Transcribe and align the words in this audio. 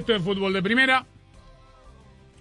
Esto 0.00 0.14
es 0.14 0.22
Fútbol 0.22 0.54
de 0.54 0.62
Primera. 0.62 1.04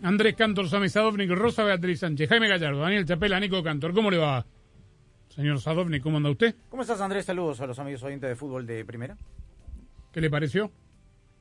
Andrés 0.02 0.34
Cantor, 0.38 0.70
Sami 0.70 0.88
Sadovnik, 0.88 1.30
Rosa 1.32 1.66
Beatriz 1.66 2.00
Sánchez, 2.00 2.30
Jaime 2.30 2.48
Gallardo, 2.48 2.80
Daniel 2.80 3.06
Chapela, 3.06 3.38
Nico 3.38 3.62
Cantor. 3.62 3.94
¿Cómo 3.94 4.10
le 4.10 4.18
va? 4.18 4.46
Señor 5.28 5.60
Sadovnik, 5.60 6.02
¿cómo 6.02 6.16
anda 6.18 6.30
usted? 6.30 6.56
¿Cómo 6.70 6.84
estás, 6.84 7.02
Andrés? 7.02 7.26
Saludos 7.26 7.60
a 7.60 7.68
los 7.68 7.78
amigos 7.80 8.02
oyentes 8.04 8.30
de 8.30 8.38
fútbol 8.38 8.66
de 8.66 8.86
primera. 8.86 9.18
¿Qué 10.14 10.22
le 10.22 10.30
pareció? 10.30 10.72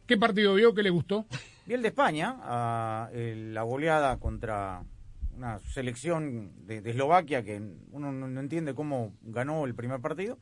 ¿Qué 0.09 0.17
partido 0.17 0.55
vio? 0.55 0.75
¿Qué 0.75 0.83
le 0.83 0.91
gustó? 0.91 1.25
Vi 1.67 1.75
el 1.75 1.83
de 1.83 1.89
España, 1.89 2.35
a, 2.43 3.11
el- 3.13 3.55
la 3.55 3.63
goleada 3.63 4.17
contra 4.19 4.83
una 5.37 5.61
selección 5.61 6.67
de, 6.67 6.81
de 6.81 6.91
Eslovaquia 6.91 7.45
que 7.45 7.63
uno 7.93 8.11
no, 8.11 8.27
no 8.27 8.41
entiende 8.41 8.75
cómo 8.75 9.13
ganó 9.23 9.65
el 9.67 9.77
primer 9.77 10.01
partido. 10.01 10.37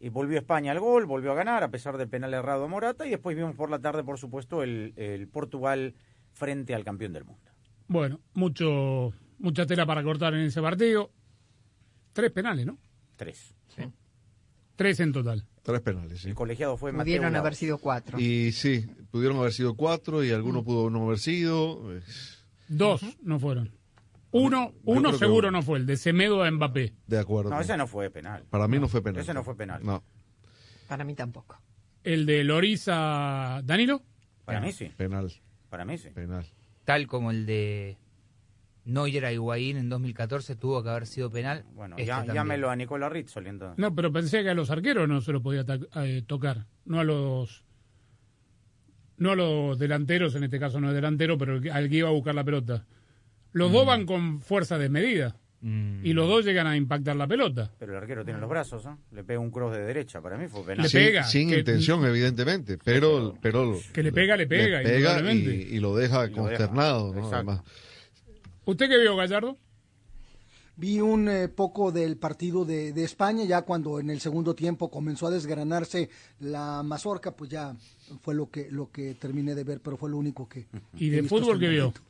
Y 0.00 0.10
volvió 0.10 0.38
España 0.38 0.70
al 0.72 0.80
gol, 0.80 1.06
volvió 1.06 1.32
a 1.32 1.34
ganar 1.34 1.64
a 1.64 1.70
pesar 1.70 1.96
del 1.98 2.08
penal 2.08 2.32
errado 2.34 2.64
a 2.64 2.68
Morata. 2.68 3.06
Y 3.06 3.10
después 3.10 3.36
vimos 3.36 3.54
por 3.56 3.68
la 3.70 3.78
tarde, 3.80 4.04
por 4.04 4.18
supuesto, 4.18 4.62
el, 4.62 4.92
el 4.96 5.26
Portugal 5.28 5.94
frente 6.32 6.74
al 6.74 6.84
campeón 6.84 7.12
del 7.12 7.24
mundo. 7.24 7.50
Bueno, 7.88 8.20
mucho, 8.34 9.12
mucha 9.38 9.66
tela 9.66 9.86
para 9.86 10.02
cortar 10.04 10.34
en 10.34 10.40
ese 10.42 10.60
partido. 10.62 11.10
Tres 12.12 12.30
penales, 12.30 12.66
¿no? 12.66 12.78
Tres. 13.16 13.54
Tres 14.76 15.00
en 15.00 15.12
total. 15.12 15.44
Tres 15.62 15.80
penales, 15.80 16.20
sí. 16.20 16.28
El 16.28 16.34
colegiado 16.36 16.76
fue 16.76 16.92
Mateo 16.92 17.04
Pudieron 17.04 17.32
Laos. 17.32 17.40
haber 17.40 17.54
sido 17.56 17.78
cuatro. 17.78 18.18
Y 18.20 18.52
sí, 18.52 18.86
pudieron 19.10 19.38
haber 19.38 19.52
sido 19.52 19.74
cuatro 19.74 20.22
y 20.22 20.30
Mm. 20.30 20.34
alguno 20.34 20.62
pudo 20.62 20.88
no 20.90 21.06
haber 21.06 21.18
sido. 21.18 21.82
Dos 22.68 23.02
no 23.22 23.40
fueron. 23.40 23.72
Uno, 24.30 24.74
uno 24.84 25.12
seguro 25.14 25.50
no 25.50 25.62
fue, 25.62 25.78
el 25.78 25.86
de 25.86 25.96
Semedo 25.96 26.42
a 26.42 26.50
Mbappé. 26.50 26.94
De 27.06 27.18
acuerdo. 27.18 27.50
No, 27.50 27.60
ese 27.60 27.76
no 27.76 27.86
fue 27.86 28.10
penal. 28.10 28.44
Para 28.50 28.68
mí 28.68 28.78
no 28.78 28.88
fue 28.88 29.02
penal. 29.02 29.22
Ese 29.22 29.32
no 29.32 29.42
fue 29.42 29.56
penal. 29.56 29.80
No, 29.84 30.02
Para 30.86 31.04
mí 31.04 31.14
tampoco. 31.14 31.60
El 32.04 32.26
de 32.26 32.44
Loriza 32.44 33.60
Danilo. 33.64 34.02
Para 34.44 34.60
mí 34.60 34.72
sí. 34.72 34.90
penal, 34.96 35.30
Para 35.68 35.84
mí 35.84 35.98
sí. 35.98 36.08
penal. 36.10 36.46
tal 36.84 37.06
como 37.06 37.30
el 37.30 37.44
de 37.44 37.98
Neuer 38.84 39.26
a 39.26 39.32
Higuaín 39.32 39.76
en 39.76 39.90
2014 39.90 40.56
tuvo 40.56 40.82
que 40.82 40.88
haber 40.88 41.06
sido 41.06 41.30
penal. 41.30 41.64
Bueno, 41.74 41.96
este 41.96 42.06
ya, 42.06 42.24
llámelo 42.24 42.70
a 42.70 42.76
Nicola 42.76 43.10
Rizzoli 43.10 43.50
entonces. 43.50 43.78
No, 43.78 43.94
pero 43.94 44.10
pensé 44.10 44.42
que 44.42 44.50
a 44.50 44.54
los 44.54 44.70
arqueros 44.70 45.06
no 45.06 45.20
se 45.20 45.32
lo 45.32 45.42
podía 45.42 45.64
eh, 45.96 46.22
tocar, 46.26 46.66
no 46.86 47.00
a 47.00 47.04
los 47.04 47.64
no 49.18 49.32
a 49.32 49.36
los 49.36 49.78
delanteros, 49.78 50.34
en 50.36 50.44
este 50.44 50.58
caso 50.58 50.80
no 50.80 50.88
es 50.88 50.94
delantero, 50.94 51.36
pero 51.36 51.60
al 51.72 51.88
que 51.90 51.96
iba 51.96 52.08
a 52.08 52.12
buscar 52.12 52.34
la 52.34 52.44
pelota. 52.44 52.86
Los 53.52 53.72
dos 53.72 53.86
van 53.86 54.06
con 54.06 54.40
fuerza 54.40 54.78
desmedida 54.78 55.36
Mm. 55.60 56.06
y 56.06 56.12
los 56.12 56.28
dos 56.28 56.44
llegan 56.44 56.68
a 56.68 56.76
impactar 56.76 57.16
la 57.16 57.26
pelota. 57.26 57.72
Pero 57.80 57.90
el 57.92 57.98
arquero 57.98 58.24
tiene 58.24 58.38
los 58.38 58.48
brazos, 58.48 58.86
¿eh? 58.86 58.90
Le 59.10 59.24
pega 59.24 59.40
un 59.40 59.50
cross 59.50 59.74
de 59.76 59.82
derecha. 59.82 60.20
Para 60.22 60.36
mí 60.38 60.46
fue 60.46 60.62
penal. 60.64 60.84
Le 60.84 60.88
pega, 60.90 61.24
sin 61.24 61.50
que- 61.50 61.58
intención, 61.58 62.04
evidentemente, 62.06 62.78
pero, 62.78 63.34
pero 63.42 63.76
Que 63.92 64.04
le 64.04 64.12
pega, 64.12 64.36
le 64.36 64.46
pega, 64.46 64.78
pega 64.82 64.94
indudablemente. 64.98 65.54
y, 65.72 65.76
y 65.76 65.80
lo 65.80 65.96
deja 65.96 66.26
Y 66.26 66.30
lo 66.30 66.44
deja, 66.44 66.58
consternado, 66.58 67.12
¿no? 67.12 67.32
Además, 67.32 67.62
¿Usted 68.66 68.88
qué 68.88 68.98
vio, 68.98 69.16
Gallardo? 69.16 69.56
Vi 70.80 71.00
un 71.00 71.28
eh, 71.28 71.48
poco 71.48 71.90
del 71.90 72.16
partido 72.16 72.64
de, 72.64 72.92
de 72.92 73.02
España, 73.02 73.42
ya 73.44 73.62
cuando 73.62 73.98
en 73.98 74.10
el 74.10 74.20
segundo 74.20 74.54
tiempo 74.54 74.92
comenzó 74.92 75.26
a 75.26 75.30
desgranarse 75.32 76.08
la 76.38 76.84
mazorca, 76.84 77.32
pues 77.34 77.50
ya 77.50 77.74
fue 78.22 78.32
lo 78.36 78.48
que 78.48 78.68
lo 78.70 78.88
que 78.92 79.14
terminé 79.16 79.56
de 79.56 79.64
ver, 79.64 79.80
pero 79.80 79.96
fue 79.96 80.08
lo 80.08 80.16
único 80.16 80.48
que... 80.48 80.66
¿Y 80.94 81.10
que 81.10 81.16
de 81.22 81.28
fútbol 81.28 81.60
el 81.64 81.70
vio? 81.72 81.92
momento. 81.92 82.00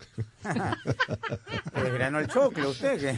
¿Le 1.83 1.91
granó 1.93 2.19
el 2.21 2.29
choclo 2.29 2.69
usted? 2.71 3.01
¿qué? 3.01 3.15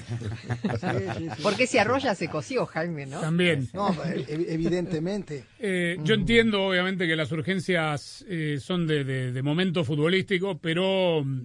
Sí, 0.78 1.14
sí, 1.18 1.28
sí. 1.36 1.42
Porque 1.42 1.66
se 1.66 1.80
arrolla 1.80 2.14
se 2.14 2.28
coció, 2.28 2.64
Jaime, 2.66 3.06
¿no? 3.06 3.20
También. 3.20 3.68
No, 3.74 3.90
e- 4.04 4.24
evidentemente. 4.54 5.44
Eh, 5.62 5.98
yo 6.04 6.14
entiendo, 6.14 6.64
obviamente, 6.64 7.06
que 7.06 7.14
las 7.16 7.30
urgencias 7.32 8.24
eh, 8.28 8.58
son 8.60 8.86
de, 8.86 9.04
de- 9.04 9.32
de 9.32 9.42
momento 9.42 9.84
futbolístico, 9.84 10.58
pero 10.58 11.22
mm, 11.22 11.42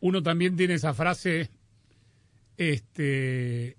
uno 0.00 0.22
también 0.22 0.56
tiene 0.56 0.74
esa 0.74 0.92
frase, 0.94 1.48
este, 2.56 3.76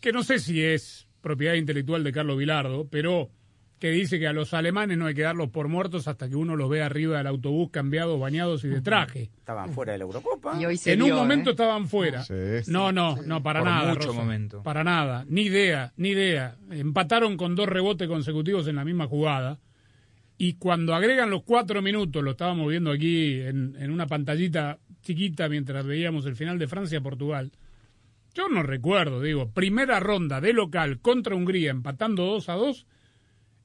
que 0.00 0.12
no 0.12 0.22
sé 0.22 0.38
si 0.38 0.62
es 0.62 1.08
propiedad 1.20 1.54
intelectual 1.54 2.04
de 2.04 2.12
Carlos 2.12 2.38
Vilardo, 2.38 2.86
pero 2.88 3.30
que 3.78 3.90
dice 3.90 4.18
que 4.18 4.26
a 4.26 4.32
los 4.32 4.54
alemanes 4.54 4.96
no 4.96 5.04
hay 5.06 5.14
que 5.14 5.22
darlos 5.22 5.50
por 5.50 5.68
muertos 5.68 6.08
hasta 6.08 6.28
que 6.30 6.36
uno 6.36 6.56
los 6.56 6.70
ve 6.70 6.80
arriba 6.82 7.18
del 7.18 7.26
autobús 7.26 7.70
cambiados, 7.70 8.18
bañados 8.18 8.64
y 8.64 8.68
de 8.68 8.80
traje. 8.80 9.30
Estaban 9.36 9.70
fuera 9.74 9.92
de 9.92 9.98
la 9.98 10.04
Eurocopa. 10.04 10.58
Y 10.58 10.64
hoy 10.64 10.78
se 10.78 10.94
En 10.94 11.02
un 11.02 11.10
momento 11.12 11.50
¿eh? 11.50 11.52
estaban 11.52 11.86
fuera. 11.86 12.22
Sí. 12.22 12.34
No, 12.68 12.90
no, 12.90 13.20
no, 13.22 13.42
para 13.42 13.60
Por 13.60 13.68
nada. 13.68 13.92
mucho 13.94 14.08
Rosa. 14.08 14.18
momento. 14.18 14.62
Para 14.62 14.82
nada, 14.82 15.26
ni 15.28 15.42
idea, 15.42 15.92
ni 15.98 16.10
idea. 16.10 16.56
Empataron 16.70 17.36
con 17.36 17.54
dos 17.54 17.68
rebotes 17.68 18.08
consecutivos 18.08 18.66
en 18.66 18.76
la 18.76 18.84
misma 18.84 19.08
jugada. 19.08 19.58
Y 20.38 20.54
cuando 20.54 20.94
agregan 20.94 21.28
los 21.30 21.42
cuatro 21.42 21.82
minutos, 21.82 22.22
lo 22.22 22.30
estábamos 22.30 22.68
viendo 22.70 22.90
aquí 22.90 23.40
en, 23.40 23.76
en 23.78 23.90
una 23.90 24.06
pantallita 24.06 24.78
chiquita 25.02 25.48
mientras 25.50 25.84
veíamos 25.84 26.24
el 26.24 26.34
final 26.36 26.58
de 26.58 26.66
Francia-Portugal. 26.66 27.52
Yo 28.36 28.48
no 28.50 28.62
recuerdo, 28.62 29.22
digo, 29.22 29.48
primera 29.50 29.98
ronda 29.98 30.42
de 30.42 30.52
local 30.52 31.00
contra 31.00 31.34
Hungría, 31.34 31.70
empatando 31.70 32.26
2 32.26 32.48
a 32.50 32.52
2, 32.52 32.86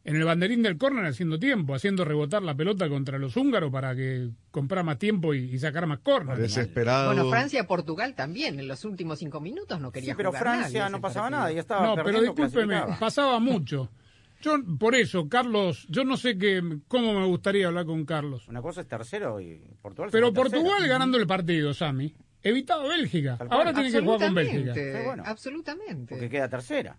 en 0.06 0.16
el 0.16 0.24
banderín 0.24 0.64
del 0.64 0.78
córner 0.78 1.06
haciendo 1.06 1.38
tiempo, 1.38 1.76
haciendo 1.76 2.06
rebotar 2.06 2.42
la 2.42 2.56
pelota 2.56 2.88
contra 2.88 3.20
los 3.20 3.36
húngaros 3.36 3.70
para 3.70 3.94
que 3.96 4.30
comprara 4.50 4.82
más 4.82 4.98
tiempo 4.98 5.34
y, 5.34 5.40
y 5.54 5.60
sacar 5.60 5.86
más 5.88 6.00
córner. 6.00 6.38
desesperado. 6.38 7.08
Bueno, 7.14 7.30
Francia-Portugal 7.30 8.16
también, 8.16 8.62
en 8.62 8.68
los 8.70 8.86
últimos 8.86 9.20
cinco 9.20 9.42
minutos 9.42 9.80
no 9.82 9.92
quería 9.92 10.14
Sí, 10.14 10.18
pero 10.18 10.30
jugar 10.30 10.42
Francia 10.44 10.80
nadie 10.80 10.92
no 10.94 11.02
pasaba 11.02 11.26
partido. 11.26 11.40
nada, 11.42 11.52
ya 11.52 11.60
estaba 11.60 11.86
No, 11.96 12.04
pero 12.04 12.22
discúlpeme, 12.22 12.82
pasaba 12.98 13.40
mucho. 13.42 13.90
Yo, 14.42 14.56
por 14.80 14.96
eso, 14.96 15.28
Carlos, 15.28 15.86
yo 15.90 16.06
no 16.06 16.16
sé 16.18 16.38
qué, 16.38 16.64
cómo 16.88 17.14
me 17.20 17.28
gustaría 17.28 17.68
hablar 17.68 17.86
con 17.86 18.06
Carlos. 18.06 18.48
Una 18.48 18.62
cosa 18.62 18.82
es 18.82 18.88
tercero 18.88 19.40
y 19.42 19.62
Portugal. 19.82 20.10
Pero 20.12 20.32
tercero. 20.32 20.50
Portugal 20.64 20.88
ganando 20.88 21.18
el 21.20 21.28
partido, 21.28 21.74
Sami, 21.76 22.16
evitaba 22.44 22.88
Bélgica. 22.88 23.38
Ahora 23.50 23.74
tiene 23.74 23.92
que 23.92 24.02
jugar 24.02 24.20
con 24.20 24.34
Bélgica. 24.36 24.74
Bueno. 25.06 25.24
absolutamente. 25.26 26.14
Porque 26.16 26.30
queda 26.30 26.50
tercera. 26.50 26.98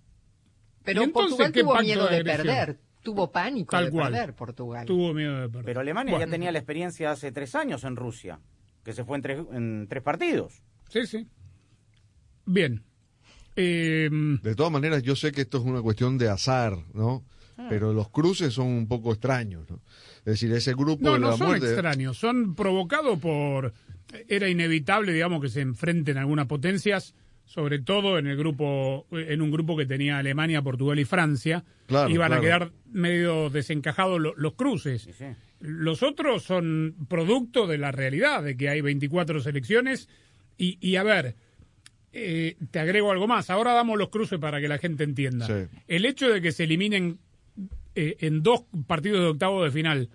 Pero 0.85 1.01
¿Y 1.01 1.05
entonces 1.05 1.37
Portugal 1.37 1.53
tuvo 1.53 1.81
miedo 1.81 2.09
de 2.09 2.25
perder, 2.25 2.81
tuvo 3.03 3.31
pánico 3.31 3.71
Tal 3.71 3.85
de 3.87 3.91
cual. 3.93 4.13
perder 4.13 4.35
Portugal. 4.35 4.87
Tuvo 4.87 5.15
miedo 5.15 5.41
de 5.41 5.49
perder. 5.49 5.65
Pero 5.65 5.81
Alemania 5.81 6.13
Bueno, 6.13 6.27
ya 6.27 6.31
tenía 6.31 6.51
la 6.53 6.59
experiencia 6.59 7.11
hace 7.13 7.31
tres 7.31 7.55
años 7.55 7.85
en 7.85 7.95
Rusia, 7.97 8.41
que 8.85 8.93
se 8.93 9.05
fue 9.05 9.17
en 9.17 9.23
tres, 9.23 9.41
en 9.53 9.87
tres 9.89 10.03
partidos. 10.03 10.63
Sí, 10.89 11.07
sí. 11.07 11.29
Bien. 12.47 12.83
Eh, 13.55 14.09
De 14.43 14.55
todas 14.55 14.73
maneras, 14.73 15.03
yo 15.03 15.15
sé 15.15 15.31
que 15.31 15.43
esto 15.43 15.59
es 15.59 15.65
una 15.65 15.83
cuestión 15.83 16.19
de 16.19 16.29
azar, 16.29 16.77
¿no? 16.95 17.25
Ah. 17.59 17.67
Pero 17.69 17.93
los 17.93 18.09
cruces 18.09 18.53
son 18.55 18.67
un 18.67 18.89
poco 18.89 19.13
extraños, 19.13 19.69
¿no? 19.71 19.81
Es 20.21 20.25
decir, 20.25 20.53
ese 20.53 20.73
grupo 20.75 21.05
no, 21.05 21.13
de 21.15 21.19
no 21.21 21.31
la 21.31 21.37
son 21.37 21.47
muerte. 21.49 21.67
extraños, 21.67 22.17
son 22.19 22.55
provocados 22.55 23.19
por... 23.19 23.73
Era 24.29 24.49
inevitable, 24.49 25.13
digamos, 25.13 25.41
que 25.41 25.49
se 25.49 25.61
enfrenten 25.61 26.19
algunas 26.19 26.47
potencias, 26.47 27.15
sobre 27.45 27.79
todo 27.81 28.19
en 28.19 28.27
el 28.27 28.37
grupo, 28.37 29.07
en 29.11 29.41
un 29.43 29.51
grupo 29.51 29.77
que 29.77 29.87
tenía 29.87 30.19
Alemania, 30.19 30.63
Portugal 30.63 30.99
y 30.99 31.05
Francia. 31.05 31.65
Claro, 31.87 32.11
Iban 32.11 32.33
a 32.33 32.41
quedar 32.41 32.73
medio 32.93 33.51
desencajados 33.51 34.21
lo- 34.21 34.35
los 34.37 34.55
cruces. 34.55 35.03
Sí, 35.03 35.13
sí. 35.13 35.25
Los 35.61 36.03
otros 36.03 36.43
son 36.43 36.95
producto 37.09 37.67
de 37.67 37.79
la 37.79 37.93
realidad, 37.93 38.43
de 38.43 38.57
que 38.57 38.69
hay 38.69 38.81
24 38.81 39.41
selecciones. 39.41 40.09
Y, 40.59 40.77
y 40.81 40.97
a 40.97 41.03
ver, 41.03 41.35
eh, 42.13 42.57
te 42.71 42.79
agrego 42.79 43.11
algo 43.13 43.27
más. 43.27 43.49
Ahora 43.51 43.73
damos 43.73 43.99
los 43.99 44.11
cruces 44.11 44.39
para 44.39 44.61
que 44.61 44.69
la 44.69 44.79
gente 44.79 45.05
entienda. 45.05 45.47
Sí. 45.47 45.77
El 45.89 46.05
hecho 46.05 46.29
de 46.29 46.41
que 46.43 46.53
se 46.53 46.65
eliminen 46.65 47.19
eh, 47.95 48.17
en 48.21 48.43
dos 48.43 48.65
partidos 48.87 49.21
de 49.21 49.27
octavo 49.27 49.65
de 49.65 49.71
final 49.71 50.09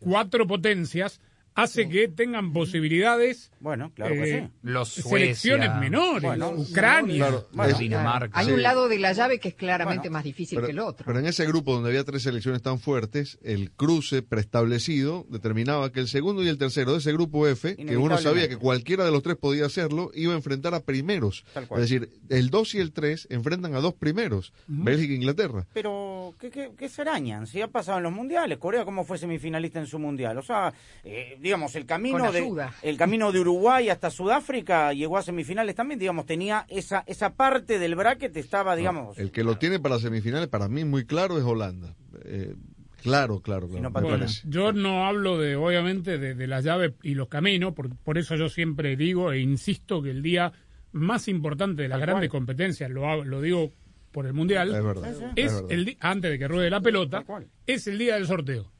cuatro 0.00 0.46
potencias 0.46 1.20
hace 1.54 1.88
que 1.88 2.08
tengan 2.08 2.52
posibilidades 2.52 3.50
Bueno, 3.60 3.92
claro 3.94 4.14
que 4.14 4.22
eh, 4.38 4.40
sí. 4.46 4.52
Los 4.62 4.88
selecciones 4.90 5.74
menores, 5.76 6.22
Bueno, 6.22 6.50
Ucrania. 6.50 7.16
Claro, 7.28 7.48
Bueno, 7.52 7.72
es- 7.72 7.78
Dinamarca. 7.78 8.38
Hay 8.38 8.50
un 8.50 8.62
lado 8.62 8.88
de 8.88 8.98
la 8.98 9.12
llave 9.12 9.38
que 9.38 9.48
es 9.48 9.54
claramente 9.54 10.02
Bueno, 10.08 10.12
más 10.14 10.24
difícil 10.24 10.56
pero, 10.56 10.66
que 10.66 10.72
el 10.72 10.78
otro. 10.80 11.06
pero 11.06 11.18
en 11.18 11.26
ese 11.26 11.46
grupo 11.46 11.74
donde 11.74 11.90
había 11.90 12.04
tres 12.04 12.22
selecciones 12.22 12.62
tan 12.62 12.78
fuertes, 12.78 13.38
el 13.42 13.70
cruce 13.70 14.22
preestablecido 14.22 15.26
determinaba 15.28 15.92
que 15.92 16.00
el 16.00 16.08
segundo 16.08 16.42
y 16.42 16.48
el 16.48 16.58
tercero 16.58 16.92
de 16.92 16.98
ese 16.98 17.12
grupo 17.12 17.46
F, 17.48 17.76
que 17.76 17.96
uno 17.96 18.18
sabía 18.18 18.48
que 18.48 18.56
cualquiera 18.56 19.04
de 19.04 19.10
los 19.10 19.22
tres 19.22 19.36
podía 19.36 19.66
hacerlo, 19.66 20.10
iba 20.14 20.32
a 20.32 20.36
enfrentar 20.36 20.74
a 20.74 20.80
primeros. 20.80 21.44
Tal 21.54 21.66
cual. 21.68 21.82
Es 21.82 21.90
decir, 21.90 22.10
el 22.28 22.50
2 22.50 22.74
y 22.74 22.78
el 22.80 22.92
3 22.92 23.26
enfrentan 23.30 23.74
a 23.74 23.80
dos 23.80 23.94
primeros, 23.94 24.52
Bélgica 24.66 25.12
e 25.12 25.16
Inglaterra. 25.16 25.66
Pero, 25.72 26.11
¿qué, 26.38 26.50
qué, 26.50 26.72
qué 26.76 26.88
se 26.88 27.02
arañan? 27.02 27.46
Si 27.46 27.60
ha 27.60 27.68
pasado 27.68 27.98
en 27.98 28.04
los 28.04 28.12
mundiales. 28.12 28.58
Corea, 28.58 28.84
¿cómo 28.84 29.04
fue 29.04 29.18
semifinalista 29.18 29.78
en 29.78 29.86
su 29.86 29.98
mundial? 29.98 30.38
O 30.38 30.42
sea, 30.42 30.72
eh, 31.04 31.36
digamos, 31.40 31.74
el 31.76 31.86
camino, 31.86 32.18
de, 32.32 32.38
el 32.82 32.96
camino 32.96 33.32
de 33.32 33.40
Uruguay 33.40 33.88
hasta 33.88 34.10
Sudáfrica 34.10 34.92
llegó 34.92 35.18
a 35.18 35.22
semifinales 35.22 35.74
también. 35.74 35.98
Digamos, 36.00 36.26
tenía 36.26 36.66
esa, 36.68 37.04
esa 37.06 37.34
parte 37.34 37.78
del 37.78 37.94
bracket, 37.94 38.36
estaba, 38.36 38.76
digamos. 38.76 39.18
El 39.18 39.30
que 39.30 39.44
lo 39.44 39.58
tiene 39.58 39.78
para 39.80 39.98
semifinales, 39.98 40.48
para 40.48 40.68
mí 40.68 40.84
muy 40.84 41.04
claro, 41.04 41.38
es 41.38 41.44
Holanda. 41.44 41.94
Eh, 42.24 42.54
claro, 43.02 43.40
claro, 43.40 43.68
claro. 43.68 43.90
Bueno, 43.90 44.24
yo 44.44 44.72
no 44.72 45.06
hablo 45.06 45.38
de, 45.38 45.56
obviamente, 45.56 46.18
de, 46.18 46.34
de 46.34 46.46
las 46.46 46.64
llaves 46.64 46.92
y 47.02 47.14
los 47.14 47.28
caminos, 47.28 47.74
por, 47.74 47.94
por 47.96 48.18
eso 48.18 48.36
yo 48.36 48.48
siempre 48.48 48.96
digo 48.96 49.32
e 49.32 49.40
insisto 49.40 50.02
que 50.02 50.10
el 50.10 50.22
día 50.22 50.52
más 50.92 51.26
importante 51.28 51.82
de 51.82 51.88
las 51.88 51.98
grandes 52.00 52.28
competencias, 52.30 52.90
lo, 52.90 53.08
hago- 53.08 53.24
lo 53.24 53.40
digo 53.40 53.72
por 54.12 54.26
el 54.26 54.32
Mundial, 54.34 54.74
Es 54.74 54.84
verdad. 54.84 55.10
es 55.10 55.16
es 55.36 55.52
verdad. 55.54 55.72
el 55.72 55.84
di- 55.86 55.96
antes 56.00 56.30
de 56.30 56.38
que 56.38 56.46
ruede 56.48 56.70
la 56.70 56.80
pelota, 56.80 57.24
es 57.66 57.86
el 57.86 57.98
día 57.98 58.14
del 58.14 58.26
sorteo. 58.26 58.70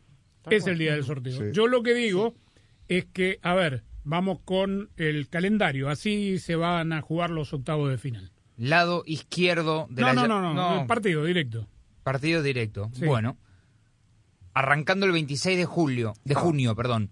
Es 0.51 0.67
el 0.67 0.79
día 0.79 0.93
del 0.93 1.05
sorteo. 1.05 1.39
Sí. 1.39 1.45
Yo 1.53 1.67
lo 1.67 1.83
que 1.83 1.95
digo 1.95 2.35
es 2.89 3.07
que, 3.07 3.39
a 3.43 3.55
ver, 3.55 3.85
vamos 4.05 4.41
con 4.45 4.91
el 4.97 5.29
calendario, 5.29 5.89
así 5.89 6.39
se 6.39 6.57
van 6.57 6.93
a 6.93 7.01
jugar 7.01 7.31
los 7.31 7.53
octavos 7.53 7.89
de 7.91 7.99
final. 7.99 8.31
Lado 8.57 9.03
izquierdo 9.07 9.87
de 9.91 10.03
No, 10.03 10.09
la 10.09 10.15
no, 10.15 10.29
no, 10.41 10.55
no, 10.55 10.81
el 10.83 10.87
partido 10.87 11.25
directo. 11.25 11.67
partido 12.03 12.43
directo. 12.43 12.91
Sí. 12.93 13.07
Bueno, 13.07 13.39
arrancando 14.55 15.07
el 15.07 15.13
26 15.13 15.57
de 15.59 15.65
julio, 15.65 16.13
de 16.25 16.35
junio, 16.35 16.75
perdón. 16.75 17.11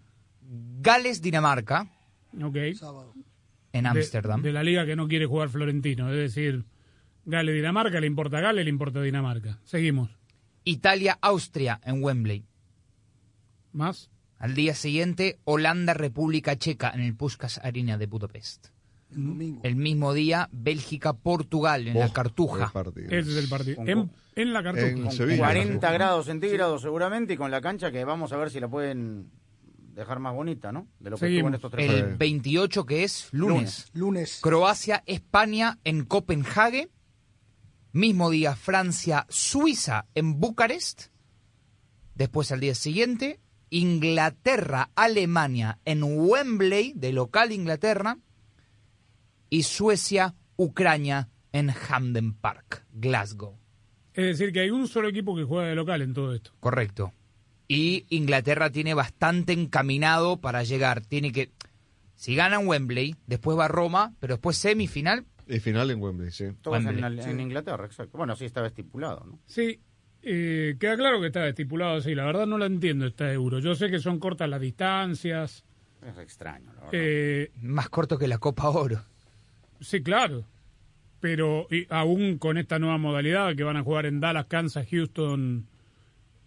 Gales 0.83 1.23
Dinamarca 1.23 1.91
Ok. 2.43 2.57
Sábado. 2.75 3.15
en 3.73 3.85
De- 3.85 3.89
Ámsterdam. 3.91 4.43
De, 4.43 4.53
la 4.53 4.63
liga 4.63 4.85
que 4.85 4.97
no 4.97 5.07
quiere 5.09 5.27
jugar 5.27 5.49
Florentino, 5.49 6.11
es 6.13 6.17
decir, 6.17 6.65
Gale 7.31 7.53
Dinamarca, 7.53 8.01
le 8.01 8.07
importa 8.07 8.41
Gale, 8.41 8.63
le 8.65 8.71
importa 8.71 9.01
Dinamarca. 9.01 9.59
Seguimos. 9.65 10.11
Italia 10.65 11.19
Austria 11.23 11.81
en 11.85 12.03
Wembley. 12.03 12.45
¿Más? 13.73 14.11
Al 14.39 14.55
día 14.55 14.75
siguiente 14.75 15.39
Holanda 15.45 15.95
República 15.95 16.57
Checa 16.57 16.91
en 16.91 17.01
el 17.01 17.15
Puskás 17.15 17.59
Arena 17.63 17.99
de 17.99 18.07
Budapest. 18.07 18.69
El 19.11 19.27
domingo. 19.27 19.61
El 19.65 19.77
mismo 19.77 20.13
día 20.15 20.49
Bélgica 20.53 21.13
Portugal 21.15 21.89
en 21.89 21.99
la 21.99 22.07
Oh, 22.07 22.13
Cartuja. 22.13 22.67
qué 22.67 22.73
partido. 22.73 23.07
Ese 23.11 23.31
es 23.31 23.37
el 23.37 23.49
partido. 23.49 23.83
En, 23.87 24.11
en 24.37 24.53
la 24.53 24.63
cartuja. 24.63 24.87
en 24.89 25.03
con 25.03 25.13
Sevilla. 25.13 25.39
40 25.39 25.93
grados 25.93 26.27
centígrados 26.27 26.83
seguramente 26.83 27.35
y 27.35 27.37
con 27.37 27.51
la 27.51 27.61
cancha 27.61 27.91
que 27.91 28.05
vamos 28.05 28.33
a 28.33 28.37
ver 28.37 28.51
si 28.51 28.61
la 28.61 28.69
pueden 28.69 29.31
dejar 29.95 30.21
más 30.21 30.33
bonita, 30.35 30.71
¿no? 30.73 30.87
De 31.01 31.11
lo 31.11 31.17
que 31.17 31.27
estuvo 31.35 31.49
en 31.49 31.55
estos 31.55 31.71
tres 31.73 31.91
El 31.91 32.05
años. 32.05 32.19
28 32.19 32.87
que 32.87 33.05
es 33.05 33.29
lunes. 33.33 33.91
Lunes. 33.95 34.39
Croacia 34.43 35.03
España 35.07 35.79
en 35.85 36.05
Copenhague. 36.05 36.89
Mismo 37.93 38.31
día 38.31 38.55
Francia 38.55 39.27
Suiza 39.29 40.07
en 40.15 40.39
Bucarest. 40.39 41.09
Después 42.15 42.53
al 42.53 42.61
día 42.61 42.75
siguiente 42.75 43.41
Inglaterra 43.71 44.91
Alemania 44.95 45.79
en 45.85 46.03
Wembley 46.03 46.93
de 46.95 47.13
local 47.13 47.53
Inglaterra 47.53 48.19
y 49.49 49.65
Suecia 49.65 50.35
Ucrania 50.57 51.29
en 51.53 51.71
Hamden 51.71 52.35
Park, 52.35 52.87
Glasgow. 52.93 53.59
Es 54.15 54.25
decir, 54.39 54.53
que 54.53 54.61
hay 54.61 54.71
un 54.71 54.87
solo 54.87 55.09
equipo 55.09 55.35
que 55.35 55.45
juega 55.45 55.69
de 55.69 55.75
local 55.75 56.03
en 56.03 56.15
todo 56.15 56.35
esto. 56.35 56.53
Correcto. 56.61 57.13
Y 57.67 58.07
Inglaterra 58.09 58.71
tiene 58.71 58.95
bastante 58.95 59.53
encaminado 59.53 60.41
para 60.41 60.63
llegar. 60.65 61.05
Tiene 61.07 61.33
que. 61.33 61.51
Si 62.17 62.35
ganan 62.35 62.67
Wembley, 62.67 63.17
después 63.27 63.57
va 63.57 63.67
a 63.67 63.69
Roma, 63.69 64.15
pero 64.21 64.35
después 64.35 64.57
semifinal. 64.57 65.25
Y 65.51 65.61
final 65.61 65.91
en 65.91 66.01
Wembley, 66.01 66.31
sí. 66.31 66.45
En, 66.45 66.57
Wembley. 66.65 67.21
en 67.25 67.41
Inglaterra, 67.41 67.85
exacto. 67.85 68.17
Bueno, 68.19 68.37
sí 68.37 68.45
estaba 68.45 68.67
estipulado, 68.69 69.25
¿no? 69.27 69.39
Sí, 69.47 69.81
eh, 70.23 70.77
queda 70.79 70.97
claro 70.97 71.21
que 71.21 71.27
está 71.29 71.47
estipulado 71.49 71.97
así. 71.97 72.15
La 72.15 72.25
verdad 72.25 72.47
no 72.47 72.57
la 72.59 72.67
entiendo 72.67 73.07
esta 73.07 73.33
euro. 73.33 73.59
Yo 73.59 73.75
sé 73.75 73.91
que 73.91 73.99
son 73.99 74.19
cortas 74.19 74.49
las 74.49 74.61
distancias. 74.61 75.65
Es 76.07 76.17
extraño, 76.19 76.67
la 76.75 76.81
verdad. 76.83 76.91
Eh, 76.93 77.51
Más 77.63 77.89
corto 77.91 78.17
que 78.19 78.29
la 78.29 78.39
Copa 78.39 78.69
Oro. 78.71 79.03
sí, 79.81 80.03
claro. 80.03 80.45
Pero 81.21 81.67
y 81.71 81.87
aún 81.91 82.39
con 82.39 82.57
esta 82.57 82.79
nueva 82.79 82.97
modalidad 82.97 83.55
que 83.55 83.63
van 83.63 83.77
a 83.77 83.83
jugar 83.83 84.07
en 84.07 84.21
Dallas, 84.21 84.47
Kansas, 84.47 84.87
Houston, 84.91 85.67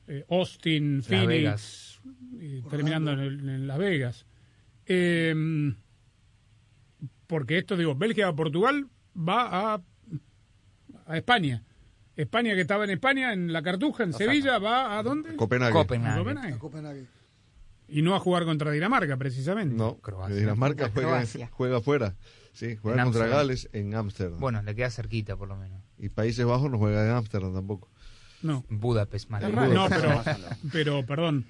eh, 0.08 0.26
Austin, 0.30 1.04
Phoenix, 1.04 1.28
Vegas. 1.28 2.02
y 2.40 2.62
terminando 2.70 3.12
en, 3.12 3.20
el- 3.20 3.50
en 3.50 3.68
Las 3.68 3.78
Vegas. 3.78 4.26
Eh, 4.88 5.74
porque 7.28 7.58
esto, 7.58 7.78
digo, 7.78 7.96
Bélgica-Portugal 7.96 8.88
va 9.18 9.74
a, 9.74 9.82
a 11.06 11.18
España. 11.18 11.64
España 12.16 12.54
que 12.54 12.62
estaba 12.62 12.84
en 12.84 12.92
España, 12.92 13.34
en 13.34 13.52
la 13.52 13.64
Cartuja, 13.64 14.04
en 14.04 14.14
Sevilla, 14.14 14.60
va 14.60 14.98
a 14.98 15.04
dónde? 15.04 15.36
Copenhague. 15.36 15.74
Copenhague. 15.74 16.14
A 16.14 16.18
Copenhague. 16.18 16.54
A 16.54 16.60
Copenhague. 16.60 17.08
Y 17.88 18.02
no 18.02 18.16
a 18.16 18.20
jugar 18.20 18.46
contra 18.46 18.72
Dinamarca, 18.72 19.18
precisamente. 19.18 19.76
No, 19.76 19.98
Croacia. 19.98 20.36
Dinamarca 20.36 20.90
juega, 20.94 21.24
juega 21.52 21.78
afuera. 21.78 22.16
Sí, 22.54 22.76
juega 22.76 23.02
En 23.02 23.12
contra. 23.12 23.28
Gales 23.28 23.70
en 23.74 23.96
Ámsterdam. 23.96 24.40
Bueno, 24.40 24.62
le 24.62 24.76
queda 24.76 24.90
cerquita 24.92 25.36
por 25.36 25.48
lo 25.48 25.58
menos. 25.58 25.82
Y 25.98 26.10
Países 26.10 26.46
Bajos 26.46 26.70
no 26.70 26.78
juega 26.78 27.04
en 27.06 27.12
Ámsterdam 27.12 27.54
tampoco. 27.54 27.90
No, 28.44 28.64
Budapest, 28.70 29.30
Madrid. 29.30 29.54
No 29.54 29.88
pero, 30.72 31.06
perdón, 31.06 31.46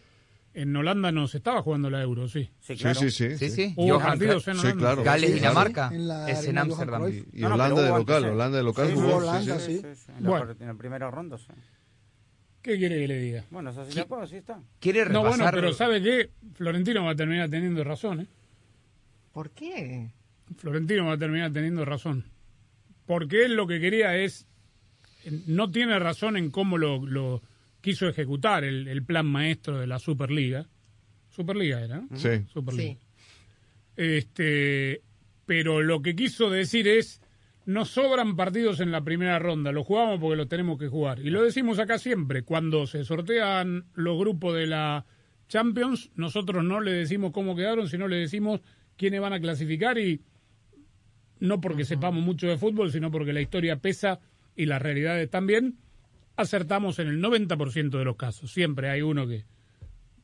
en 0.54 0.76
Holanda 0.76 1.12
no 1.12 1.28
se 1.28 1.38
estaba 1.38 1.62
jugando 1.62 1.90
la 1.90 2.02
Euro, 2.02 2.28
sí. 2.28 2.50
Sí, 2.60 2.76
Sí, 2.76 2.82
claro. 2.82 3.00
sí, 3.00 3.10
sí. 3.12 3.38
Sí, 3.38 3.50
sí. 3.50 3.74
Hubo 3.76 3.96
Johan 3.96 4.08
partidos 4.20 4.48
en 4.48 4.54
Sí, 4.56 4.60
Holanda. 4.62 4.80
claro. 4.82 5.04
Gales, 5.04 5.30
Sí, 5.30 5.36
Dinamarca. 5.36 5.90
En 5.94 6.08
la 6.08 6.30
es 6.30 6.48
en 6.48 6.58
Ámsterdam. 6.58 7.10
Y, 7.10 7.26
y 7.40 7.42
No, 7.42 7.50
no, 7.50 7.56
Holanda 7.56 7.82
de 7.82 7.90
local. 7.90 8.24
Holanda 8.26 8.58
de 8.58 8.64
local 8.64 8.88
Sí, 8.88 8.94
jugó. 8.94 9.08
sí, 9.08 9.14
sí, 9.14 9.16
Holanda, 9.28 9.60
sí. 9.60 9.78
sí. 9.96 10.12
En, 10.18 10.24
la, 10.24 10.30
Bueno. 10.30 10.56
en 10.60 10.68
la 10.68 10.74
primera 10.76 11.12
ronda, 11.12 11.38
sí. 11.38 11.46
¿Qué 12.62 12.78
quiere 12.78 12.98
que 12.98 13.08
le 13.10 13.20
diga? 13.20 13.46
Bueno, 13.52 13.72
es 13.72 13.78
así 13.78 13.94
la 13.98 14.06
cosa, 14.06 14.26
sí 14.28 14.38
está. 14.38 14.60
¿Quiere 14.80 15.02
No, 15.06 15.24
repasar? 15.24 15.38
bueno, 15.38 15.52
pero 15.54 15.74
¿sabe 15.74 16.02
qué? 16.02 16.30
Florentino 16.54 17.04
va 17.04 17.12
a 17.12 17.16
terminar 17.16 17.50
teniendo 17.50 17.84
razón, 17.84 18.22
¿eh? 18.22 18.28
¿Por 19.34 19.50
qué? 19.50 20.12
Florentino 20.58 21.06
va 21.06 21.14
a 21.14 21.18
terminar 21.18 21.52
teniendo 21.52 21.84
razón. 21.84 22.26
Porque 23.06 23.44
él 23.46 23.56
lo 23.56 23.68
que 23.68 23.80
quería 23.82 24.16
es. 24.16 24.46
No 25.48 25.72
tiene 25.72 25.98
razón 26.00 26.38
en 26.38 26.52
cómo 26.52 26.78
lo, 26.78 27.06
lo 27.06 27.42
quiso 27.84 28.08
ejecutar 28.08 28.64
el, 28.64 28.88
el 28.88 29.04
plan 29.04 29.26
maestro 29.26 29.78
de 29.78 29.88
la 29.88 30.00
Superliga. 30.00 30.66
Superliga 31.30 31.82
era, 31.82 31.98
¿no? 31.98 32.18
Sí. 32.18 32.46
Superliga. 32.48 32.94
Sí. 32.94 33.00
Este, 33.98 35.02
pero 35.46 35.82
lo 35.82 36.02
que 36.02 36.16
quiso 36.16 36.50
decir 36.50 36.88
es, 36.88 37.22
nos 37.66 37.90
sobran 37.90 38.38
partidos 38.38 38.80
en 38.80 38.90
la 38.90 39.04
primera 39.04 39.38
ronda, 39.38 39.74
los 39.74 39.86
jugamos 39.86 40.18
porque 40.22 40.38
los 40.38 40.48
tenemos 40.48 40.80
que 40.80 40.88
jugar. 40.88 41.20
Y 41.20 41.30
lo 41.30 41.44
decimos 41.44 41.78
acá 41.78 42.00
siempre, 42.00 42.44
cuando 42.44 42.88
se 42.88 43.04
sortean 43.04 43.84
los 43.96 44.18
grupos 44.18 44.56
de 44.56 44.68
la 44.68 45.06
Champions, 45.50 46.10
nosotros 46.16 46.64
no 46.64 46.80
le 46.80 46.94
decimos 46.94 47.34
cómo 47.34 47.54
quedaron, 47.54 47.90
sino 47.90 48.08
le 48.08 48.16
decimos 48.16 48.62
quiénes 48.96 49.20
van 49.20 49.34
a 49.34 49.42
clasificar 49.42 49.98
y 49.98 50.22
no 51.40 51.60
porque 51.60 51.84
sepamos 51.84 52.24
mucho 52.24 52.48
de 52.48 52.58
fútbol, 52.58 52.94
sino 52.94 53.12
porque 53.12 53.34
la 53.34 53.42
historia 53.42 53.76
pesa 53.76 54.22
y 54.56 54.68
las 54.68 54.82
realidades 54.82 55.30
también, 55.30 55.76
acertamos 56.36 57.00
en 57.00 57.08
el 57.08 57.22
90% 57.22 57.98
de 57.98 58.06
los 58.06 58.16
casos. 58.16 58.52
Siempre 58.52 58.90
hay 58.90 59.02
uno 59.02 59.28
que, 59.28 59.46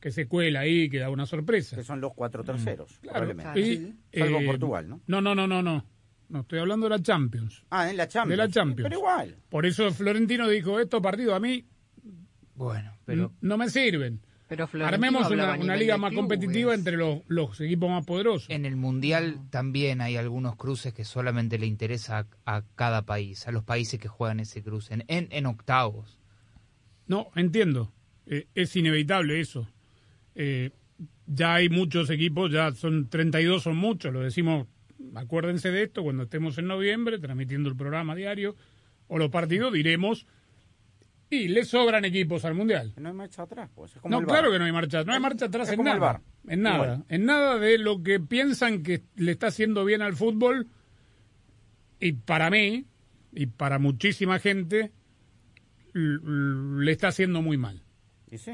que 0.00 0.10
se 0.10 0.26
cuela 0.26 0.60
ahí, 0.60 0.88
que 0.88 0.98
da 0.98 1.10
una 1.10 1.26
sorpresa. 1.26 1.76
Que 1.76 1.84
son 1.84 2.00
los 2.00 2.12
cuatro 2.14 2.42
terceros, 2.44 2.98
Claro, 3.00 3.26
probablemente. 3.26 3.60
y, 3.60 4.18
Salvo 4.18 4.40
eh, 4.40 4.46
Portugal, 4.46 4.88
¿no? 4.88 5.00
No, 5.06 5.20
no, 5.20 5.34
no, 5.34 5.46
no, 5.46 5.62
no. 5.62 5.86
No, 6.28 6.40
estoy 6.40 6.60
hablando 6.60 6.86
de 6.86 6.90
la 6.90 7.02
Champions. 7.02 7.64
Ah, 7.70 7.90
en 7.90 7.96
la 7.96 8.06
Champions. 8.06 8.30
de 8.30 8.36
la 8.36 8.48
Champions. 8.48 8.88
Pero 8.88 9.00
igual. 9.00 9.36
Por 9.48 9.66
eso 9.66 9.90
Florentino 9.92 10.48
dijo, 10.48 10.78
estos 10.78 11.00
partidos 11.02 11.34
a 11.34 11.40
mí 11.40 11.66
Bueno, 12.54 12.92
pero 13.04 13.32
no 13.40 13.58
me 13.58 13.68
sirven. 13.68 14.20
Pero 14.50 14.68
Armemos 14.84 15.30
una, 15.30 15.76
liga 15.76 15.96
más 15.96 16.10
clubes. 16.10 16.28
competitiva 16.28 16.74
entre 16.74 16.96
los, 16.96 17.20
los 17.28 17.60
equipos 17.60 17.88
más 17.88 18.04
poderosos. 18.04 18.50
en 18.50 18.66
el 18.66 18.74
Mundial 18.74 19.38
también 19.48 20.00
hay 20.00 20.16
algunos 20.16 20.56
cruces 20.56 20.92
que 20.92 21.04
solamente 21.04 21.56
le 21.56 21.66
interesa 21.66 22.26
a, 22.44 22.56
a 22.56 22.62
cada 22.74 23.02
país, 23.02 23.46
a 23.46 23.52
los 23.52 23.62
países 23.62 24.00
que 24.00 24.08
juegan 24.08 24.40
ese 24.40 24.60
cruce, 24.60 24.92
en, 24.92 25.04
en, 25.06 25.28
en 25.30 25.46
octavos. 25.46 26.18
No, 27.06 27.30
entiendo. 27.36 27.92
Eh, 28.26 28.48
es 28.56 28.74
inevitable 28.74 29.38
eso. 29.38 29.68
Eh, 30.34 30.70
ya 31.28 31.54
hay 31.54 31.68
muchos 31.68 32.10
equipos, 32.10 32.50
ya 32.50 32.72
son 32.72 33.08
32, 33.08 33.62
son 33.62 33.76
muchos, 33.76 34.12
lo 34.12 34.18
decimos, 34.18 34.66
acuérdense 35.14 35.70
de 35.70 35.84
esto, 35.84 36.02
cuando 36.02 36.24
estemos 36.24 36.58
en 36.58 36.66
noviembre 36.66 37.20
transmitiendo 37.20 37.68
el 37.68 37.76
programa 37.76 38.16
diario 38.16 38.56
o 39.06 39.16
los 39.16 39.30
partidos, 39.30 39.72
diremos 39.72 40.26
Y 41.32 41.46
le 41.46 41.64
sobran 41.64 42.04
equipos 42.04 42.44
al 42.44 42.54
Mundial. 42.54 42.92
No 42.96 43.08
hay 43.08 43.14
marcha 43.14 43.42
atrás, 43.42 43.70
pues. 43.72 43.94
Es 43.94 44.02
como 44.02 44.10
No, 44.12 44.20
el 44.20 44.26
claro 44.26 44.50
que 44.50 44.58
no 44.58 44.64
hay 44.64 44.72
marcha, 44.72 45.04
no 45.04 45.12
hay 45.12 45.20
marcha 45.20 45.46
atrás 45.46 45.68
Es 45.68 45.74
en 45.74 45.76
como 45.78 45.92
el 45.92 46.00
nada. 46.00 46.22
En 46.48 46.62
nada, 46.62 47.04
en 47.08 47.24
nada 47.24 47.58
de 47.58 47.78
lo 47.78 48.02
que 48.02 48.18
piensan 48.18 48.82
que 48.82 49.04
le 49.14 49.30
está 49.30 49.46
haciendo 49.46 49.84
bien 49.84 50.02
al 50.02 50.16
fútbol. 50.16 50.66
Y 52.00 52.12
para 52.12 52.50
mí, 52.50 52.86
y 53.32 53.46
para 53.46 53.78
muchísima 53.78 54.40
gente, 54.40 54.92
le 55.94 56.90
está 56.90 57.08
haciendo 57.08 57.42
muy 57.42 57.56
mal. 57.56 57.84
Y 58.28 58.38
sí. 58.38 58.52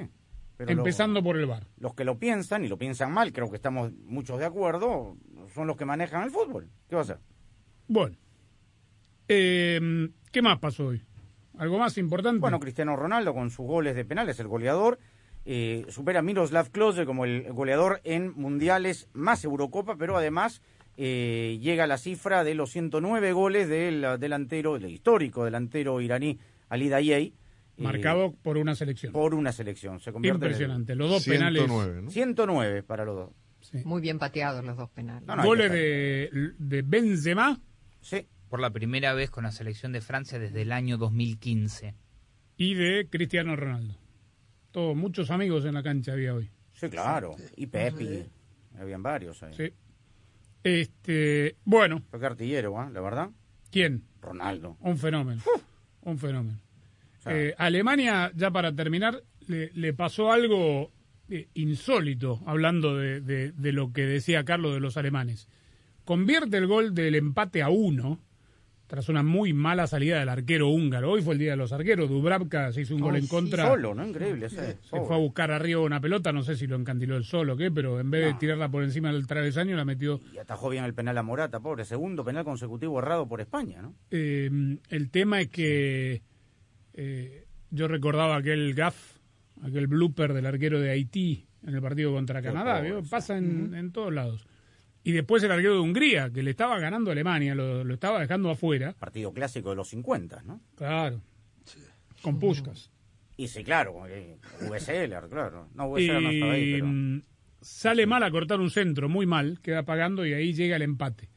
Pero 0.59 0.73
empezando 0.73 1.23
por 1.23 1.37
el 1.37 1.47
VAR. 1.47 1.67
los 1.79 1.95
que 1.95 2.05
lo 2.05 2.19
piensan 2.19 2.65
y 2.65 2.69
lo 2.69 2.79
piensan 2.79 3.13
mal, 3.13 3.33
creo 3.33 3.51
que 3.51 3.57
estamos 3.57 3.93
muchos 4.05 4.39
de 4.39 4.47
acuerdo, 4.47 5.17
son 5.55 5.67
los 5.67 5.77
que 5.77 5.85
manejan 5.85 6.23
el 6.23 6.31
fútbol. 6.31 6.71
¿Qué 6.89 6.95
va 6.95 7.03
a 7.03 7.05
hacer? 7.05 7.19
Bueno, 7.89 8.17
eh, 9.29 10.11
¿qué 10.33 10.43
más 10.43 10.59
pasó 10.59 10.87
hoy? 10.87 11.03
¿Algo 11.59 11.79
más 11.79 11.97
importante? 11.99 12.41
Bueno, 12.41 12.61
Cristiano 12.61 12.97
Ronaldo 12.97 13.33
con 13.35 13.51
sus 13.51 13.67
goles 13.67 13.95
de 13.97 14.05
penales, 14.05 14.39
el 14.41 14.49
goleador, 14.49 14.99
eh, 15.45 15.85
supera 15.89 16.19
a 16.19 16.23
Miroslav 16.23 16.71
Klose 16.71 17.07
como 17.07 17.25
el 17.25 17.53
goleador 17.53 18.01
en 18.05 18.33
mundiales 18.35 19.09
más 19.13 19.45
Eurocopa, 19.45 19.97
pero 19.97 20.17
además 20.17 20.61
eh, 20.97 21.59
llega 21.61 21.85
a 21.85 21.87
la 21.87 21.99
cifra 21.99 22.43
de 22.45 22.55
los 22.55 22.71
109 22.71 23.33
goles 23.33 23.69
del 23.69 24.05
delantero, 24.19 24.79
del 24.79 24.91
histórico 24.91 25.45
delantero 25.45 26.01
iraní 26.01 26.39
Ali 26.69 26.89
Dayei. 26.89 27.27
eh, 27.79 27.83
marcado 27.83 28.33
por 28.43 28.57
una 28.57 28.75
selección. 28.75 29.13
por 29.13 29.35
una 29.35 29.53
selección. 29.53 30.01
Se 30.01 30.11
convierte 30.13 30.39
en 30.39 30.43
el- 30.45 30.51
Impresionante. 30.53 30.95
Los 30.95 31.11
dos 31.11 31.25
penales. 31.27 31.63
109, 31.65 32.03
¿no? 32.03 32.11
109 32.11 32.83
para 32.83 33.05
los 33.05 33.15
dos. 33.17 33.31
sí. 33.61 33.79
Muy 33.85 34.01
bien 34.01 34.19
pateados 34.19 34.65
los 34.65 34.77
dos 34.77 34.89
penales. 34.91 35.27
No, 35.29 35.37
no, 35.37 35.43
hay 35.43 35.49
Goles 35.49 35.71
de, 35.71 36.53
de 36.59 36.83
Benzema 36.83 37.61
Sí, 38.01 38.27
Por 38.57 38.63
la 38.63 38.71
primera 38.71 39.13
vez 39.13 39.29
con 39.29 39.45
la 39.45 39.53
selección 39.53 39.93
de 39.93 40.01
Francia 40.01 40.39
desde 40.39 40.63
el 40.63 40.73
año 40.73 40.97
2015. 40.97 41.95
y 42.57 42.73
de 42.73 43.07
Cristiano 43.11 43.55
Ronaldo. 43.55 43.95
Todos, 44.71 44.97
muchos 44.97 45.31
amigos 45.31 45.67
en 45.67 45.75
la 45.75 45.83
cancha 45.83 46.13
había 46.15 46.33
hoy. 46.33 46.49
sí, 46.73 46.89
claro. 46.89 47.37
Y 47.55 47.67
Pepi. 47.67 48.25
Habían 48.81 49.03
varios 49.03 49.43
ahí. 49.43 49.53
Sí. 49.53 49.75
Este, 50.65 51.57
bueno, 51.67 52.03
Fue 52.11 52.19
que 52.19 52.25
artillero, 52.25 52.81
¿ah? 52.81 52.89
la 52.91 53.03
verdad. 53.03 53.29
¿quién? 53.71 54.05
Ronaldo. 54.23 54.79
Un 54.81 54.97
fenómeno. 54.97 55.43
Un 56.01 56.19
fenómeno. 56.19 56.59
sea- 57.19 57.37
Eh, 57.39 57.55
Alemania, 57.59 58.33
ya 58.35 58.51
para 58.51 58.75
terminar, 58.75 59.23
le, 59.49 59.71
le 59.75 59.93
pasó 59.93 60.33
algo 60.33 60.91
eh, 61.29 61.49
insólito, 61.53 62.41
hablando 62.47 62.97
de, 62.97 63.21
de- 63.21 63.53
de 63.53 63.73
lo 63.73 63.93
que 63.93 64.07
decía 64.07 64.47
Carlos 64.47 64.73
de 64.73 64.81
los 64.81 64.97
alemanes. 64.97 65.47
Convierte 66.07 66.57
el 66.57 66.67
gol 66.67 66.95
del 66.95 67.17
empate 67.17 67.61
a 67.63 67.69
uno, 67.69 68.19
tras 68.87 69.09
una 69.09 69.23
muy 69.23 69.53
mala 69.53 69.87
salida 69.87 70.19
del 70.21 70.29
arquero 70.29 70.69
húngaro. 70.69 71.11
Hoy 71.11 71.23
fue 71.23 71.35
el 71.35 71.41
día 71.41 71.51
de 71.53 71.57
los 71.57 71.73
arqueros. 71.73 72.09
Dubravka 72.09 72.73
se 72.73 72.83
hizo 72.83 72.95
un 72.95 73.01
gol 73.01 73.17
en 73.17 73.23
sí, 73.23 73.29
contra. 73.29 73.67
Solo, 73.67 73.95
¿no? 73.95 74.07
Increíble. 74.07 74.49
Se 74.49 74.77
fue 74.91 75.15
a 75.15 75.19
buscar 75.19 75.51
arriba 75.51 75.81
una 75.81 76.01
pelota, 76.01 76.33
no 76.33 76.43
sé 76.43 76.57
si 76.57 76.67
lo 76.67 76.77
encantiló 76.77 77.17
el 77.17 77.25
sol 77.25 77.51
o 77.51 77.57
qué, 77.57 77.71
pero 77.71 77.99
en 77.99 78.11
vez 78.11 78.27
de 78.27 78.35
tirarla 78.35 78.69
por 78.69 78.85
encima 78.85 79.13
del 79.13 79.27
travesaño, 79.27 79.77
la 79.77 79.85
metió 79.85 80.21
Y 80.33 80.39
atajó 80.39 80.69
bien 80.69 80.85
el 80.85 80.95
penal 80.95 81.19
a 81.19 81.23
Morata, 81.23 81.61
pobre. 81.61 81.85
Segundo 81.85 82.25
penal 82.25 82.45
consecutivo 82.45 82.99
errado 82.99 83.27
por 83.27 83.41
España, 83.41 83.83
¿no? 83.83 83.95
Eh, 84.11 84.79
el 84.89 85.11
tema 85.11 85.41
es 85.41 85.49
que 85.49 86.23
eh, 86.95 87.45
yo 87.71 87.89
recordaba 87.89 88.37
aquel 88.37 88.75
gaff, 88.75 89.17
aquel 89.63 89.89
blooper 89.89 90.33
del 90.33 90.47
arquero 90.47 90.81
de 90.81 90.91
Haití 90.91 91.47
en 91.67 91.75
el 91.75 91.83
partido 91.83 92.13
contra 92.13 92.41
Canadá, 92.41 92.77
pobre, 92.77 92.91
¿vio? 92.91 93.03
sí. 93.03 93.09
pasa 93.11 93.37
en, 93.37 93.75
en 93.75 93.91
todos 93.91 94.13
lados. 94.13 94.47
Y 95.07 95.13
después 95.13 95.41
el 95.45 95.53
arquero 95.53 95.75
de 95.75 95.79
Hungría, 95.81 96.31
que 96.33 96.43
le 96.43 96.51
estaba 96.51 96.81
ganando 96.81 97.11
a 97.11 97.13
Alemania, 97.13 97.55
lo, 97.55 97.85
lo 97.85 97.95
estaba 97.95 98.19
dejando 98.19 98.51
afuera, 98.51 98.93
Partido 98.99 99.33
clásico 99.33 99.71
de 99.71 99.77
los 99.77 99.89
50, 99.91 100.43
¿no? 100.43 100.61
claro, 100.75 101.23
con 102.23 102.41
Puskas. 102.41 102.91
Y 103.37 103.47
sí, 103.47 103.63
claro, 103.63 103.95
VSL, 104.69 105.29
claro. 105.31 105.69
No, 105.75 105.91
VSL 105.91 106.23
no 106.23 106.31
estaba 106.31 106.53
ahí, 106.55 106.73
pero... 106.75 106.87
mm, 106.89 107.23
sale 107.61 108.05
mal 108.07 108.25
a 108.25 108.33
cortar 108.33 108.59
un 108.59 108.69
centro, 108.71 109.09
muy 109.09 109.27
mal, 109.27 109.61
queda 109.63 109.85
pagando 109.85 110.27
y 110.27 110.33
ahí 110.33 110.53
llega 110.55 110.75
el 110.75 110.83
empate. 110.83 111.29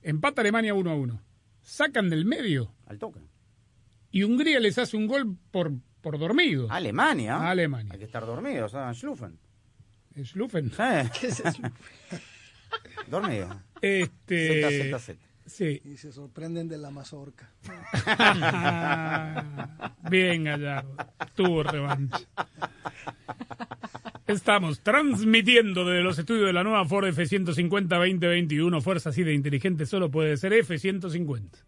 Empata 0.00 0.40
Alemania 0.40 0.72
1 0.72 0.90
a 0.90 0.94
1. 0.94 1.22
Sacan 1.60 2.08
del 2.08 2.24
medio 2.24 2.72
Al 2.86 2.98
toque. 2.98 3.20
y 4.10 4.22
Hungría 4.22 4.60
les 4.60 4.78
hace 4.78 4.96
un 4.96 5.06
gol 5.08 5.36
por, 5.50 5.72
por 6.00 6.18
dormido. 6.18 6.68
Alemania. 6.70 7.50
Alemania. 7.50 7.92
Hay 7.92 7.98
que 7.98 8.06
estar 8.06 8.24
dormido, 8.24 8.66
¿sabes? 8.70 8.96
Schlufen. 8.96 9.38
Schluffen. 10.24 10.70
Sí. 10.70 11.62
dormido. 13.08 13.48
Este, 13.80 14.62
Z, 14.62 14.70
Z, 14.70 14.98
Z. 14.98 15.18
Sí. 15.46 15.80
Y 15.84 15.96
se 15.96 16.12
sorprenden 16.12 16.68
de 16.68 16.78
la 16.78 16.90
mazorca. 16.90 17.50
Bien, 20.10 20.44
Gallardo. 20.44 20.96
Tuvo 21.34 21.62
revancha. 21.62 22.20
Estamos 24.26 24.80
transmitiendo 24.80 25.84
desde 25.84 26.02
los 26.02 26.18
estudios 26.18 26.46
de 26.46 26.52
la 26.52 26.62
nueva 26.62 26.84
Ford 26.86 27.06
F-150 27.08 27.88
2021. 27.88 28.80
Fuerza 28.80 29.10
así 29.10 29.24
de 29.24 29.34
inteligente 29.34 29.84
solo 29.84 30.10
puede 30.10 30.36
ser 30.36 30.52
F-150. 30.54 31.64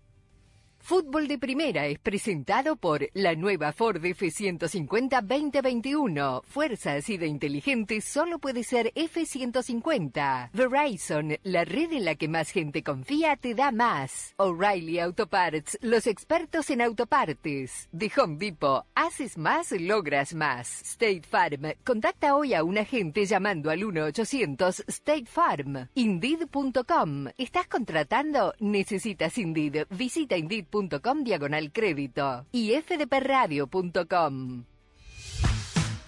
Fútbol 0.86 1.28
de 1.28 1.38
Primera 1.38 1.86
es 1.86 1.98
presentado 1.98 2.76
por 2.76 3.08
la 3.14 3.34
nueva 3.34 3.72
Ford 3.72 4.04
F-150 4.04 5.22
2021. 5.22 6.42
Fuerza 6.44 6.92
así 6.92 7.16
de 7.16 7.26
inteligente 7.26 8.02
solo 8.02 8.38
puede 8.38 8.64
ser 8.64 8.92
F-150. 8.94 10.50
Verizon, 10.52 11.38
la 11.42 11.64
red 11.64 11.90
en 11.90 12.04
la 12.04 12.16
que 12.16 12.28
más 12.28 12.50
gente 12.50 12.82
confía, 12.82 13.36
te 13.36 13.54
da 13.54 13.72
más. 13.72 14.34
O'Reilly 14.36 14.98
Auto 14.98 15.26
Parts, 15.26 15.78
los 15.80 16.06
expertos 16.06 16.68
en 16.68 16.82
autopartes. 16.82 17.88
De 17.90 18.12
Home 18.18 18.36
Depot, 18.36 18.84
haces 18.94 19.38
más, 19.38 19.72
logras 19.72 20.34
más. 20.34 20.82
State 20.82 21.22
Farm, 21.26 21.62
contacta 21.82 22.36
hoy 22.36 22.52
a 22.52 22.62
un 22.62 22.76
agente 22.76 23.24
llamando 23.24 23.70
al 23.70 23.80
1-800 23.80 24.84
State 24.88 25.24
Farm. 25.24 25.88
Indeed.com, 25.94 27.28
¿estás 27.38 27.68
contratando? 27.68 28.52
Necesitas 28.58 29.38
Indeed. 29.38 29.86
Visita 29.88 30.36
Diagonal 31.22 31.70
crédito. 31.72 32.46
Y 32.52 32.72
fdpradio.com. 32.72 34.64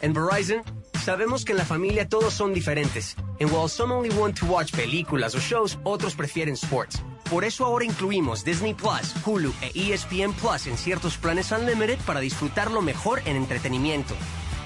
En 0.00 0.12
Verizon, 0.12 0.62
sabemos 1.02 1.44
que 1.44 1.52
en 1.52 1.58
la 1.58 1.64
familia 1.64 2.08
todos 2.08 2.34
son 2.34 2.52
diferentes. 2.52 3.16
And 3.40 3.50
while 3.50 3.68
some 3.68 3.94
only 3.94 4.10
want 4.18 4.38
to 4.40 4.46
watch 4.46 4.72
películas 4.72 5.34
o 5.34 5.38
shows, 5.38 5.78
otros 5.84 6.14
prefieren 6.14 6.54
sports. 6.54 7.02
Por 7.30 7.44
eso 7.44 7.64
ahora 7.64 7.84
incluimos 7.84 8.44
Disney 8.44 8.74
Plus, 8.74 9.14
Hulu 9.24 9.52
e 9.62 9.72
ESPN 9.74 10.32
Plus 10.34 10.66
en 10.66 10.76
ciertos 10.76 11.16
planes 11.16 11.50
Unlimited 11.52 11.98
para 12.06 12.20
disfrutar 12.20 12.70
lo 12.70 12.82
mejor 12.82 13.20
en 13.24 13.36
entretenimiento. 13.36 14.14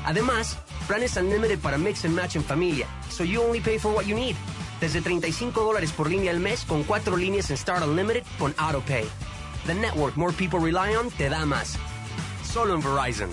Además, 0.04 0.59
planes 0.87 1.16
Unlimited 1.16 1.59
para 1.59 1.78
mix 1.78 2.04
and 2.04 2.14
match 2.14 2.37
en 2.37 2.45
familia, 2.45 2.87
so 3.11 3.23
you 3.25 3.40
only 3.42 3.61
pay 3.61 3.78
for 3.78 3.92
what 3.92 4.04
you 4.04 4.14
need. 4.14 4.35
Desde 4.80 5.00
35 5.00 5.62
dólares 5.62 5.92
por 5.92 6.11
línea 6.11 6.30
al 6.33 6.40
mes 6.40 6.64
con 6.64 6.85
cuatro 6.85 7.16
líneas 7.16 7.50
en 7.50 7.57
Start 7.57 7.85
Unlimited 7.85 8.25
con 8.38 8.54
AutoPay. 8.57 9.04
The 9.67 9.75
network 9.75 10.17
more 10.17 10.33
people 10.33 10.59
rely 10.59 10.95
on 10.97 11.11
te 11.11 11.29
da 11.29 11.45
más. 11.47 11.76
Solo 12.43 12.75
en 12.75 12.83
Verizon. 12.83 13.31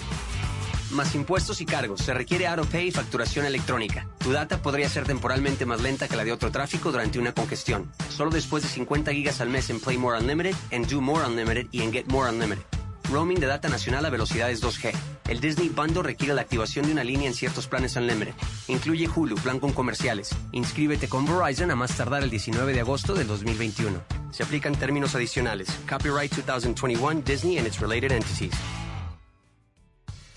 Más 0.92 1.16
impuestos 1.16 1.62
y 1.62 1.66
cargos. 1.66 2.02
Se 2.02 2.14
requiere 2.14 2.48
AutoPay 2.48 2.88
y 2.88 2.92
facturación 2.92 3.46
electrónica. 3.46 4.08
Tu 4.20 4.32
data 4.32 4.62
podría 4.62 4.90
ser 4.90 5.06
temporalmente 5.06 5.66
más 5.66 5.82
lenta 5.82 6.08
que 6.08 6.16
la 6.16 6.24
de 6.24 6.32
otro 6.32 6.52
tráfico 6.52 6.92
durante 6.92 7.20
una 7.20 7.34
congestión. 7.34 7.92
Solo 8.10 8.32
después 8.32 8.64
de 8.64 8.70
50 8.70 9.12
gigas 9.12 9.42
al 9.42 9.50
mes 9.50 9.70
en 9.70 9.80
Play 9.80 9.98
More 9.98 10.20
Unlimited, 10.20 10.56
en 10.72 10.88
Do 10.88 11.02
More 11.02 11.26
Unlimited 11.26 11.68
y 11.72 11.82
en 11.82 11.92
Get 11.92 12.08
More 12.08 12.30
Unlimited. 12.30 12.77
Roaming 13.10 13.40
de 13.40 13.48
data 13.48 13.70
nacional 13.70 14.06
a 14.06 14.10
velocidades 14.10 14.62
2G. 14.62 14.94
El 15.28 15.40
Disney 15.40 15.70
Bundle 15.70 16.04
requiere 16.04 16.34
la 16.34 16.42
activación 16.42 16.86
de 16.86 16.92
una 16.92 17.04
línea 17.04 17.28
en 17.28 17.34
ciertos 17.34 17.68
planes 17.68 17.96
Unlimited. 17.96 18.34
Incluye 18.68 19.08
Hulu, 19.08 19.36
plan 19.36 19.60
con 19.60 19.72
comerciales. 19.72 20.36
Inscríbete 20.52 21.08
con 21.08 21.26
Verizon 21.26 21.72
a 21.72 21.76
más 21.76 21.96
tardar 21.96 22.24
el 22.24 22.30
19 22.30 22.74
de 22.74 22.82
agosto 22.82 23.14
del 23.14 23.28
2021. 23.28 24.02
Se 24.32 24.44
aplican 24.44 24.76
términos 24.76 25.16
adicionales. 25.16 25.70
Copyright 25.90 26.34
2021 26.34 27.22
Disney 27.26 27.58
and 27.58 27.68
its 27.68 27.80
related 27.80 28.12
entities. 28.12 28.54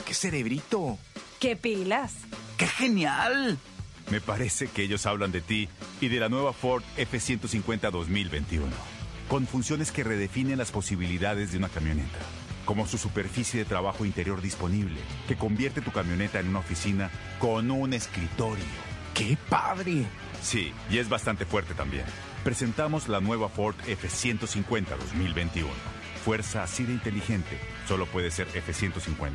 ¡Qué 0.06 0.14
cerebrito! 0.14 0.98
¡Qué 1.38 1.56
pilas! 1.56 2.14
¡Qué 2.56 2.66
genial! 2.66 3.58
Me 4.10 4.20
parece 4.20 4.66
que 4.66 4.82
ellos 4.82 5.06
hablan 5.06 5.30
de 5.30 5.40
ti 5.40 5.68
y 6.00 6.08
de 6.08 6.18
la 6.18 6.28
nueva 6.28 6.52
Ford 6.52 6.82
F-150 6.96 7.92
2021, 7.92 8.66
con 9.28 9.46
funciones 9.46 9.92
que 9.92 10.02
redefinen 10.02 10.58
las 10.58 10.72
posibilidades 10.72 11.52
de 11.52 11.58
una 11.58 11.68
camioneta, 11.68 12.18
como 12.70 12.86
su 12.86 12.98
superficie 12.98 13.58
de 13.58 13.64
trabajo 13.64 14.04
interior 14.04 14.40
disponible, 14.40 15.00
que 15.26 15.34
convierte 15.34 15.80
tu 15.80 15.90
camioneta 15.90 16.38
en 16.38 16.46
una 16.46 16.60
oficina 16.60 17.10
con 17.40 17.68
un 17.68 17.92
escritorio. 17.94 18.64
¡Qué 19.12 19.36
padre! 19.48 20.04
Sí, 20.40 20.72
y 20.88 20.98
es 20.98 21.08
bastante 21.08 21.44
fuerte 21.44 21.74
también. 21.74 22.04
Presentamos 22.44 23.08
la 23.08 23.20
nueva 23.20 23.48
Ford 23.48 23.74
F-150 23.88 24.86
2021. 25.00 25.68
Fuerza 26.24 26.62
así 26.62 26.84
de 26.84 26.92
inteligente, 26.92 27.58
solo 27.88 28.06
puede 28.06 28.30
ser 28.30 28.46
F-150. 28.54 29.34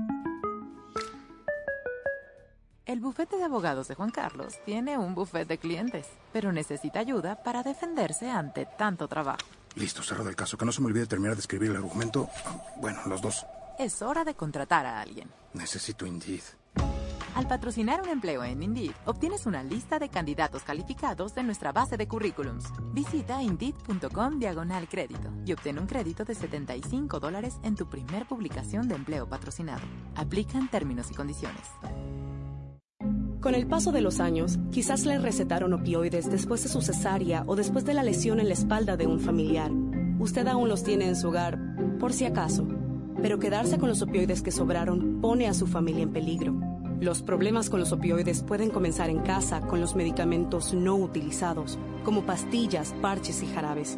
El 2.85 2.99
bufete 2.99 3.37
de 3.37 3.43
abogados 3.43 3.87
de 3.87 3.95
Juan 3.95 4.09
Carlos 4.09 4.55
tiene 4.65 4.97
un 4.97 5.13
bufete 5.13 5.45
de 5.45 5.57
clientes, 5.59 6.07
pero 6.33 6.51
necesita 6.51 6.99
ayuda 6.99 7.41
para 7.43 7.61
defenderse 7.61 8.29
ante 8.29 8.65
tanto 8.65 9.07
trabajo. 9.07 9.45
Listo, 9.75 10.01
cerrado 10.01 10.29
el 10.29 10.35
caso. 10.35 10.57
Que 10.57 10.65
no 10.65 10.71
se 10.71 10.81
me 10.81 10.87
olvide 10.87 11.05
terminar 11.05 11.35
de 11.35 11.41
escribir 11.41 11.69
el 11.71 11.77
argumento. 11.77 12.27
Bueno, 12.77 12.99
los 13.05 13.21
dos. 13.21 13.45
Es 13.77 14.01
hora 14.01 14.23
de 14.23 14.33
contratar 14.33 14.85
a 14.85 14.99
alguien. 14.99 15.29
Necesito 15.53 16.05
Indeed. 16.05 16.41
Al 17.35 17.47
patrocinar 17.47 18.01
un 18.01 18.09
empleo 18.09 18.43
en 18.43 18.61
Indeed, 18.61 18.91
obtienes 19.05 19.45
una 19.45 19.63
lista 19.63 19.99
de 19.99 20.09
candidatos 20.09 20.63
calificados 20.63 21.33
de 21.33 21.43
nuestra 21.43 21.71
base 21.71 21.95
de 21.95 22.07
currículums. 22.07 22.65
Visita 22.93 23.41
indeed.com 23.41 24.37
diagonal 24.37 24.89
crédito 24.89 25.31
y 25.45 25.53
obtén 25.53 25.79
un 25.79 25.87
crédito 25.87 26.25
de 26.25 26.35
75 26.35 27.19
dólares 27.19 27.57
en 27.63 27.75
tu 27.75 27.87
primer 27.87 28.25
publicación 28.27 28.89
de 28.89 28.95
empleo 28.95 29.29
patrocinado. 29.29 29.83
Aplican 30.15 30.69
términos 30.69 31.09
y 31.11 31.13
condiciones. 31.13 31.69
Con 33.41 33.55
el 33.55 33.65
paso 33.65 33.91
de 33.91 34.01
los 34.01 34.19
años, 34.19 34.59
quizás 34.69 35.07
le 35.07 35.17
recetaron 35.17 35.73
opioides 35.73 36.29
después 36.29 36.61
de 36.61 36.69
su 36.69 36.79
cesárea 36.83 37.43
o 37.47 37.55
después 37.55 37.83
de 37.85 37.95
la 37.95 38.03
lesión 38.03 38.39
en 38.39 38.47
la 38.47 38.53
espalda 38.53 38.97
de 38.97 39.07
un 39.07 39.19
familiar. 39.19 39.71
Usted 40.19 40.47
aún 40.47 40.69
los 40.69 40.83
tiene 40.83 41.07
en 41.07 41.15
su 41.15 41.29
hogar, 41.29 41.57
por 41.99 42.13
si 42.13 42.25
acaso. 42.25 42.67
Pero 43.19 43.39
quedarse 43.39 43.79
con 43.79 43.89
los 43.89 44.03
opioides 44.03 44.43
que 44.43 44.51
sobraron 44.51 45.21
pone 45.21 45.47
a 45.47 45.55
su 45.55 45.65
familia 45.65 46.03
en 46.03 46.13
peligro. 46.13 46.53
Los 46.99 47.23
problemas 47.23 47.71
con 47.71 47.79
los 47.79 47.91
opioides 47.91 48.43
pueden 48.43 48.69
comenzar 48.69 49.09
en 49.09 49.21
casa 49.21 49.61
con 49.61 49.81
los 49.81 49.95
medicamentos 49.95 50.75
no 50.75 50.95
utilizados, 50.95 51.79
como 52.05 52.27
pastillas, 52.27 52.93
parches 53.01 53.41
y 53.41 53.47
jarabes. 53.47 53.97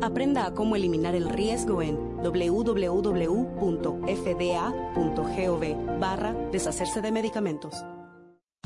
Aprenda 0.00 0.44
a 0.44 0.54
cómo 0.54 0.74
eliminar 0.74 1.14
el 1.14 1.28
riesgo 1.28 1.82
en 1.82 1.96
www.fda.gov 2.16 2.80
barra 6.00 6.34
deshacerse 6.50 7.00
de 7.00 7.12
medicamentos. 7.12 7.84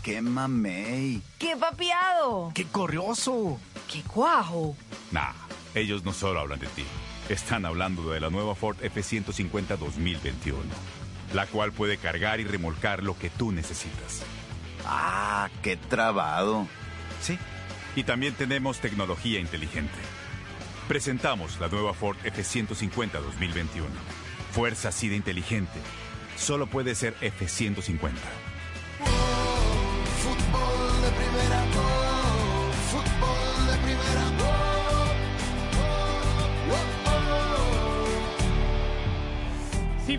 ¡Qué 0.07 0.23
mamey! 0.23 1.21
¡Qué 1.37 1.57
papiado! 1.57 2.53
¡Qué 2.55 2.65
corrioso! 2.67 3.59
¡Qué 3.93 4.05
cuajo! 4.05 4.77
Nah, 5.11 5.33
ellos 5.75 6.05
no 6.05 6.13
solo 6.13 6.39
hablan 6.39 6.61
de 6.61 6.69
ti. 6.69 6.85
Están 7.29 7.67
hablando 7.67 8.09
de 8.13 8.21
la 8.21 8.31
nueva 8.31 8.55
Ford 8.55 8.77
F-150 8.81 9.77
2021, 9.77 10.61
la 11.35 11.49
cual 11.49 11.73
puede 11.73 11.99
cargar 11.99 12.39
y 12.39 12.45
remolcar 12.45 13.03
lo 13.03 13.19
que 13.19 13.31
tú 13.31 13.51
necesitas. 13.51 14.23
¡Ah, 14.85 15.51
qué 15.65 15.77
trabado! 15.77 16.69
Sí, 17.21 17.37
y 17.97 18.05
también 18.05 18.35
tenemos 18.35 18.79
tecnología 18.79 19.41
inteligente. 19.41 19.99
Presentamos 20.87 21.59
la 21.59 21.67
nueva 21.67 21.95
Ford 21.95 22.17
F-150 22.23 23.11
2021. 23.11 23.89
Fuerza 24.53 24.91
así 24.91 25.09
de 25.09 25.17
inteligente. 25.17 25.81
Solo 26.37 26.69
puede 26.69 26.95
ser 26.95 27.17
F-150. 27.21 28.13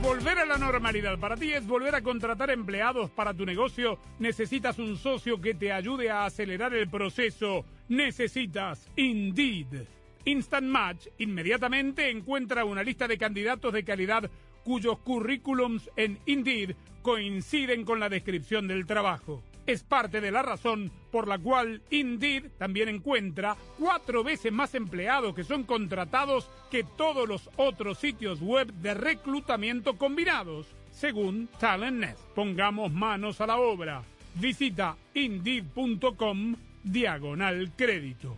Volver 0.08 0.40
a 0.40 0.46
la 0.46 0.58
normalidad 0.58 1.20
para 1.20 1.36
ti 1.36 1.52
es 1.52 1.68
volver 1.68 1.94
a 1.94 2.02
contratar 2.02 2.50
empleados 2.50 3.10
para 3.12 3.34
tu 3.34 3.46
negocio, 3.46 4.00
necesitas 4.20 4.80
un 4.80 4.96
socio 4.96 5.42
que 5.42 5.54
te 5.54 5.74
ayude 5.74 6.10
a 6.10 6.24
acelerar 6.24 6.74
el 6.74 6.90
proceso. 6.90 7.66
Necesitas 7.90 8.90
Indeed. 8.96 9.86
Instant 10.24 10.66
Match 10.66 11.08
inmediatamente 11.18 12.10
encuentra 12.10 12.64
una 12.64 12.84
lista 12.84 13.06
de 13.06 13.18
candidatos 13.18 13.74
de 13.74 13.84
calidad 13.84 14.32
cuyos 14.64 14.98
currículums 15.00 15.90
en 15.98 16.18
Indeed 16.26 16.76
coinciden 17.02 17.84
con 17.84 18.00
la 18.00 18.08
descripción 18.08 18.66
del 18.66 18.86
trabajo. 18.86 19.44
Es 19.68 19.84
parte 19.84 20.22
de 20.22 20.32
la 20.32 20.42
razón 20.42 20.90
por 21.12 21.28
la 21.28 21.38
cual 21.38 21.82
Indeed 21.90 22.52
también 22.58 22.88
encuentra 22.88 23.58
cuatro 23.78 24.24
veces 24.24 24.54
más 24.54 24.74
empleados 24.76 25.36
que 25.36 25.44
son 25.44 25.66
contratados 25.66 26.50
que 26.72 26.86
todos 26.86 27.28
los 27.28 27.50
otros 27.58 27.98
sitios 27.98 28.40
web 28.40 28.72
de 28.76 28.94
reclutamiento 28.94 29.98
combinados, 29.98 30.68
según 30.92 31.50
TalentNet. 31.60 32.16
Pongamos 32.34 32.94
manos 32.94 33.42
a 33.42 33.48
la 33.48 33.58
obra. 33.58 34.04
Visita 34.36 34.96
indeed.com 35.14 36.56
diagonal 36.82 37.72
crédito. 37.76 38.38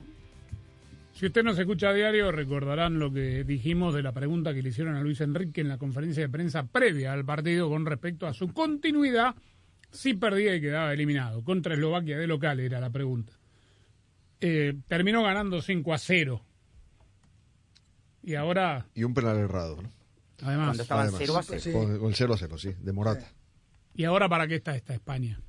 Si 1.13 1.27
usted 1.27 1.43
nos 1.43 1.59
escucha 1.59 1.89
a 1.89 1.93
diario, 1.93 2.31
recordarán 2.31 2.97
lo 2.97 3.11
que 3.13 3.43
dijimos 3.43 3.93
de 3.93 4.01
la 4.01 4.13
pregunta 4.13 4.53
que 4.53 4.63
le 4.63 4.69
hicieron 4.69 4.95
a 4.95 5.01
Luis 5.01 5.21
Enrique 5.21 5.61
en 5.61 5.67
la 5.67 5.77
conferencia 5.77 6.23
de 6.23 6.29
prensa 6.29 6.63
previa 6.63 7.13
al 7.13 7.25
partido 7.25 7.69
con 7.69 7.85
respecto 7.85 8.25
a 8.25 8.33
su 8.33 8.51
continuidad 8.53 9.35
si 9.91 10.13
perdía 10.13 10.55
y 10.55 10.61
quedaba 10.61 10.93
eliminado. 10.93 11.43
Contra 11.43 11.73
Eslovaquia 11.73 12.17
de 12.17 12.27
local 12.27 12.59
era 12.59 12.79
la 12.79 12.89
pregunta. 12.89 13.33
Eh, 14.41 14.73
terminó 14.87 15.23
ganando 15.23 15.61
5 15.61 15.93
a 15.93 15.97
0. 15.97 16.41
Y 18.23 18.35
ahora. 18.35 18.85
Y 18.93 19.03
un 19.03 19.13
penal 19.13 19.37
errado, 19.37 19.81
¿no? 19.81 19.89
Además. 20.41 20.67
Cuando 20.67 20.83
estaban 20.83 21.03
Además, 21.07 21.21
0 21.25 21.37
a 21.37 21.43
0. 21.43 21.59
sí. 21.59 21.71
Con, 21.71 21.99
con 21.99 22.07
el 22.09 22.15
0 22.15 22.33
a 22.33 22.37
0, 22.37 22.57
sí, 22.57 22.73
de 22.79 22.93
Morata. 22.93 23.31
¿Y 23.95 24.05
ahora 24.05 24.29
para 24.29 24.47
qué 24.47 24.55
está 24.55 24.75
esta 24.75 24.93
España? 24.93 25.41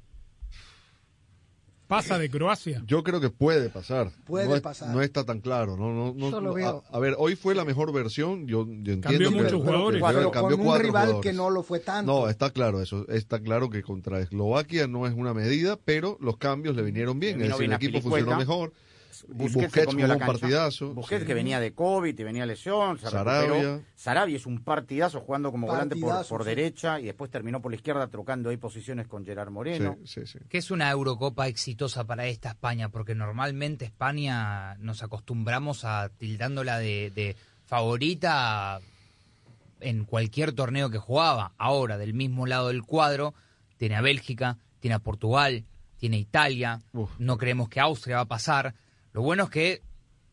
¿Pasa 1.90 2.18
de 2.18 2.30
Croacia? 2.30 2.84
Yo 2.86 3.02
creo 3.02 3.20
que 3.20 3.30
puede 3.30 3.68
pasar. 3.68 4.12
Puede 4.24 4.46
no 4.46 4.54
es- 4.54 4.60
pasar. 4.62 4.94
no 4.94 5.02
está 5.02 5.24
tan 5.24 5.40
claro. 5.40 5.76
No, 5.76 5.92
no, 5.92 6.14
no, 6.14 6.40
no- 6.40 6.54
veo. 6.54 6.84
A, 6.92 6.96
a 6.96 7.00
ver, 7.00 7.16
hoy 7.18 7.34
fue 7.34 7.52
la 7.56 7.64
mejor 7.64 7.92
versión. 7.92 8.46
Yo, 8.46 8.64
yo 8.64 8.92
entiendo 8.92 9.08
Cambió 9.08 9.30
que- 9.30 9.34
muchos 9.42 9.60
jugadores. 9.60 10.00
Pero 10.00 10.30
cambió 10.30 10.56
con 10.56 10.60
un 10.60 10.66
cuatro 10.66 10.86
rival 10.86 11.02
jugadores. 11.08 11.30
que 11.30 11.36
no 11.36 11.50
lo 11.50 11.62
fue 11.64 11.80
tanto. 11.80 12.12
No, 12.12 12.28
está 12.28 12.50
claro 12.50 12.80
eso. 12.80 13.08
Está 13.08 13.40
claro 13.40 13.70
que 13.70 13.82
contra 13.82 14.20
Eslovaquia 14.20 14.86
no 14.86 15.04
es 15.08 15.14
una 15.14 15.34
medida, 15.34 15.76
pero 15.84 16.16
los 16.20 16.36
cambios 16.36 16.76
le 16.76 16.82
vinieron 16.82 17.18
bien. 17.18 17.38
Bien 17.38 17.52
el 17.60 17.72
equipo 17.72 18.00
funcionó 18.00 18.36
mejor. 18.36 18.72
Busquets, 19.28 19.52
se 19.52 19.58
Busquets 19.66 19.86
comió 19.86 20.06
jugó 20.06 20.08
la 20.08 20.14
un 20.14 20.18
cancha. 20.20 20.32
partidazo. 20.40 20.94
Busquets 20.94 21.20
Sí. 21.22 21.26
que 21.26 21.34
venía 21.34 21.60
de 21.60 21.72
COVID 21.74 22.18
y 22.18 22.22
venía 22.22 22.46
lesión, 22.46 22.98
se 22.98 23.08
Sarabia. 23.10 23.48
recuperó. 23.48 23.82
Sarabia 23.94 24.36
es 24.36 24.46
un 24.46 24.62
partidazo 24.64 25.20
jugando 25.20 25.50
como 25.50 25.66
volante 25.66 25.96
por, 25.96 26.08
Partidazo, 26.10 26.28
por 26.36 26.42
sí. 26.44 26.48
derecha 26.48 27.00
y 27.00 27.04
después 27.06 27.30
terminó 27.30 27.60
por 27.60 27.72
la 27.72 27.76
izquierda 27.76 28.06
trocando 28.08 28.50
ahí 28.50 28.56
posiciones 28.56 29.06
con 29.08 29.24
Gerard 29.24 29.50
Moreno. 29.50 29.96
Sí, 30.04 30.20
sí, 30.24 30.26
sí. 30.26 30.38
que 30.48 30.58
es 30.58 30.70
una 30.70 30.90
Eurocopa 30.90 31.48
exitosa 31.48 32.04
para 32.04 32.26
esta 32.26 32.50
España, 32.50 32.88
porque 32.88 33.14
normalmente 33.14 33.84
España 33.84 34.74
nos 34.78 35.02
acostumbramos 35.02 35.84
a 35.84 36.08
tildándola 36.08 36.78
de, 36.78 37.10
de 37.14 37.36
favorita 37.66 38.80
en 39.80 40.04
cualquier 40.04 40.52
torneo 40.52 40.90
que 40.90 40.98
jugaba. 40.98 41.52
Ahora, 41.58 41.96
del 41.98 42.14
mismo 42.14 42.46
lado 42.46 42.68
del 42.68 42.82
cuadro, 42.82 43.34
tiene 43.78 43.96
a 43.96 44.00
Bélgica, 44.02 44.58
tiene 44.80 44.94
a 44.94 44.98
Portugal, 44.98 45.64
tiene 45.96 46.16
a 46.18 46.20
Italia, 46.20 46.80
Uf. 46.92 47.10
no 47.18 47.38
creemos 47.38 47.68
que 47.68 47.80
Austria 47.80 48.16
va 48.16 48.22
a 48.22 48.26
pasar. 48.28 48.74
Lo 49.12 49.22
bueno 49.22 49.44
es 49.44 49.50
que 49.50 49.82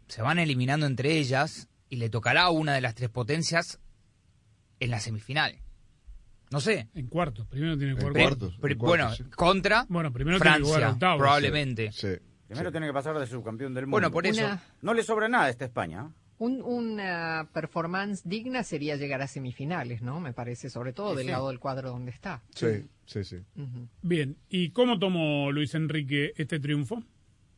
se 0.08 0.22
van 0.22 0.40
eliminando 0.40 0.86
entre 0.86 1.18
ellas 1.18 1.68
y 1.90 1.98
le 1.98 2.10
tocará 2.10 2.44
a 2.44 2.50
una 2.50 2.74
de 2.74 2.82
las 2.82 2.96
tres 2.96 3.10
potencias 3.10 3.80
en 4.80 4.92
la 4.92 5.00
semifinal. 5.00 5.58
No 6.52 6.62
sé. 6.62 6.88
En 6.96 7.08
cuartos. 7.08 7.46
Primero 7.48 7.78
tiene 7.78 7.96
que 7.96 8.00
jugar 8.02 8.14
cuartos. 8.14 8.38
cuartos. 8.40 8.60
Pri- 8.62 8.76
bueno, 8.76 9.14
sí. 9.14 9.24
contra 9.36 9.86
Bueno, 9.90 10.14
primero 10.14 10.40
tiene 10.40 10.58
que 10.58 10.64
jugar 10.64 10.80
Francia, 10.80 10.94
octavos. 10.94 11.18
probablemente. 11.20 11.92
Sí. 11.92 12.08
Primero 12.48 12.72
tiene 12.72 12.88
que 12.88 12.94
pasar 12.94 13.18
de 13.20 13.28
subcampeón 13.28 13.74
del 13.74 13.86
mundo. 13.86 13.92
Bueno, 13.96 14.12
por 14.12 14.26
eso. 14.26 14.46
Una- 14.46 14.64
No 14.82 14.94
le 14.94 15.04
sobra 15.04 15.28
nada 15.28 15.46
a 15.46 15.50
esta 15.50 15.66
España. 15.66 16.10
Un- 16.40 16.62
una 16.62 17.50
performance 17.52 18.22
digna 18.24 18.64
sería 18.64 18.96
llegar 18.96 19.22
a 19.22 19.28
semifinales, 19.28 20.02
¿no? 20.02 20.22
Me 20.22 20.32
parece, 20.34 20.70
sobre 20.70 20.94
todo 20.94 21.16
del 21.16 21.26
sí. 21.26 21.32
lado 21.32 21.50
del 21.50 21.60
cuadro 21.60 21.90
donde 21.90 22.12
está. 22.12 22.44
Sí, 22.56 22.88
sí, 23.06 23.24
sí. 23.26 23.38
Bien. 24.04 24.38
¿Y 24.48 24.70
cómo 24.70 25.00
tomó 25.00 25.52
Luis 25.52 25.74
Enrique 25.76 26.32
este 26.38 26.60
triunfo? 26.60 27.04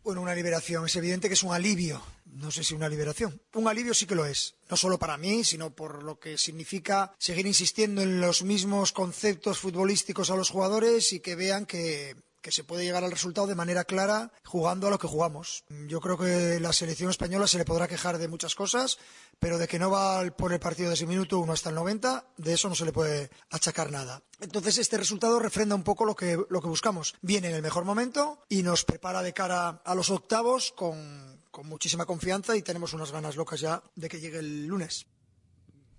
Bueno, 0.03 0.21
una 0.21 0.35
liberación. 0.35 0.85
Es 0.85 0.95
evidente 0.95 1.27
que 1.27 1.33
es 1.33 1.43
un 1.43 1.53
alivio. 1.53 2.01
No 2.25 2.51
sé 2.51 2.63
si 2.63 2.73
una 2.73 2.89
liberación. 2.89 3.41
Un 3.53 3.67
alivio 3.67 3.93
sí 3.93 4.05
que 4.05 4.15
lo 4.15 4.25
es. 4.25 4.55
No 4.69 4.77
solo 4.77 4.97
para 4.97 5.17
mí, 5.17 5.43
sino 5.43 5.71
por 5.71 6.03
lo 6.03 6.19
que 6.19 6.38
significa 6.38 7.13
seguir 7.17 7.47
insistiendo 7.47 8.01
en 8.01 8.21
los 8.21 8.43
mismos 8.43 8.91
conceptos 8.91 9.59
futbolísticos 9.59 10.29
a 10.29 10.35
los 10.35 10.49
jugadores 10.49 11.12
y 11.12 11.19
que 11.19 11.35
vean 11.35 11.65
que, 11.65 12.15
que 12.41 12.52
se 12.52 12.63
puede 12.63 12.84
llegar 12.84 13.04
al 13.04 13.12
resultado 13.12 13.47
de 13.47 13.56
manera 13.56 13.84
clara 13.84 14.32
jugando 14.45 14.88
a 14.88 14.89
lo 14.89 14.99
que 14.99 15.08
jugamos. 15.08 15.63
Yo 15.88 15.99
creo 15.99 16.17
que 16.17 16.60
la 16.60 16.73
selección 16.73 17.10
española 17.10 17.47
se 17.47 17.58
le 17.58 17.65
podrá 17.65 17.88
quejar 17.88 18.17
de 18.17 18.28
muchas 18.28 18.56
cosas, 18.56 18.97
pero 19.39 19.58
de 19.58 19.67
que 19.67 19.80
no 19.80 19.91
va 19.91 20.30
por 20.32 20.54
el 20.54 20.60
partido 20.60 20.89
desde 20.89 21.06
el 21.06 21.10
minuto 21.10 21.39
1 21.39 21.52
hasta 21.52 21.69
el 21.69 21.75
90, 21.75 22.25
de 22.38 22.54
eso 22.54 22.69
no 22.69 22.75
se 22.75 22.86
le 22.86 22.91
puede 22.91 23.30
achacar 23.49 23.91
nada. 23.91 24.23
Entonces 24.41 24.78
este 24.78 24.97
resultado 24.97 25.39
refrenda 25.39 25.75
un 25.75 25.84
poco 25.84 26.06
lo 26.06 26.15
que, 26.15 26.38
lo 26.49 26.62
que 26.62 26.67
buscamos. 26.67 27.15
Viene 27.21 27.49
en 27.49 27.56
el 27.56 27.62
mejor 27.62 27.86
momento 27.86 28.43
y 28.49 28.63
nos 28.63 28.86
prepara 28.86 29.21
de 29.21 29.34
cara 29.34 29.82
a 29.84 29.95
los 29.95 30.10
octavos 30.10 30.71
con, 30.71 31.41
con 31.52 31.67
muchísima 31.67 32.06
confianza 32.06 32.56
y 32.56 32.62
tenemos 32.62 32.93
unas 32.93 33.12
ganas 33.12 33.36
locas 33.36 33.60
ya 33.60 33.84
de 33.95 34.10
que 34.10 34.19
llegue 34.19 34.39
el 34.39 34.67
lunes. 34.67 35.08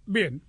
Bien. 0.07 0.43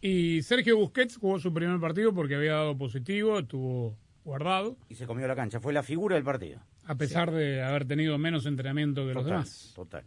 Y 0.00 0.42
Sergio 0.42 0.76
Busquets 0.76 1.16
jugó 1.16 1.38
su 1.40 1.52
primer 1.52 1.80
partido 1.80 2.14
porque 2.14 2.34
había 2.34 2.52
dado 2.52 2.76
positivo, 2.76 3.38
estuvo 3.38 3.96
guardado, 4.24 4.76
Y 4.88 4.94
se 4.94 5.06
comió 5.06 5.26
la 5.28 5.36
cancha. 5.36 5.60
Fue 5.60 5.72
la 5.72 5.82
figura 5.82 6.14
del 6.16 6.24
partido. 6.24 6.60
a 6.86 6.94
pesar 6.94 7.30
de 7.30 7.62
haber 7.62 7.86
tenido 7.86 8.16
menos 8.18 8.46
entrenamiento 8.46 9.02
que 9.06 9.14
los 9.14 9.22
Total, 9.24 9.30
demás. 9.32 9.72
total. 9.74 10.04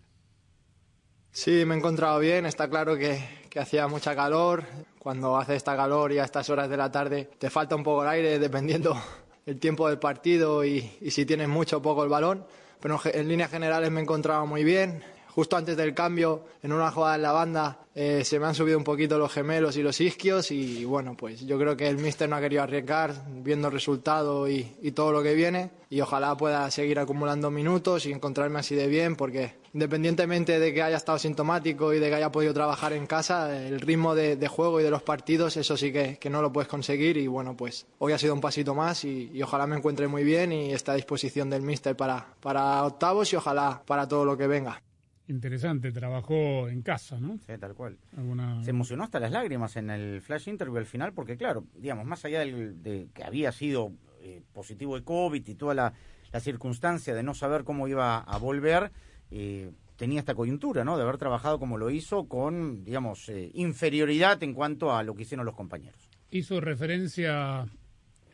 Sí, 1.32 1.64
me 1.66 1.76
he 1.76 1.78
encontrado 1.78 2.20
bien. 2.20 2.46
Está 2.46 2.68
claro 2.70 2.98
que, 2.98 3.24
que 3.50 3.60
hacía 3.60 3.88
mucha 3.88 4.16
calor. 4.16 4.64
Cuando 5.00 5.38
hace 5.38 5.56
esta 5.56 5.76
calor 5.76 6.12
y 6.12 6.20
a 6.20 6.24
estas 6.24 6.50
horas 6.50 6.70
de 6.70 6.78
la 6.78 6.92
tarde 6.92 7.30
te 7.38 7.50
falta 7.50 7.76
un 7.76 7.84
poco 7.84 8.04
el 8.04 8.10
aire 8.10 8.40
dependiendo 8.40 8.96
el 9.46 9.60
tiempo 9.60 9.88
del 9.88 10.00
partido 10.00 10.66
y, 10.66 10.98
y 11.02 11.12
si 11.12 11.26
tienes 11.26 11.48
mucho 11.48 11.78
o 11.78 11.82
poco 11.82 12.04
el 12.04 12.10
balón. 12.10 12.46
Pero 12.82 13.00
en 13.06 13.28
líneas 13.28 13.50
generales 13.52 13.90
me 13.92 14.00
he 14.00 14.04
encontrado 14.04 14.46
muy 14.46 14.64
bien. 14.64 15.04
Justo 15.38 15.56
antes 15.56 15.78
del 15.78 15.94
cambio, 15.94 16.46
en 16.64 16.74
una 16.74 16.90
jugada 16.90 17.16
en 17.16 17.22
la 17.22 17.32
banda, 17.32 17.78
eh, 17.94 18.24
se 18.26 18.40
me 18.40 18.48
han 18.48 18.56
subido 18.56 18.76
un 18.76 18.84
poquito 18.84 19.20
los 19.20 19.32
gemelos 19.32 19.78
y 19.78 19.84
los 19.84 20.02
isquios 20.02 20.50
y 20.50 20.84
bueno, 20.84 21.16
pues 21.16 21.46
yo 21.46 21.60
creo 21.60 21.78
que 21.78 21.88
el 21.88 22.00
míster 22.00 22.28
no 22.28 22.38
ha 22.38 22.42
querido 22.42 22.64
arriesgar 22.64 23.14
viendo 23.44 23.68
el 23.68 23.74
resultado 23.76 24.50
y, 24.50 24.64
todo 24.96 25.12
lo 25.12 25.22
que 25.22 25.36
viene 25.36 25.70
y 25.92 26.02
ojalá 26.02 26.36
pueda 26.36 26.72
seguir 26.72 26.98
acumulando 26.98 27.52
minutos 27.52 28.08
y 28.08 28.12
encontrarme 28.12 28.58
así 28.58 28.74
de 28.74 28.88
bien 28.88 29.16
porque 29.16 29.58
independientemente 29.76 30.60
de 30.60 30.74
que 30.74 30.82
haya 30.82 30.98
estado 30.98 31.20
sintomático 31.20 31.94
y 31.94 32.00
de 32.00 32.10
que 32.10 32.16
haya 32.16 32.32
podido 32.32 32.52
trabajar 32.56 32.94
en 32.94 33.06
casa, 33.06 33.64
el 33.64 33.80
ritmo 33.80 34.16
de, 34.16 34.48
juego 34.48 34.80
y 34.80 34.84
de 34.84 34.90
los 34.90 35.04
partidos, 35.04 35.56
eso 35.56 35.78
sí 35.78 35.92
que, 35.92 36.18
no 36.32 36.42
lo 36.42 36.52
puedes 36.52 36.68
conseguir 36.68 37.16
y 37.16 37.28
bueno, 37.28 37.56
pues 37.56 37.86
hoy 38.00 38.12
ha 38.12 38.18
sido 38.18 38.34
un 38.34 38.42
pasito 38.42 38.74
más 38.74 39.06
y, 39.06 39.40
ojalá 39.44 39.68
me 39.68 39.78
encuentre 39.78 40.08
muy 40.08 40.24
bien 40.24 40.52
y 40.52 40.74
esté 40.74 40.90
a 40.90 40.96
disposición 40.96 41.52
del 41.52 41.62
míster 41.62 41.96
para, 41.96 42.26
para 42.42 42.84
octavos 42.84 43.32
y 43.34 43.36
ojalá 43.36 43.84
para 43.86 44.08
todo 44.08 44.26
lo 44.26 44.36
que 44.36 44.48
venga. 44.48 44.82
Interesante, 45.28 45.92
trabajó 45.92 46.70
en 46.70 46.82
casa, 46.82 47.20
¿no? 47.20 47.38
Sí, 47.46 47.54
tal 47.60 47.74
cual. 47.76 47.98
Alguna- 48.16 48.64
Se 48.64 48.70
emocionó 48.70 49.04
hasta 49.04 49.20
las 49.20 49.32
lágrimas 49.32 49.76
en 49.76 49.90
el 49.90 50.22
flash 50.22 50.48
interview 50.48 50.78
al 50.78 50.86
final, 50.86 51.14
porque 51.14 51.36
claro, 51.38 51.66
digamos, 51.76 52.06
más 52.06 52.24
allá 52.26 52.40
del- 52.40 52.82
de 52.82 53.10
que 53.14 53.24
había 53.24 53.52
sido 53.52 53.92
eh, 54.22 54.42
positivo 54.54 54.96
de 54.98 55.04
COVID 55.04 55.48
y 55.48 55.56
toda 55.56 55.74
la, 55.74 55.94
la 56.34 56.40
circunstancia 56.40 57.14
de 57.14 57.24
no 57.24 57.34
saber 57.34 57.64
cómo 57.64 57.88
iba 57.88 58.18
a 58.20 58.38
volver, 58.38 58.92
eh, 59.32 59.72
tenía 59.96 60.20
esta 60.20 60.34
coyuntura, 60.36 60.84
¿no? 60.84 60.98
De 60.98 61.04
haber 61.04 61.18
trabajado 61.18 61.60
como 61.60 61.78
lo 61.78 61.90
hizo 61.92 62.28
con, 62.28 62.84
digamos, 62.84 63.30
eh, 63.30 63.52
inferioridad 63.54 64.42
en 64.44 64.54
cuanto 64.54 64.94
a 64.96 65.04
lo 65.04 65.14
que 65.16 65.22
hicieron 65.24 65.46
los 65.46 65.56
compañeros. 65.56 66.10
Hizo 66.32 66.60
referencia 66.62 67.66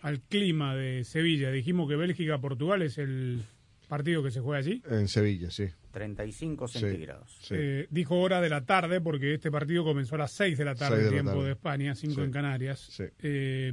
al 0.02 0.22
clima 0.22 0.76
de 0.76 1.04
Sevilla. 1.04 1.52
Dijimos 1.52 1.88
que 1.90 1.96
Bélgica-Portugal 1.96 2.82
es 2.82 2.98
el 2.98 3.44
partido 3.88 4.24
que 4.24 4.32
se 4.32 4.40
juega 4.42 4.60
allí. 4.60 4.82
En 4.90 5.08
Sevilla, 5.08 5.52
sí. 5.52 5.66
35 5.94 6.68
Sí, 6.68 6.80
centígrados. 6.80 7.38
sí. 7.42 7.54
Eh, 7.58 7.88
dijo 7.90 8.20
hora 8.20 8.42
de 8.42 8.50
la 8.50 8.66
tarde 8.66 9.00
porque 9.00 9.36
este 9.36 9.50
partido 9.52 9.84
comenzó 9.86 10.16
a 10.16 10.18
las 10.20 10.32
6 10.32 10.58
de 10.58 10.66
la 10.66 10.76
tarde, 10.76 10.98
de 10.98 11.04
la 11.06 11.10
tiempo 11.12 11.32
tarde. 11.32 11.46
de 11.46 11.52
España, 11.52 11.96
5 11.96 12.16
Sí. 12.16 12.22
en 12.22 12.32
Canarias. 12.32 13.02
Eh, 13.20 13.72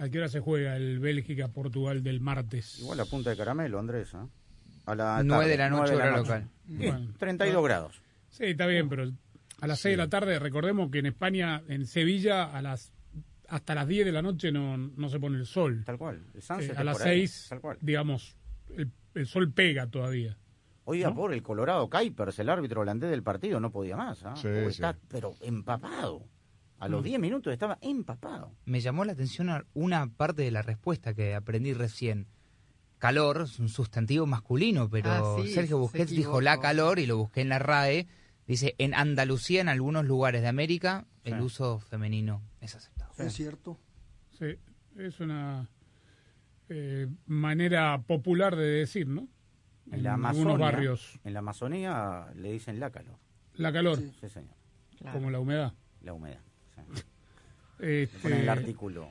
¿A 0.00 0.08
qué 0.08 0.18
hora 0.18 0.28
se 0.28 0.40
juega 0.40 0.76
el 0.76 0.98
Bélgica-Portugal 1.00 2.02
del 2.02 2.20
martes? 2.20 2.78
Igual 2.80 3.00
a 3.00 3.04
punta 3.04 3.30
de 3.30 3.36
caramelo, 3.36 3.78
Andrés, 3.78 4.14
¿eh? 4.14 4.18
A 4.86 4.94
la 4.94 5.22
Nueve 5.22 5.44
tarde, 5.44 5.50
de 5.50 5.56
la 5.58 5.68
noche, 5.70 5.92
nueve 5.92 6.08
hora 6.08 6.16
local. 6.16 6.48
Bien, 6.64 6.90
Bueno. 6.96 7.14
32 7.18 7.64
grados. 7.64 8.00
Sí, 8.30 8.44
está 8.46 8.66
bien, 8.66 8.88
pero 8.88 9.10
a 9.60 9.66
las 9.66 9.80
6 9.80 9.92
de 9.92 9.96
la 9.98 10.08
tarde, 10.08 10.38
recordemos 10.38 10.90
que 10.90 11.00
en 11.00 11.06
España, 11.06 11.62
en 11.68 11.86
Sevilla, 11.86 12.44
a 12.44 12.62
las 12.62 12.92
hasta 13.48 13.74
las 13.74 13.88
10 13.88 14.04
de 14.06 14.12
la 14.12 14.20
noche 14.22 14.52
no, 14.52 14.76
no 14.76 15.08
se 15.08 15.18
pone 15.18 15.38
el 15.38 15.46
sol. 15.46 15.82
Tal 15.84 15.96
cual. 15.98 16.22
El 16.34 16.40
Eh, 16.40 16.72
a 16.76 16.84
las 16.84 16.98
por 16.98 17.06
ahí, 17.08 17.26
6, 17.26 17.46
tal 17.48 17.60
cual. 17.60 17.78
digamos, 17.80 18.36
el, 18.76 18.90
el 19.14 19.26
sol 19.26 19.50
pega 19.52 19.86
todavía. 19.88 20.36
Oiga, 20.90 21.10
¿no? 21.10 21.14
por 21.16 21.32
el 21.32 21.42
Colorado 21.42 21.88
Kuipers, 21.90 22.38
el 22.38 22.48
árbitro 22.48 22.80
holandés 22.80 23.10
del 23.10 23.22
partido, 23.22 23.60
no 23.60 23.70
podía 23.70 23.96
más. 23.96 24.24
¿ah? 24.24 24.34
Sí, 24.36 24.42
Porque 24.48 24.64
sí. 24.64 24.68
está, 24.82 24.96
pero 25.08 25.34
empapado. 25.40 26.24
A 26.78 26.88
los 26.88 27.00
Mm. 27.02 27.04
10 27.04 27.20
minutos 27.20 27.52
estaba 27.52 27.76
empapado. 27.80 28.52
Me 28.64 28.80
llamó 28.80 29.04
la 29.04 29.12
atención 29.12 29.66
una 29.74 30.06
parte 30.06 30.42
de 30.42 30.50
la 30.50 30.62
respuesta 30.62 31.12
que 31.12 31.34
aprendí 31.34 31.72
recién. 31.74 32.26
Calor 32.98 33.42
es 33.42 33.58
un 33.58 33.68
sustantivo 33.68 34.26
masculino, 34.26 34.88
pero 34.88 35.10
Ah, 35.10 35.36
sí, 35.42 35.48
Sergio 35.52 35.76
se 35.76 35.80
Busquets 35.82 36.10
dijo 36.10 36.40
la 36.40 36.58
calor 36.60 36.98
y 36.98 37.06
lo 37.06 37.16
busqué 37.16 37.40
en 37.42 37.48
la 37.48 37.58
RAE. 37.58 38.06
Dice, 38.46 38.74
en 38.78 38.94
Andalucía, 38.94 39.60
en 39.60 39.68
algunos 39.68 40.06
lugares 40.06 40.40
de 40.42 40.48
América, 40.48 41.06
el 41.22 41.40
uso 41.42 41.80
femenino 41.80 42.42
es 42.60 42.74
aceptado. 42.74 43.12
Es 43.18 43.34
cierto. 43.34 43.76
Sí, 44.38 44.56
es 44.96 45.20
una 45.20 45.68
eh, 46.70 47.08
manera 47.26 48.00
popular 48.06 48.56
de 48.56 48.64
decir, 48.66 49.06
¿no? 49.06 49.28
En 49.90 50.02
la 50.02 50.14
algunos 50.14 50.30
Amazonia, 50.30 50.56
barrios. 50.58 51.20
en 51.24 51.32
la 51.32 51.38
Amazonía 51.40 52.26
le 52.36 52.52
dicen 52.52 52.78
la 52.80 52.90
calor. 52.90 53.16
La 53.54 53.72
calor, 53.72 53.98
Sí, 53.98 54.28
señor. 54.28 54.54
como 55.12 55.30
la 55.30 55.40
humedad. 55.40 55.72
La 56.02 56.12
humedad. 56.12 56.40
sí. 56.94 57.02
Este, 57.80 58.18
Ponen 58.18 58.40
el 58.40 58.48
artículo. 58.48 59.10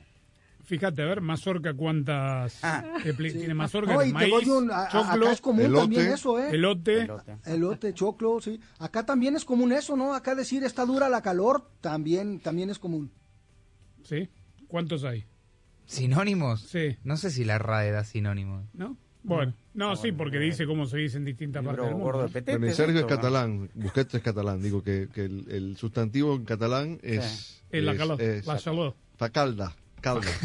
Fíjate, 0.64 1.00
a 1.00 1.06
ver, 1.06 1.22
Mazorca, 1.22 1.72
¿cuántas 1.72 2.62
eh, 2.62 3.14
pli- 3.16 3.32
tiene 3.32 3.54
Mazorca? 3.54 3.94
No, 3.94 4.02
y 4.02 4.08
te 4.08 4.12
maíz, 4.12 4.30
doy 4.30 4.48
un- 4.50 4.70
a- 4.70 4.88
choclo, 4.88 5.24
acá 5.26 5.32
es 5.32 5.40
común 5.40 5.72
también 5.74 6.08
eso, 6.12 6.38
¿eh? 6.38 6.50
elote. 6.50 7.08
Elote, 7.46 7.94
choclo, 7.94 8.38
sí. 8.42 8.60
Acá 8.78 9.06
también 9.06 9.34
es 9.34 9.46
común 9.46 9.72
eso, 9.72 9.96
¿no? 9.96 10.12
Acá 10.14 10.34
decir 10.34 10.64
está 10.64 10.84
dura 10.84 11.08
la 11.08 11.22
calor 11.22 11.70
también, 11.80 12.40
también 12.40 12.68
es 12.68 12.78
común. 12.78 13.10
¿Sí? 14.04 14.28
¿Cuántos 14.66 15.04
hay? 15.04 15.24
¿Sinónimos? 15.86 16.60
Sí. 16.68 16.98
No 17.02 17.16
sé 17.16 17.30
si 17.30 17.46
la 17.46 17.56
RAE 17.56 17.90
da 17.90 18.04
sinónimos. 18.04 18.66
¿No? 18.74 18.98
Bueno, 19.22 19.52
no, 19.74 19.96
sí, 19.96 20.12
porque 20.12 20.38
dice 20.38 20.66
cómo 20.66 20.86
se 20.86 20.98
dice 20.98 21.18
en 21.18 21.24
distintas 21.24 21.64
partes 21.64 21.84
del 21.86 21.94
mundo. 21.96 22.28
Bueno, 22.46 22.66
y 22.66 22.72
Sergio 22.72 23.00
es 23.00 23.06
catalán, 23.06 23.70
Busquets 23.74 24.14
es 24.14 24.22
catalán. 24.22 24.62
Digo 24.62 24.82
que, 24.82 25.08
que 25.12 25.24
el, 25.24 25.46
el 25.50 25.76
sustantivo 25.76 26.34
en 26.34 26.44
catalán 26.44 26.98
es. 27.02 27.62
Es 27.70 27.82
la 27.82 27.96
calor, 27.96 28.18
la 28.20 28.58
calor. 28.58 28.94
Facalda. 29.16 29.66
Calda. 29.66 29.76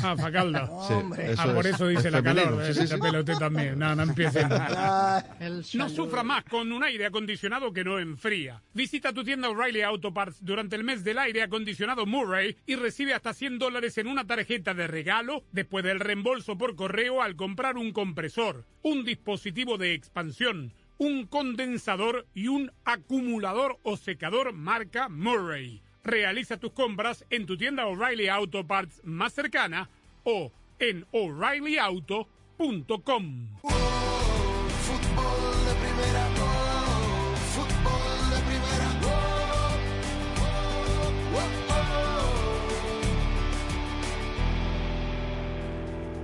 Ah, 0.04 0.16
Facalda. 0.18 0.68
Sí, 0.88 0.94
ah, 1.38 1.54
por 1.54 1.66
es- 1.68 1.76
eso 1.76 1.88
dice 1.88 2.08
es 2.08 2.12
la 2.14 2.22
femenino, 2.22 2.44
calor. 2.58 2.66
sí, 2.66 2.72
eh, 2.72 2.74
sí, 2.74 2.88
sí. 2.88 3.00
pelote 3.02 3.36
también. 3.36 3.78
No, 3.80 3.96
no 3.96 4.04
empiecen. 4.04 4.50
No 5.76 5.90
sufra 5.90 6.24
más 6.24 6.44
con 6.46 6.72
un 6.72 6.84
aire 6.84 7.06
acondicionado 7.06 7.72
que 7.74 7.84
no 7.84 8.00
enfría. 8.00 8.62
Visita 8.74 9.14
tu 9.14 9.24
tienda 9.24 9.50
O'Reilly 9.50 9.82
Auto 9.82 10.14
Parts 10.14 10.38
durante 10.44 10.76
el 10.76 10.84
mes 10.84 11.04
del 11.04 11.18
aire 11.20 11.44
acondicionado 11.44 12.06
Murray 12.06 12.56
y 12.66 12.76
recibe 12.76 13.14
hasta 13.14 13.34
100 13.34 13.60
dólares 13.60 13.98
en 13.98 14.08
una 14.08 14.26
tarjeta 14.26 14.74
de 14.74 14.88
regalo 14.88 15.44
después 15.52 15.84
del 15.84 16.00
reembolso 16.00 16.58
por 16.58 16.76
correo 16.76 17.22
al 17.22 17.36
comprar 17.36 17.78
un 17.78 17.92
compresor, 17.92 18.66
un 18.82 19.04
dispositivo 19.04 19.78
de 19.78 19.94
expansión, 19.94 20.74
un 20.98 21.26
condensador 21.28 22.26
y 22.34 22.48
un 22.48 22.72
acumulador 22.86 23.80
o 23.84 23.98
secador 23.98 24.54
marca 24.54 25.10
Murray. 25.10 25.82
Realiza 26.04 26.58
tus 26.58 26.74
compras 26.74 27.26
en 27.30 27.46
tu 27.46 27.56
tienda 27.56 27.88
O'Reilly 27.88 28.28
Auto 28.28 28.68
Parts 28.68 29.00
más 29.04 29.32
cercana 29.32 29.90
o 30.24 30.52
en 30.80 31.06
o'ReillyAuto.com. 31.12 33.48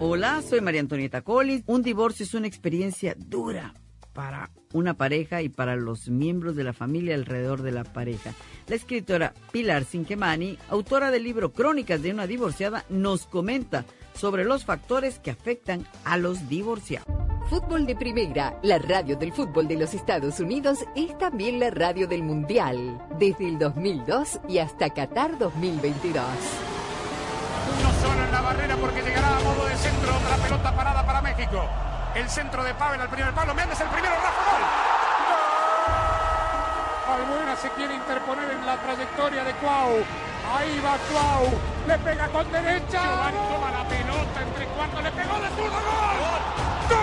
Hola, 0.02 0.42
soy 0.42 0.60
María 0.60 0.82
Antonieta 0.82 1.22
Collis. 1.22 1.64
Un 1.68 1.84
divorcio 1.84 2.26
es 2.26 2.34
una 2.34 2.48
experiencia 2.48 3.16
dura 3.18 3.74
para 4.20 4.50
una 4.74 4.96
pareja 4.96 5.42
y 5.42 5.48
para 5.48 5.78
los 5.78 6.10
miembros 6.10 6.58
de 6.58 6.66
la 6.66 6.74
familia 6.74 7.16
alrededor 7.16 7.62
de 7.62 7.72
la 7.72 7.86
pareja. 7.86 8.34
La 8.68 8.76
escritora 8.76 9.34
Pilar 9.54 9.86
Cinquemani, 9.86 10.58
autora 10.68 11.10
del 11.10 11.24
libro 11.24 11.54
Crónicas 11.54 12.02
de 12.02 12.12
una 12.12 12.28
divorciada, 12.28 12.84
nos 12.90 13.28
comenta 13.28 13.86
sobre 14.14 14.44
los 14.44 14.66
factores 14.66 15.20
que 15.20 15.32
afectan 15.32 15.88
a 16.04 16.18
los 16.18 16.50
divorciados. 16.50 17.08
Fútbol 17.50 17.86
de 17.86 17.96
Primera, 17.96 18.60
la 18.62 18.78
radio 18.78 19.16
del 19.16 19.32
fútbol 19.32 19.70
de 19.70 19.78
los 19.78 19.94
Estados 19.94 20.42
Unidos, 20.42 20.80
es 20.98 21.18
también 21.18 21.58
la 21.58 21.70
radio 21.70 22.06
del 22.06 22.22
Mundial, 22.22 23.02
desde 23.18 23.48
el 23.48 23.58
2002 23.58 24.42
y 24.50 24.58
hasta 24.58 24.90
Qatar 24.90 25.38
2022. 25.38 26.26
Uno 27.80 27.90
solo 28.02 28.26
en 28.26 28.32
la 28.34 28.42
barrera 28.42 28.76
porque 28.76 29.02
llegará 29.02 29.38
a 29.38 29.40
modo 29.40 29.66
de 29.66 29.78
centro 29.78 30.14
otra 30.14 30.36
pelota 30.44 30.76
parada 30.76 31.06
para 31.06 31.22
México. 31.22 31.64
El 32.20 32.30
centro 32.30 32.62
de 32.66 32.74
Pavel 32.74 33.00
al 33.00 33.08
primer 33.08 33.34
palo. 33.34 33.56
Méndez 33.56 33.80
el 33.80 33.88
primero, 33.88 34.14
Rafa, 34.14 34.44
gol. 34.52 34.62
Albuena 37.16 37.56
se 37.56 37.70
quiere 37.70 37.96
interponer 37.96 38.52
en 38.52 38.66
la 38.66 38.76
trayectoria 38.76 39.46
de 39.46 39.54
Cuau. 39.54 40.04
Ahí 40.54 40.82
va 40.84 40.98
Cuau. 41.10 41.48
Le 41.88 41.98
pega 42.00 42.28
con 42.28 42.52
derecha. 42.52 43.02
Giovanni 43.02 43.38
toma 43.48 43.72
la 43.72 43.86
pelota 43.86 44.42
entre 44.42 44.66
cuartos. 44.68 45.02
Le 45.02 45.12
pegó 45.12 45.40
de 45.40 45.48
zurdo. 45.48 45.80
¡Gol! 45.80 46.42
¡Gol! 46.90 47.00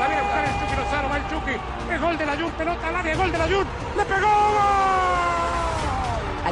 La 0.00 0.06
viene 0.08 0.20
a 0.20 0.24
buscar 0.24 0.44
el 0.44 0.58
Chucky 0.58 0.76
Lozano. 0.76 1.08
Va 1.08 1.16
el 1.16 1.28
Chucky. 1.30 1.56
Es 1.92 2.00
gol 2.00 2.18
de 2.18 2.26
la 2.26 2.36
Jun. 2.36 2.50
Pelota 2.50 2.88
al 2.88 2.96
área. 2.96 3.16
Gol 3.16 3.30
de 3.30 3.38
la 3.38 3.44
Jun. 3.44 3.66
Le 3.96 4.04
pegó. 4.04 4.26
¡Gol! 4.26 5.37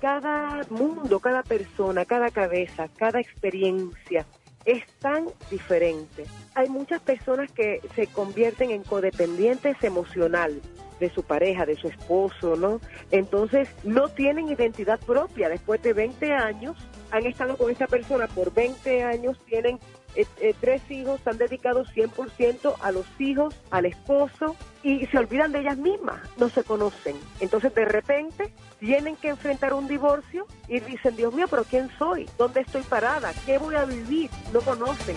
Cada 0.00 0.60
mundo, 0.70 1.20
cada 1.20 1.42
persona, 1.42 2.04
cada 2.04 2.30
cabeza, 2.30 2.88
cada 2.96 3.20
experiencia 3.20 4.26
es 4.64 4.84
tan 5.00 5.26
diferente. 5.50 6.24
Hay 6.54 6.68
muchas 6.68 7.00
personas 7.00 7.50
que 7.52 7.80
se 7.94 8.06
convierten 8.06 8.70
en 8.70 8.82
codependientes 8.82 9.82
emocional 9.82 10.60
de 11.00 11.10
su 11.10 11.22
pareja, 11.22 11.64
de 11.64 11.76
su 11.76 11.88
esposo, 11.88 12.56
¿no? 12.56 12.80
Entonces 13.10 13.68
no 13.84 14.08
tienen 14.08 14.48
identidad 14.48 14.98
propia. 15.00 15.48
Después 15.48 15.82
de 15.82 15.92
20 15.92 16.32
años, 16.32 16.76
han 17.10 17.26
estado 17.26 17.56
con 17.56 17.70
esa 17.70 17.86
persona 17.86 18.26
por 18.28 18.52
20 18.52 19.02
años, 19.04 19.38
tienen 19.46 19.78
eh, 20.14 20.26
eh, 20.40 20.54
tres 20.60 20.82
hijos, 20.90 21.18
están 21.18 21.38
dedicados 21.38 21.88
100% 21.94 22.74
a 22.80 22.92
los 22.92 23.06
hijos, 23.18 23.54
al 23.70 23.86
esposo 23.86 24.56
y 24.82 25.06
se 25.06 25.18
olvidan 25.18 25.52
de 25.52 25.60
ellas 25.60 25.76
mismas, 25.76 26.20
no 26.36 26.48
se 26.48 26.64
conocen. 26.64 27.16
Entonces 27.40 27.74
de 27.74 27.84
repente 27.84 28.52
tienen 28.80 29.16
que 29.16 29.28
enfrentar 29.28 29.74
un 29.74 29.86
divorcio 29.88 30.46
y 30.66 30.80
dicen, 30.80 31.16
Dios 31.16 31.34
mío, 31.34 31.46
pero 31.48 31.64
¿quién 31.64 31.90
soy? 31.98 32.28
¿Dónde 32.38 32.60
estoy 32.60 32.82
parada? 32.82 33.32
¿Qué 33.46 33.58
voy 33.58 33.74
a 33.74 33.84
vivir? 33.84 34.30
No 34.52 34.60
conocen. 34.60 35.16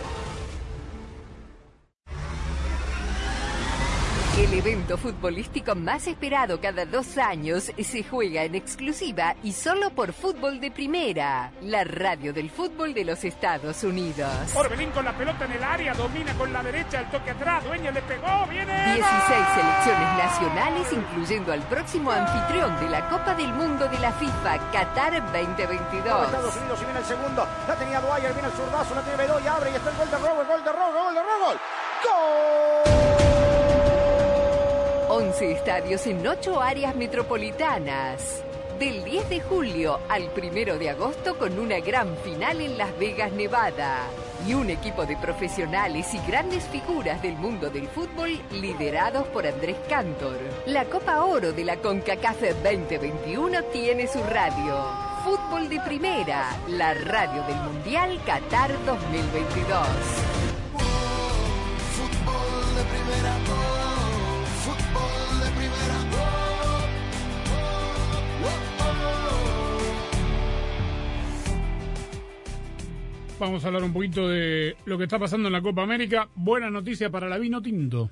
El 4.41 4.55
evento 4.55 4.97
futbolístico 4.97 5.75
más 5.75 6.07
esperado 6.07 6.59
cada 6.59 6.87
dos 6.87 7.19
años 7.19 7.71
se 7.77 8.03
juega 8.03 8.43
en 8.43 8.55
exclusiva 8.55 9.35
y 9.43 9.53
solo 9.53 9.91
por 9.91 10.13
Fútbol 10.13 10.59
de 10.59 10.71
Primera, 10.71 11.51
la 11.61 11.83
radio 11.83 12.33
del 12.33 12.49
fútbol 12.49 12.95
de 12.95 13.05
los 13.05 13.23
Estados 13.23 13.83
Unidos. 13.83 14.31
Orbelín 14.55 14.89
con 14.89 15.05
la 15.05 15.15
pelota 15.15 15.45
en 15.45 15.51
el 15.51 15.63
área, 15.63 15.93
domina 15.93 16.33
con 16.33 16.51
la 16.51 16.63
derecha, 16.63 17.01
el 17.01 17.11
toque 17.11 17.29
atrás, 17.29 17.63
Dueña 17.65 17.91
le 17.91 18.01
pegó, 18.01 18.47
viene. 18.49 18.95
16 18.95 19.05
selecciones 19.53 20.17
nacionales, 20.17 20.91
incluyendo 20.91 21.53
al 21.53 21.61
próximo 21.67 22.09
anfitrión 22.09 22.79
de 22.79 22.89
la 22.89 23.07
Copa 23.09 23.35
del 23.35 23.53
Mundo 23.53 23.87
de 23.89 23.99
la 23.99 24.11
FIFA, 24.11 24.71
Qatar 24.71 25.21
2022. 25.31 26.25
Estados 26.25 26.55
Unidos 26.55 26.79
y 26.81 26.85
viene 26.85 26.99
el 26.99 27.05
segundo. 27.05 27.47
La 27.67 27.75
tenía 27.75 28.01
Dwyer, 28.01 28.33
viene 28.33 28.47
el 28.47 28.53
zurdazo, 28.55 28.95
la 28.95 29.03
tiene 29.03 29.17
Bedoy, 29.17 29.45
abre 29.45 29.69
y 29.69 29.75
está 29.75 29.91
el 29.91 29.97
gol 29.97 30.09
de 30.09 30.17
Robo, 30.17 30.41
el 30.41 30.47
gol 30.47 30.63
de 30.63 30.71
Robo, 30.71 31.03
gol 31.03 31.13
de 31.13 31.21
Robo. 31.21 31.53
¡Gol! 32.03 33.40
11 35.21 35.51
estadios 35.51 36.07
en 36.07 36.25
8 36.25 36.59
áreas 36.59 36.95
metropolitanas. 36.95 38.41
Del 38.79 39.03
10 39.03 39.29
de 39.29 39.39
julio 39.39 39.99
al 40.09 40.31
1 40.35 40.79
de 40.79 40.89
agosto 40.89 41.37
con 41.37 41.59
una 41.59 41.79
gran 41.79 42.17
final 42.23 42.59
en 42.59 42.75
Las 42.75 42.97
Vegas, 42.97 43.31
Nevada. 43.31 43.99
Y 44.47 44.55
un 44.55 44.71
equipo 44.71 45.05
de 45.05 45.15
profesionales 45.17 46.11
y 46.15 46.27
grandes 46.27 46.63
figuras 46.69 47.21
del 47.21 47.35
mundo 47.35 47.69
del 47.69 47.87
fútbol 47.87 48.41
liderados 48.51 49.27
por 49.27 49.45
Andrés 49.45 49.77
Cantor. 49.87 50.39
La 50.65 50.85
Copa 50.85 51.23
Oro 51.23 51.53
de 51.53 51.65
la 51.65 51.77
CONCACAF 51.77 52.41
2021 52.63 53.63
tiene 53.65 54.07
su 54.07 54.23
radio. 54.23 54.87
Fútbol 55.23 55.69
de 55.69 55.79
Primera, 55.81 56.49
la 56.67 56.95
radio 56.95 57.43
del 57.43 57.57
Mundial 57.57 58.19
Qatar 58.25 58.71
2022. 58.87 60.50
Vamos 73.41 73.63
a 73.63 73.67
hablar 73.69 73.83
un 73.83 73.91
poquito 73.91 74.29
de 74.29 74.75
lo 74.85 74.99
que 74.99 75.05
está 75.05 75.17
pasando 75.17 75.47
en 75.47 75.53
la 75.53 75.63
Copa 75.63 75.81
América. 75.81 76.29
Buena 76.35 76.69
noticia 76.69 77.09
para 77.09 77.27
la 77.27 77.39
Vino 77.39 77.59
Tinto. 77.59 78.11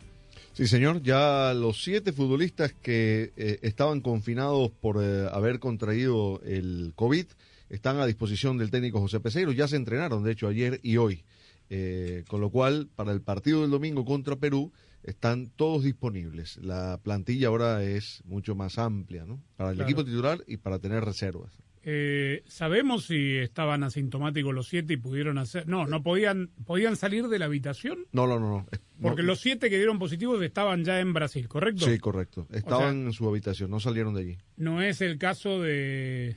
Sí, 0.54 0.66
señor. 0.66 1.04
Ya 1.04 1.54
los 1.54 1.84
siete 1.84 2.12
futbolistas 2.14 2.74
que 2.74 3.32
eh, 3.38 3.60
estaban 3.62 4.02
confinados 4.02 4.72
por 4.72 4.98
eh, 5.00 5.28
haber 5.32 5.60
contraído 5.60 6.42
el 6.44 6.94
COVID 6.96 7.28
están 7.70 8.00
a 8.00 8.08
disposición 8.08 8.58
del 8.58 8.72
técnico 8.72 9.00
José 9.00 9.20
Peseiro. 9.20 9.52
Ya 9.52 9.68
se 9.68 9.76
entrenaron, 9.76 10.24
de 10.24 10.32
hecho, 10.32 10.48
ayer 10.48 10.80
y 10.82 10.98
hoy. 10.98 11.24
Eh, 11.70 12.24
con 12.28 12.42
lo 12.42 12.50
cual, 12.50 12.90
para 12.96 13.12
el 13.12 13.22
partido 13.22 13.62
del 13.62 13.70
domingo 13.70 14.06
contra 14.06 14.36
Perú, 14.36 14.72
están 15.04 15.52
todos 15.56 15.84
disponibles. 15.84 16.58
La 16.58 17.00
plantilla 17.04 17.50
ahora 17.50 17.84
es 17.84 18.24
mucho 18.26 18.56
más 18.56 18.80
amplia, 18.80 19.26
¿no? 19.26 19.40
Para 19.58 19.70
el 19.70 19.76
Claro. 19.76 19.88
equipo 19.92 20.04
titular 20.04 20.40
y 20.48 20.58
para 20.58 20.80
tener 20.80 21.06
reservas. 21.06 21.54
Eh, 21.92 22.44
¿Sabemos 22.46 23.06
si 23.06 23.38
estaban 23.38 23.84
asintomáticos 23.84 24.54
los 24.54 24.68
siete 24.68 24.94
y 24.94 24.98
pudieron 24.98 25.40
hacer... 25.40 25.68
No, 25.68 25.88
no 25.88 26.04
podían, 26.04 26.52
podían 26.64 26.96
salir 26.96 27.28
de 27.30 27.40
la 27.40 27.46
habitación 27.46 28.06
No, 28.12 28.28
no, 28.28 28.40
no. 28.40 28.50
no. 28.50 28.66
porque 29.02 29.24
No, 29.24 29.30
los 29.30 29.40
siete 29.40 29.72
que 29.72 29.78
dieron 29.78 29.98
positivos 29.98 30.40
estaban 30.44 30.84
ya 30.84 31.00
en 31.00 31.14
Brasil, 31.14 31.48
¿correcto? 31.48 31.86
Sí, 31.86 31.98
correcto. 31.98 32.46
Estaban 32.52 33.08
en 33.08 33.14
su 33.14 33.28
habitación, 33.28 33.72
no 33.72 33.80
salieron 33.80 34.14
de 34.14 34.22
allí. 34.22 34.38
No 34.56 34.84
es 34.84 35.02
el 35.02 35.18
caso 35.18 35.62
de 35.62 36.36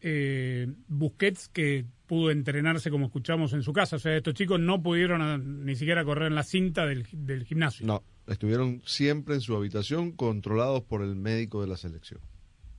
eh, 0.00 0.72
Busquets 0.88 1.48
que 1.48 1.84
pudo 2.06 2.30
entrenarse 2.30 2.90
como 2.90 3.04
escuchamos 3.04 3.52
en 3.52 3.62
su 3.62 3.74
casa. 3.74 3.96
O 3.96 3.98
sea, 3.98 4.16
estos 4.16 4.32
chicos 4.32 4.58
no 4.58 4.82
pudieron 4.82 5.20
ah, 5.20 5.36
ni 5.36 5.76
siquiera 5.76 6.02
correr 6.02 6.28
en 6.28 6.34
la 6.34 6.44
cinta 6.44 6.86
del, 6.86 7.06
del 7.12 7.44
gimnasio. 7.44 7.86
No, 7.86 8.02
estuvieron 8.26 8.80
siempre 8.86 9.34
en 9.34 9.42
su 9.42 9.54
habitación 9.54 10.12
controlados 10.12 10.82
por 10.82 11.02
el 11.02 11.14
médico 11.14 11.60
de 11.60 11.68
la 11.68 11.76
selección. 11.76 12.22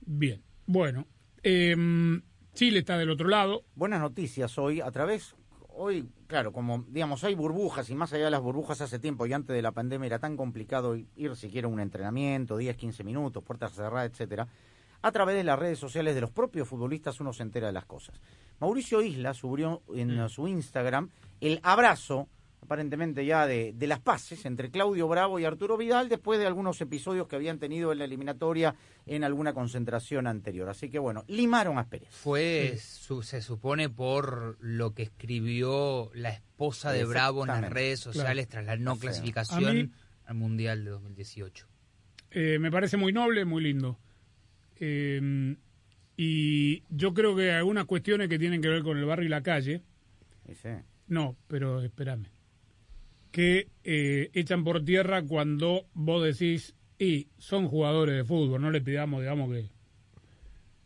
Bien, 0.00 0.42
bueno. 0.66 1.06
Em, 1.48 2.22
Chile 2.54 2.80
está 2.80 2.98
del 2.98 3.08
otro 3.10 3.28
lado. 3.28 3.62
Buenas 3.76 4.00
noticias 4.00 4.58
hoy 4.58 4.80
a 4.80 4.90
través, 4.90 5.36
hoy, 5.68 6.08
claro, 6.26 6.52
como 6.52 6.84
digamos, 6.88 7.22
hay 7.22 7.36
burbujas 7.36 7.88
y 7.88 7.94
más 7.94 8.12
allá 8.12 8.24
de 8.24 8.30
las 8.32 8.40
burbujas 8.40 8.80
hace 8.80 8.98
tiempo 8.98 9.26
y 9.26 9.32
antes 9.32 9.54
de 9.54 9.62
la 9.62 9.70
pandemia 9.70 10.06
era 10.06 10.18
tan 10.18 10.36
complicado 10.36 10.96
ir 10.96 11.36
siquiera 11.36 11.68
a 11.68 11.70
un 11.70 11.78
entrenamiento, 11.78 12.56
10, 12.56 12.76
15 12.76 13.04
minutos, 13.04 13.44
puertas 13.44 13.72
cerradas, 13.72 14.10
etcétera. 14.10 14.48
A 15.02 15.12
través 15.12 15.36
de 15.36 15.44
las 15.44 15.56
redes 15.56 15.78
sociales 15.78 16.16
de 16.16 16.20
los 16.22 16.32
propios 16.32 16.66
futbolistas 16.66 17.20
uno 17.20 17.32
se 17.32 17.44
entera 17.44 17.68
de 17.68 17.72
las 17.74 17.84
cosas. 17.84 18.20
Mauricio 18.58 19.00
Isla 19.00 19.32
subió 19.32 19.82
en 19.94 20.24
Mm. 20.24 20.28
su 20.28 20.48
Instagram 20.48 21.10
el 21.40 21.60
abrazo 21.62 22.28
aparentemente 22.66 23.24
ya 23.24 23.46
de, 23.46 23.72
de 23.72 23.86
las 23.86 24.00
pases 24.00 24.44
entre 24.44 24.70
Claudio 24.70 25.08
Bravo 25.08 25.38
y 25.38 25.44
Arturo 25.44 25.76
Vidal 25.76 26.08
después 26.08 26.38
de 26.38 26.46
algunos 26.46 26.80
episodios 26.80 27.26
que 27.28 27.36
habían 27.36 27.58
tenido 27.58 27.92
en 27.92 27.98
la 27.98 28.04
eliminatoria 28.04 28.74
en 29.06 29.24
alguna 29.24 29.54
concentración 29.54 30.26
anterior. 30.26 30.68
Así 30.68 30.90
que 30.90 30.98
bueno, 30.98 31.24
limaron 31.28 31.78
asperezas. 31.78 32.14
Fue, 32.14 32.76
su- 32.78 33.22
se 33.22 33.40
supone, 33.40 33.88
por 33.88 34.58
lo 34.60 34.92
que 34.94 35.04
escribió 35.04 36.10
la 36.14 36.30
esposa 36.30 36.90
de 36.92 37.04
Bravo 37.04 37.42
en 37.42 37.48
las 37.48 37.70
redes 37.70 38.00
sociales 38.00 38.46
Claro. 38.48 38.64
tras 38.66 38.78
la 38.78 38.84
no 38.84 38.92
O 38.92 38.96
sea, 38.96 39.02
clasificación 39.10 39.64
a 39.66 39.72
mí- 39.72 39.90
al 40.26 40.34
Mundial 40.34 40.84
de 40.84 40.90
2018. 40.90 41.66
Eh, 42.32 42.58
me 42.58 42.70
parece 42.70 42.96
muy 42.96 43.12
noble, 43.12 43.44
muy 43.44 43.62
lindo. 43.62 43.98
Eh, 44.80 45.56
y 46.16 46.82
yo 46.90 47.14
creo 47.14 47.36
que 47.36 47.50
hay 47.50 47.56
algunas 47.58 47.84
cuestiones 47.84 48.28
que 48.28 48.38
tienen 48.38 48.60
que 48.60 48.68
ver 48.68 48.82
con 48.82 48.98
el 48.98 49.04
barrio 49.04 49.26
y 49.26 49.30
la 49.30 49.42
calle. 49.42 49.82
No, 51.08 51.36
pero 51.46 51.82
espérame. 51.82 52.26
Que 53.36 53.68
eh, 53.84 54.30
echan 54.32 54.64
por 54.64 54.82
tierra 54.82 55.22
cuando 55.22 55.84
vos 55.92 56.24
decís, 56.24 56.74
y 56.98 57.28
son 57.36 57.68
jugadores 57.68 58.16
de 58.16 58.24
fútbol, 58.24 58.62
no 58.62 58.70
le 58.70 58.80
pidamos, 58.80 59.20
digamos, 59.20 59.52
que 59.52 59.68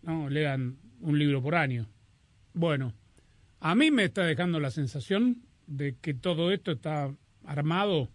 no 0.03 0.29
lean 0.29 0.77
un 0.99 1.17
libro 1.17 1.41
por 1.41 1.55
año. 1.55 1.87
Bueno, 2.53 2.93
a 3.61 3.77
mí 3.77 3.93
me 3.93 4.03
está 4.03 4.25
dejando 4.25 4.59
la 4.59 4.73
sensación 4.73 5.45
de 5.69 5.95
que 6.01 6.13
todo 6.13 6.51
esto 6.51 6.73
está 6.73 7.15
armado 7.45 8.09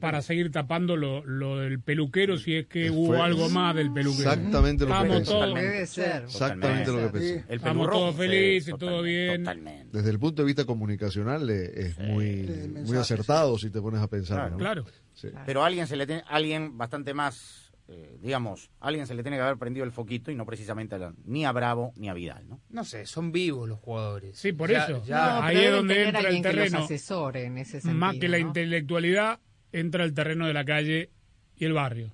para 0.00 0.20
seguir 0.22 0.50
tapando 0.50 0.96
lo, 0.96 1.24
lo 1.24 1.58
del 1.58 1.80
peluquero 1.80 2.36
si 2.36 2.54
es 2.54 2.66
que 2.66 2.90
hubo 2.90 3.08
Fue 3.08 3.20
algo 3.20 3.48
más 3.48 3.74
del 3.74 3.92
peluquero. 3.92 4.30
Exactamente 4.30 4.84
lo 4.84 5.02
que 5.02 5.08
pensé. 5.08 5.32
todos- 5.32 5.54
Debe 5.54 5.86
ser. 5.86 6.22
Exactamente 6.24 6.92
lo 6.92 6.98
que 6.98 7.08
pensé. 7.08 7.44
El 7.48 7.56
Estamos 7.56 7.90
todos 7.90 8.12
sí, 8.12 8.18
felices, 8.18 8.74
todo 8.78 9.02
bien. 9.02 9.44
Desde 9.92 10.10
el 10.10 10.18
punto 10.18 10.42
de 10.42 10.46
vista 10.46 10.64
comunicacional 10.64 11.48
eh, 11.48 11.70
es 11.74 11.98
muy, 11.98 12.46
muy 12.84 12.96
acertado 12.96 13.56
si 13.58 13.70
te 13.70 13.80
pones 13.80 14.00
a 14.02 14.08
pensar. 14.08 14.54
Claro. 14.56 14.84
Sí. 15.14 15.28
Pero 15.46 15.62
a 15.62 15.66
alguien 15.66 15.86
se 15.86 15.96
le 15.96 16.06
tiene, 16.06 16.22
alguien 16.28 16.76
bastante 16.78 17.12
más, 17.14 17.72
eh, 17.88 18.18
digamos, 18.22 18.70
a 18.80 18.88
alguien 18.88 19.06
se 19.06 19.14
le 19.14 19.22
tiene 19.22 19.36
que 19.36 19.42
haber 19.42 19.56
prendido 19.58 19.84
el 19.84 19.92
foquito 19.92 20.30
y 20.30 20.34
no 20.34 20.46
precisamente 20.46 20.94
a 20.94 20.98
la- 20.98 21.14
ni 21.24 21.44
a 21.44 21.52
Bravo 21.52 21.92
ni 21.96 22.08
a 22.08 22.14
Vidal, 22.14 22.48
¿no? 22.48 22.60
No 22.70 22.84
sé, 22.84 23.04
son 23.06 23.32
vivos 23.32 23.68
los 23.68 23.78
jugadores. 23.80 24.38
Sí, 24.38 24.52
por 24.52 24.70
Ya- 24.70 24.84
eso. 24.84 25.02
ya- 25.06 25.44
ahí 25.44 25.56
es 25.58 25.72
donde 25.72 26.04
entra 26.04 26.20
el 26.20 26.26
alguien 26.26 26.42
que 26.42 26.52
los 26.52 26.56
terreno. 26.68 26.84
asesore 26.84 27.44
en 27.44 27.58
ese 27.58 27.80
sentido. 27.80 27.94
Más 27.98 28.16
que 28.16 28.28
la 28.28 28.38
¿no? 28.38 28.46
intelectualidad, 28.46 29.40
entra 29.72 30.04
el 30.04 30.14
terreno 30.14 30.46
de 30.46 30.52
la 30.54 30.64
calle 30.64 31.10
y 31.56 31.64
el 31.64 31.72
barrio. 31.72 32.12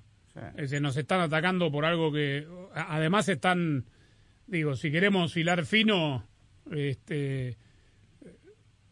Es 0.55 0.69
decir, 0.69 0.81
nos 0.81 0.95
están 0.97 1.19
atacando 1.21 1.71
por 1.71 1.83
algo 1.85 2.11
que. 2.11 2.47
Además, 2.75 3.27
están. 3.29 3.85
Digo, 4.45 4.75
si 4.75 4.91
queremos 4.91 5.35
hilar 5.35 5.65
fino, 5.65 6.25
este. 6.71 7.57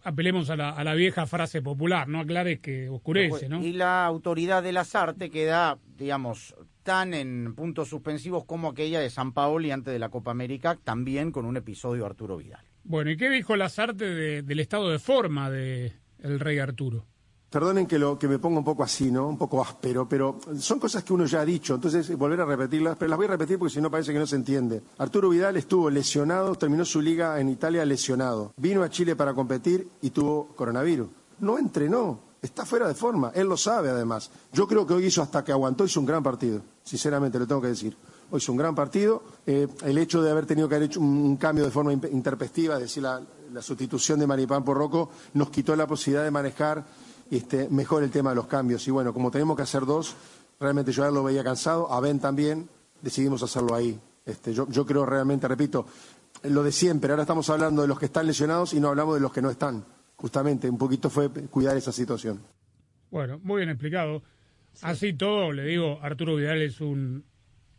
Apelemos 0.04 0.52
a 0.52 0.56
la, 0.56 0.70
a 0.70 0.84
la 0.84 0.94
vieja 0.94 1.26
frase 1.26 1.64
popular, 1.64 2.08
no 2.08 2.20
aclares 2.20 2.60
que 2.60 2.90
oscurece, 2.90 3.50
¿no? 3.50 3.64
Y 3.64 3.74
la 3.74 4.06
autoridad 4.06 4.62
de 4.62 4.72
las 4.72 4.94
artes 4.94 5.32
queda, 5.32 5.80
digamos, 5.98 6.56
tan 6.84 7.16
en 7.16 7.56
puntos 7.56 7.90
suspensivos 7.90 8.46
como 8.46 8.70
aquella 8.70 9.00
de 9.00 9.10
San 9.10 9.34
Paoli 9.34 9.72
antes 9.72 9.92
de 9.92 9.98
la 9.98 10.10
Copa 10.10 10.30
América, 10.30 10.78
también 10.84 11.32
con 11.32 11.46
un 11.46 11.58
episodio 11.58 12.04
de 12.04 12.10
Arturo 12.10 12.38
Vidal. 12.38 12.64
Bueno, 12.84 13.10
¿y 13.10 13.18
qué 13.18 13.32
dijo 13.32 13.56
Lazarte 13.56 14.06
de- 14.06 14.42
del 14.44 14.60
estado 14.60 14.92
de 14.92 15.00
forma 15.00 15.50
de 15.50 15.94
el 16.20 16.40
rey 16.40 16.60
Arturo? 16.60 17.08
Perdonen 17.50 17.86
que, 17.88 18.28
me 18.28 18.40
ponga 18.40 18.60
un 18.60 18.66
poco 18.66 18.84
así, 18.84 19.12
¿no? 19.12 19.28
Un 19.28 19.38
poco 19.38 19.62
áspero, 19.62 20.10
pero 20.10 20.40
son 20.60 20.80
cosas 20.80 21.04
que 21.04 21.14
uno 21.14 21.26
ya 21.26 21.42
ha 21.42 21.46
dicho, 21.46 21.76
entonces 21.76 22.18
volver 22.18 22.42
a 22.42 22.46
repetirlas, 22.46 22.98
pero 22.98 23.10
las 23.10 23.18
voy 23.18 23.28
a 23.28 23.30
repetir 23.30 23.58
porque 23.58 23.74
si 23.74 23.82
no 23.82 23.90
parece 23.90 24.12
que 24.12 24.20
no 24.20 24.28
se 24.28 24.36
entiende. 24.36 24.82
Arturo 24.98 25.30
Vidal 25.30 25.56
estuvo 25.56 25.90
lesionado, 25.90 26.56
terminó 26.56 26.84
su 26.84 27.02
liga 27.02 27.40
en 27.40 27.50
Italia 27.50 27.86
lesionado. 27.86 28.54
Vino 28.58 28.84
a 28.84 28.90
Chile 28.90 29.16
para 29.16 29.34
competir 29.34 29.88
y 30.02 30.10
tuvo 30.10 30.48
coronavirus. 30.56 31.08
No 31.40 31.58
entrenó, 31.58 32.20
está 32.42 32.66
fuera 32.66 32.88
de 32.88 32.96
forma, 32.96 33.32
él 33.34 33.48
lo 33.48 33.58
sabe 33.58 33.90
además. 33.90 34.32
Yo 34.52 34.68
creo 34.68 34.86
que 34.86 34.94
hoy 34.94 35.06
hizo 35.06 35.22
hasta 35.22 35.44
que 35.44 35.52
aguantó, 35.52 35.86
hizo 35.86 36.00
un 36.00 36.06
gran 36.06 36.24
partido, 36.24 36.62
sinceramente 36.84 37.40
lo 37.40 37.48
tengo 37.48 37.62
que 37.62 37.70
decir. 37.70 37.96
Hoy 38.32 38.40
hizo 38.40 38.52
un 38.52 38.58
gran 38.58 38.74
partido. 38.76 39.24
Eh, 39.46 39.68
el 39.84 39.98
hecho 39.98 40.22
de 40.22 40.32
haber 40.32 40.46
tenido 40.46 40.68
que 40.68 40.76
haber 40.76 40.90
hecho 40.90 41.00
un, 41.00 41.38
cambio 41.38 41.64
de 41.64 41.72
forma 41.72 41.94
interpestiva, 41.94 42.76
es 42.76 42.82
decir, 42.82 43.04
la, 43.04 43.22
la 43.54 43.62
sustitución 43.62 44.20
de 44.20 44.28
Maripán 44.28 44.64
por 44.66 44.78
Rocco, 44.78 45.10
nos 45.34 45.50
quitó 45.50 45.76
la 45.76 45.88
posibilidad 45.88 46.24
de 46.24 46.32
manejar 46.32 46.84
este, 47.32 47.70
mejor 47.70 48.04
el 48.04 48.12
tema 48.12 48.30
de 48.32 48.36
los 48.38 48.48
cambios. 48.48 48.88
Y 48.88 48.92
bueno, 48.92 49.14
como 49.14 49.32
tenemos 49.32 49.56
que 49.56 49.64
hacer 49.64 49.86
dos, 49.86 50.16
realmente 50.60 50.92
yo 50.92 51.04
a 51.04 51.08
él 51.10 51.14
lo 51.14 51.24
veía 51.24 51.44
cansado, 51.44 51.92
a 51.92 52.00
Ben 52.00 52.20
también, 52.20 52.70
decidimos 53.02 53.42
hacerlo 53.44 53.76
ahí. 53.76 54.00
Este, 54.26 54.54
yo, 54.54 54.68
yo 54.70 54.86
creo 54.86 55.06
realmente, 55.06 55.48
repito, 55.48 55.86
lo 56.44 56.64
de 56.64 56.72
siempre, 56.72 57.12
ahora 57.12 57.24
estamos 57.24 57.50
hablando 57.50 57.82
de 57.82 57.88
los 57.88 58.00
que 58.00 58.06
están 58.06 58.26
lesionados 58.28 58.74
y 58.74 58.80
no 58.80 58.90
hablamos 58.90 59.16
de 59.16 59.22
los 59.22 59.32
que 59.32 59.42
no 59.42 59.50
están. 59.50 59.86
Justamente, 60.16 60.70
un 60.70 60.78
poquito 60.78 61.10
fue 61.10 61.30
cuidar 61.30 61.76
esa 61.78 61.92
situación. 61.92 62.42
Bueno, 63.12 63.40
muy 63.44 63.58
bien 63.58 63.70
explicado. 63.70 64.24
Así 64.82 65.14
todo, 65.14 65.52
le 65.52 65.64
digo, 65.64 66.00
Arturo 66.02 66.36
Vidal 66.36 66.62
es 66.62 66.82
un 66.82 67.24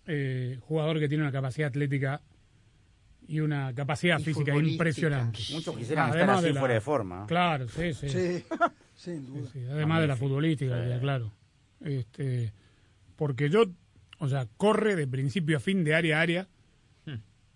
eh, 0.07 0.59
jugador 0.63 0.99
que 0.99 1.09
tiene 1.09 1.25
una 1.25 1.33
capacidad 1.33 1.69
atlética 1.69 2.21
y 3.29 3.41
una 3.41 3.75
capacidad 3.75 4.19
Y 4.21 4.25
física 4.25 4.55
impresionante. 4.57 5.41
Muchos 5.53 5.77
quisieran 5.77 6.07
estar 6.11 6.19
Además 6.23 6.45
así 6.45 6.53
la- 6.53 6.61
fuera 6.61 6.75
de 6.75 6.81
forma. 6.81 7.27
Claro, 7.27 7.69
sí, 7.69 7.93
sí. 7.93 8.09
Sí, 8.09 8.45
sin 8.97 9.25
duda. 9.27 9.49
Sí, 9.53 9.61
además 9.71 10.01
de 10.01 10.07
la 10.09 10.17
futbolística, 10.17 10.99
claro. 11.01 11.31
Este, 11.81 12.53
porque 13.17 13.49
yo, 13.51 13.65
o 14.19 14.29
sea, 14.29 14.47
corre 14.57 14.97
de 14.97 15.07
principio 15.07 15.59
a 15.59 15.61
fin, 15.61 15.85
de 15.85 15.95
área 15.95 16.19
a 16.19 16.21
área. 16.23 16.49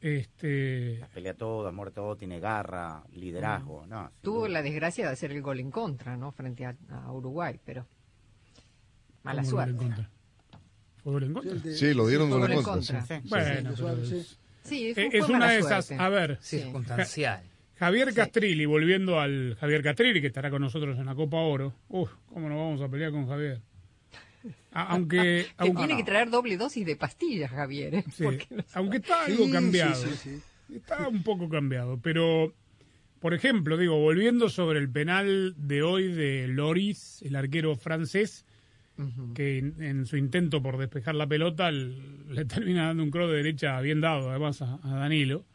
Este, 0.00 1.04
Pelea 1.12 1.34
todo, 1.34 1.68
amor 1.68 1.90
todo, 1.90 2.16
tiene 2.16 2.40
garra, 2.40 3.04
liderazgo. 3.12 3.84
No, 3.86 4.08
sin 4.08 4.22
Tuvo 4.22 4.38
duda. 4.40 4.48
la 4.48 4.62
desgracia 4.62 5.06
de 5.06 5.12
hacer 5.12 5.30
el 5.32 5.42
gol 5.42 5.60
en 5.60 5.70
contra, 5.70 6.16
¿no? 6.16 6.32
Frente 6.32 6.64
a, 6.64 6.74
a 6.88 7.12
Uruguay, 7.12 7.60
pero 7.66 7.86
mala 9.22 9.42
¿cómo 9.42 9.56
gol 9.56 9.68
en 9.68 9.76
suerte. 9.76 9.84
contra? 9.94 10.10
¿Fue 11.02 11.12
gol 11.12 11.22
en 11.24 11.32
contra? 11.34 11.72
Sí, 11.74 11.92
lo 11.92 12.06
dieron 12.06 12.30
Fue 12.30 12.38
gol 12.38 12.50
en 12.50 12.56
gol 12.56 12.64
en 12.64 12.72
contra. 12.72 12.98
contra. 13.00 13.20
sí. 13.20 13.28
Bueno, 13.28 13.74
Sí, 14.62 14.92
pero 14.94 15.10
sí. 15.10 15.16
es, 15.18 15.28
una 15.28 15.50
de 15.52 15.58
esas. 15.58 15.90
A 15.92 16.08
ver, 16.08 16.38
Circunstancial. 16.40 17.42
Javier 17.80 18.12
Castrilli, 18.12 18.66
volviendo 18.66 19.18
al 19.18 19.56
Javier 19.58 19.82
Castrilli, 19.82 20.20
que 20.20 20.26
estará 20.26 20.50
con 20.50 20.60
nosotros 20.60 20.98
en 20.98 21.06
la 21.06 21.14
Copa 21.14 21.38
Oro. 21.38 21.72
Uf, 21.88 22.10
¿cómo 22.26 22.48
nos 22.50 22.58
vamos 22.58 22.80
a 22.82 22.88
pelear 22.90 23.10
con 23.10 23.26
Javier? 23.26 23.62
A- 24.72 24.92
aunque, 24.92 25.46
Que 25.58 25.68
aunque, 25.68 25.78
tiene 25.86 25.96
que 25.96 26.04
traer 26.04 26.28
doble 26.28 26.58
dosis 26.58 26.84
de 26.84 26.96
pastillas, 26.96 27.50
Javier. 27.50 27.94
¿eh? 27.94 28.04
Sí, 28.12 28.24
no- 28.24 28.64
aunque 28.74 28.98
está 28.98 29.24
algo 29.24 29.46
Sí, 29.46 29.50
cambiado. 29.50 29.94
sí, 29.94 30.10
sí, 30.68 30.74
Está 30.76 31.08
un 31.08 31.22
poco 31.22 31.48
cambiado. 31.48 31.98
Pero, 32.02 32.52
por 33.18 33.32
ejemplo, 33.32 33.78
digo, 33.78 33.98
volviendo 33.98 34.50
sobre 34.50 34.78
el 34.78 34.90
penal 34.90 35.54
de 35.56 35.82
hoy 35.82 36.12
de 36.12 36.48
Loris, 36.48 37.22
el 37.22 37.34
arquero 37.34 37.76
francés, 37.76 38.44
que 39.34 39.56
en, 39.56 39.82
en 39.82 40.04
su 40.04 40.18
intento 40.18 40.62
por 40.62 40.76
despejar 40.76 41.14
la 41.14 41.26
pelota 41.26 41.70
le 41.72 42.44
termina 42.44 42.88
dando 42.88 43.02
un 43.02 43.10
cross 43.10 43.30
de 43.30 43.38
derecha 43.38 43.80
bien 43.80 44.02
dado, 44.02 44.28
además, 44.28 44.60
a, 44.60 44.78
a 44.82 44.94
Danilo. 44.96 45.46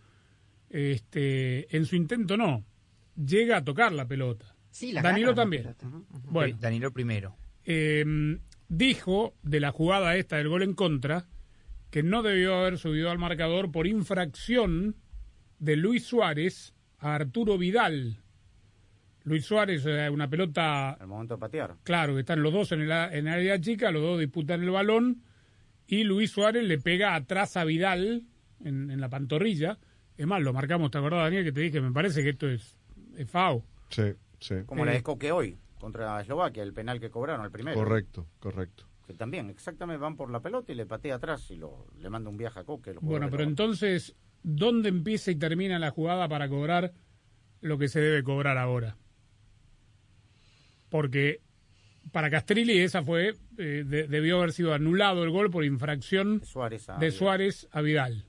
Este, 0.76 1.76
en 1.76 1.86
su 1.86 1.96
intento 1.96 2.36
no. 2.38 2.66
Llega 3.16 3.58
a 3.58 3.64
tocar 3.64 3.94
la 3.94 4.08
pelota. 4.08 4.56
Sí, 4.72 4.92
la 4.92 5.02
Danilo 5.02 5.30
la 5.30 5.36
también. 5.36 5.76
Bueno, 6.26 6.56
Sí, 6.56 6.62
Danilo 6.62 6.92
primero. 6.92 7.38
eh, 7.64 8.04
dijo 8.68 9.36
de 9.42 9.60
la 9.62 9.72
jugada 9.72 10.16
esta 10.18 10.36
del 10.38 10.50
gol 10.50 10.64
en 10.64 10.74
contra 10.74 11.28
que 11.92 12.04
no 12.04 12.24
debió 12.24 12.56
haber 12.56 12.78
subido 12.78 13.10
al 13.10 13.18
marcador 13.20 13.72
por 13.72 13.88
infracción 13.88 14.96
de 15.60 15.78
Luis 15.78 16.04
Suárez 16.04 16.74
a 17.00 17.16
Arturo 17.16 17.58
Vidal. 17.58 18.20
Luis 19.24 19.46
Suárez, 19.46 19.86
eh, 19.86 20.10
una 20.10 20.30
pelota, 20.30 20.90
Al 20.92 21.08
momento 21.08 21.36
de 21.36 21.40
patear. 21.40 21.76
claro, 21.84 22.14
que 22.16 22.20
están 22.20 22.44
los 22.44 22.52
dos 22.52 22.72
en 22.74 22.82
el, 22.82 22.92
a- 22.92 23.16
en 23.16 23.28
el 23.28 23.34
área 23.34 23.60
chica, 23.62 23.92
los 23.92 24.02
dos 24.02 24.20
disputan 24.20 24.62
el 24.62 24.72
balón 24.72 25.24
y 25.88 26.04
Luis 26.04 26.32
Suárez 26.32 26.66
le 26.66 26.78
pega 26.80 27.16
atrás 27.16 27.56
a 27.56 27.64
Vidal 27.64 28.24
en, 28.64 28.92
en 28.92 29.00
la 29.00 29.08
pantorrilla. 29.10 29.80
Es 30.18 30.26
más, 30.28 30.42
lo 30.42 30.54
marcamos, 30.54 30.92
¿te 30.92 30.98
acordás, 30.98 31.24
Daniel? 31.24 31.44
Que 31.44 31.52
te 31.52 31.62
dije, 31.62 31.82
me 31.82 31.92
parece 31.92 32.24
que 32.24 32.30
esto 32.30 32.48
es, 32.48 32.78
es 33.18 33.30
FAO. 33.30 33.64
Sí, 33.90 34.14
sí. 34.40 34.56
Como 34.66 34.86
la 34.86 34.92
Eh. 34.94 34.96
de 34.98 35.04
Coque 35.04 35.32
hoy, 35.32 35.58
contra 35.80 36.20
Eslovaquia, 36.22 36.64
el 36.64 36.74
penal 36.74 37.00
que 37.00 37.10
cobraron, 37.10 37.46
el 37.46 37.52
primero. 37.52 37.76
Correcto, 37.78 38.28
correcto. 38.40 38.86
Que 39.06 39.14
también, 39.14 39.50
exactamente, 39.50 40.00
van 40.02 40.16
por 40.16 40.32
la 40.32 40.40
pelota 40.40 40.72
y 40.72 40.76
le 40.76 40.86
patea 40.86 41.16
atrás 41.16 41.52
y 41.52 41.58
lo, 41.58 41.88
le 42.00 42.10
manda 42.10 42.30
un 42.30 42.38
viaje 42.38 42.60
a 42.60 42.64
Coque. 42.64 42.94
Bueno, 43.02 43.28
pero 43.30 43.44
la- 43.44 43.50
entonces, 43.50 44.16
¿dónde 44.42 44.90
empieza 44.90 45.32
y 45.32 45.36
termina 45.36 45.78
la 45.80 45.92
jugada 45.92 46.28
para 46.28 46.48
cobrar 46.50 46.94
lo 47.62 47.78
que 47.78 47.88
se 47.88 48.00
debe 48.00 48.24
cobrar 48.24 48.58
ahora? 48.58 48.98
Porque 50.90 51.42
para 52.12 52.30
Castrilli 52.30 52.80
esa 52.80 53.04
fue, 53.04 53.36
eh, 53.58 53.84
de- 53.86 54.08
debió 54.08 54.38
haber 54.38 54.54
sido 54.54 54.74
anulado 54.74 55.24
el 55.24 55.30
gol 55.32 55.50
por 55.52 55.66
infracción 55.66 56.42
Suárez 56.44 56.88
a 56.90 56.94
de 56.94 57.00
Vidal. 57.08 57.12
Suárez 57.12 57.68
a 57.72 57.82
Vidal. 57.82 58.26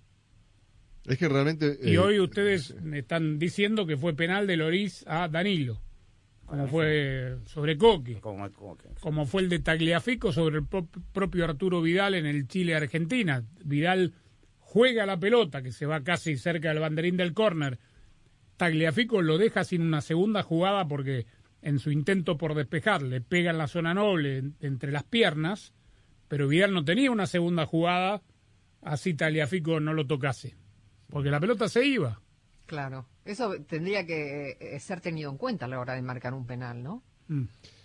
Es 1.06 1.18
que 1.18 1.28
realmente... 1.28 1.78
Y 1.82 1.94
eh, 1.94 1.98
hoy 1.98 2.18
ustedes 2.20 2.74
me 2.82 2.98
están 3.00 3.38
diciendo 3.38 3.86
que 3.86 3.96
fue 3.96 4.14
penal 4.14 4.46
de 4.46 4.56
Loris 4.56 5.04
a 5.06 5.28
Danilo, 5.28 5.80
como 6.44 6.66
fue 6.68 7.36
sobre 7.46 7.76
Coque, 7.76 8.20
Como, 8.20 8.50
como 8.52 8.76
que- 8.76 8.88
como 9.00 9.26
fue 9.26 9.42
el 9.42 9.48
de 9.48 9.58
Tagliafico 9.60 10.32
sobre 10.32 10.58
el 10.58 10.66
pro- 10.66 10.88
propio 11.12 11.44
Arturo 11.44 11.80
Vidal 11.82 12.14
en 12.14 12.26
el 12.26 12.46
Chile-Argentina. 12.48 13.44
Vidal 13.64 14.14
juega 14.58 15.06
la 15.06 15.18
pelota, 15.18 15.62
que 15.62 15.72
se 15.72 15.86
va 15.86 16.02
casi 16.02 16.36
cerca 16.36 16.70
del 16.70 16.80
banderín 16.80 17.16
del 17.16 17.34
córner. 17.34 17.78
Tagliafico 18.56 19.22
lo 19.22 19.38
deja 19.38 19.64
sin 19.64 19.82
una 19.82 20.00
segunda 20.00 20.42
jugada 20.42 20.86
porque 20.88 21.26
en 21.62 21.78
su 21.78 21.90
intento 21.90 22.36
por 22.38 22.54
despejar, 22.54 23.02
le 23.02 23.20
pega 23.20 23.50
en 23.50 23.58
la 23.58 23.66
zona 23.68 23.92
noble 23.94 24.38
en- 24.38 24.56
entre 24.60 24.92
las 24.92 25.04
piernas, 25.04 25.72
pero 26.28 26.48
Vidal 26.48 26.72
no 26.72 26.84
tenía 26.84 27.10
una 27.10 27.26
segunda 27.26 27.66
jugada, 27.66 28.22
así 28.82 29.14
Taliafico 29.14 29.80
no 29.80 29.92
lo 29.94 30.06
tocase, 30.06 30.54
porque 31.10 31.30
la 31.30 31.40
pelota 31.40 31.68
se 31.68 31.84
iba. 31.84 32.20
Claro. 32.66 33.06
Eso 33.24 33.54
tendría 33.66 34.06
que 34.06 34.56
eh, 34.60 34.80
ser 34.80 35.00
tenido 35.00 35.30
en 35.30 35.36
cuenta 35.36 35.66
a 35.66 35.68
la 35.68 35.78
hora 35.78 35.94
de 35.94 36.02
marcar 36.02 36.34
un 36.34 36.46
penal, 36.46 36.82
¿no? 36.82 37.02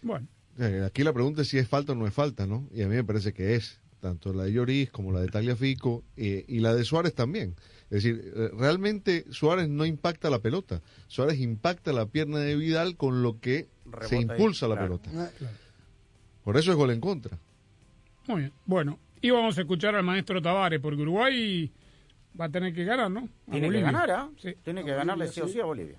Bueno. 0.02 0.28
Eh, 0.60 0.84
aquí 0.86 1.04
la 1.04 1.14
pregunta 1.14 1.42
es 1.42 1.48
si 1.48 1.58
es 1.58 1.68
falta 1.68 1.94
o 1.94 1.96
no 1.96 2.08
es 2.08 2.14
falta, 2.14 2.46
¿no? 2.46 2.68
Y 2.74 2.82
a 2.82 2.88
mí 2.88 2.96
me 2.96 3.04
parece 3.04 3.34
que 3.34 3.56
es, 3.56 3.80
tanto 4.00 4.34
la 4.34 4.44
de 4.44 4.54
Lloris 4.54 4.90
como 4.92 5.12
la 5.12 5.22
de 5.22 5.28
Tagliafico 5.28 6.04
eh, 6.18 6.44
y 6.48 6.60
la 6.60 6.74
de 6.76 6.84
Suárez 6.84 7.14
también. 7.14 7.56
Es 7.90 8.04
decir, 8.04 8.34
eh, 8.36 8.50
realmente 8.58 9.26
Suárez 9.30 9.70
no 9.70 9.86
impacta 9.86 10.30
la 10.30 10.40
pelota, 10.40 10.82
Suárez 11.08 11.40
impacta 11.40 11.94
la 11.94 12.06
pierna 12.08 12.40
de 12.40 12.56
Vidal 12.56 12.98
con 12.98 13.22
lo 13.24 13.40
que 13.40 13.70
Rebota 13.86 14.08
se 14.08 14.16
ahí, 14.16 14.22
impulsa 14.24 14.68
la 14.68 14.76
claro. 14.76 15.00
pelota. 15.00 15.32
Por 16.44 16.58
eso 16.58 16.72
es 16.72 16.78
gol 16.78 16.92
en 16.92 17.00
contra. 17.00 17.38
Muy 18.28 18.42
bien. 18.42 18.54
Bueno, 18.66 19.00
y 19.22 19.30
vamos 19.30 19.58
a 19.58 19.62
escuchar 19.62 19.96
al 19.96 20.04
maestro 20.04 20.42
Tavares, 20.42 20.80
porque 20.80 21.02
Uruguay 21.02 21.72
va 22.40 22.46
a 22.46 22.50
tener 22.50 22.74
que 22.74 22.84
ganar, 22.84 23.10
¿no? 23.12 23.28
A 23.48 23.52
Tiene 23.52 23.70
que 23.72 23.82
ganar, 23.82 24.12
¿ah? 24.12 24.30
Sí. 24.42 24.54
Tiene 24.64 24.84
que 24.86 24.92
ganarle 24.94 25.28
sí 25.28 25.42
o 25.42 25.48
sí 25.48 25.60
a 25.60 25.66
Bolivia. 25.66 25.98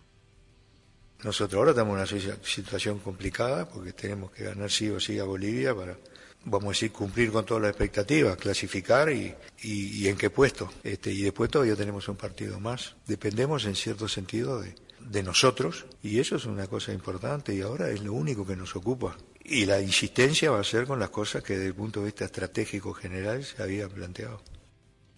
Nosotros 1.25 1.59
ahora 1.59 1.71
estamos 1.71 1.93
en 1.93 1.99
una 1.99 2.07
si- 2.41 2.53
situación 2.55 2.99
complicada 2.99 3.69
porque 3.69 3.93
tenemos 3.93 4.33
que 4.33 4.45
ganar 4.45 4.71
sí 4.71 4.89
o 4.91 4.99
sí 4.99 5.19
a 5.21 5.25
Bolivia 5.25 5.73
para, 5.75 5.97
vamos 6.45 6.65
a 6.67 6.69
decir, 6.71 6.91
cumplir 6.91 7.31
con 7.31 7.45
todas 7.47 7.63
las 7.63 7.71
expectativas, 7.71 8.37
clasificar 8.37 9.11
y, 9.13 9.33
y, 9.63 10.03
y 10.03 10.09
en 10.09 10.17
qué 10.17 10.31
puesto. 10.31 10.71
Este, 10.83 11.13
y 11.13 11.23
después 11.23 11.49
todavía 11.51 11.77
tenemos 11.77 12.09
un 12.09 12.17
partido 12.17 12.59
más. 12.59 12.97
Dependemos 13.07 13.65
en 13.67 13.77
cierto 13.77 14.09
sentido 14.09 14.61
de, 14.61 14.75
de 14.99 15.23
nosotros 15.23 15.87
y 16.03 16.19
eso 16.19 16.35
es 16.37 16.45
una 16.47 16.67
cosa 16.67 16.93
importante 16.93 17.55
y 17.55 17.61
ahora 17.61 17.91
es 17.91 18.03
lo 18.03 18.15
único 18.15 18.45
que 18.45 18.57
nos 18.57 18.75
ocupa. 18.75 19.17
Y 19.45 19.65
la 19.67 19.81
insistencia 19.81 20.51
va 20.51 20.59
a 20.61 20.65
ser 20.65 20.87
con 20.87 20.99
las 20.99 21.11
cosas 21.11 21.45
que 21.45 21.53
desde 21.55 21.67
el 21.69 21.75
punto 21.75 22.01
de 22.01 22.07
vista 22.07 22.25
estratégico 22.25 22.93
general 22.95 23.45
se 23.45 23.63
habían 23.63 23.91
planteado. 23.91 24.41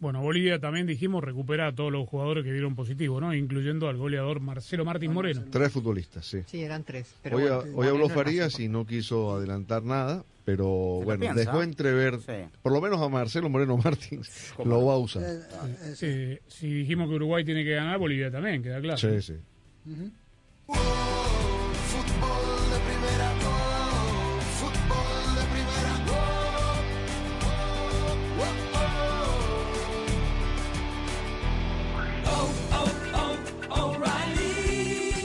Bueno, 0.00 0.20
Bolivia 0.20 0.58
también 0.58 0.86
dijimos 0.86 1.24
recupera 1.24 1.68
a 1.68 1.74
todos 1.74 1.90
los 1.90 2.06
jugadores 2.08 2.44
que 2.44 2.52
dieron 2.52 2.74
positivo, 2.74 3.20
¿no? 3.20 3.32
Incluyendo 3.34 3.88
al 3.88 3.96
goleador 3.96 4.40
Marcelo 4.40 4.84
Martín 4.84 5.12
Moreno. 5.12 5.44
Tres 5.50 5.72
futbolistas, 5.72 6.26
sí. 6.26 6.40
Sí, 6.46 6.60
eran 6.62 6.84
tres. 6.84 7.14
Pero 7.22 7.36
Hoy, 7.36 7.42
bueno, 7.44 7.62
hoy 7.76 7.86
habló 7.88 8.08
Farías 8.10 8.60
y 8.60 8.68
no 8.68 8.84
quiso 8.86 9.34
adelantar 9.34 9.82
nada, 9.82 10.24
pero 10.44 10.66
bueno, 11.04 11.20
piensa. 11.20 11.40
dejó 11.40 11.62
entrever, 11.62 12.18
Sí. 12.20 12.32
por 12.60 12.72
lo 12.72 12.82
menos 12.82 13.00
a 13.00 13.08
Marcelo 13.08 13.48
Moreno 13.48 13.76
Martins, 13.84 14.52
lo 14.62 14.84
va 14.84 14.94
a 14.94 14.98
usar. 14.98 15.22
Sí, 15.94 16.38
si 16.48 16.66
dijimos 16.68 17.08
que 17.08 17.14
Uruguay 17.14 17.44
tiene 17.44 17.64
que 17.64 17.70
ganar, 17.74 17.98
Bolivia 17.98 18.30
también, 18.30 18.62
queda 18.62 18.80
claro. 18.82 18.98
Sí, 18.98 19.22
sí. 19.22 19.34
Fútbol 20.66 21.23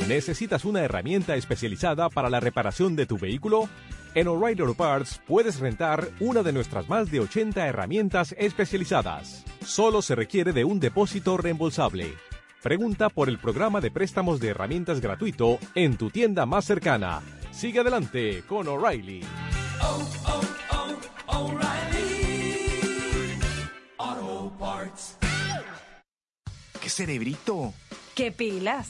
¿Necesitas 0.10 0.66
una 0.66 0.82
herramienta 0.82 1.36
especializada 1.36 2.10
para 2.10 2.32
la 2.32 2.39
reparación 2.39 2.95
de 2.95 3.05
tu 3.05 3.20
vehículo? 3.20 3.70
En 4.16 4.28
O'Reilly 4.28 4.62
Auto 4.62 4.74
Parts 4.74 5.22
puedes 5.28 5.60
rentar 5.60 6.10
una 6.20 6.41
de 6.41 6.51
nuestras 6.51 6.89
más 6.89 7.12
de 7.12 7.20
80 7.20 7.68
herramientas 7.68 8.34
especializadas. 8.39 9.45
Solo 9.64 10.01
se 10.01 10.16
requiere 10.16 10.51
de 10.51 10.64
un 10.64 10.80
depósito 10.80 11.38
reembolsable. 11.38 12.16
Pregunta 12.64 13.10
por 13.10 13.30
el 13.30 13.38
programa 13.38 13.82
de 13.82 13.91
préstamos 13.91 14.39
de 14.39 14.47
herramientas 14.47 14.99
gratuito 14.99 15.60
en 15.76 15.95
tu 15.95 16.10
tienda 16.10 16.47
más 16.47 16.66
cercana. 16.66 17.22
Sigue 17.51 17.82
adelante 17.82 18.41
con 18.47 18.68
O'Reilly. 18.68 19.22
Auto 23.99 24.53
Parts. 24.57 25.18
¡Qué 26.82 26.89
cerebrito! 26.89 27.76
¡Qué 28.16 28.32
pilas! 28.32 28.89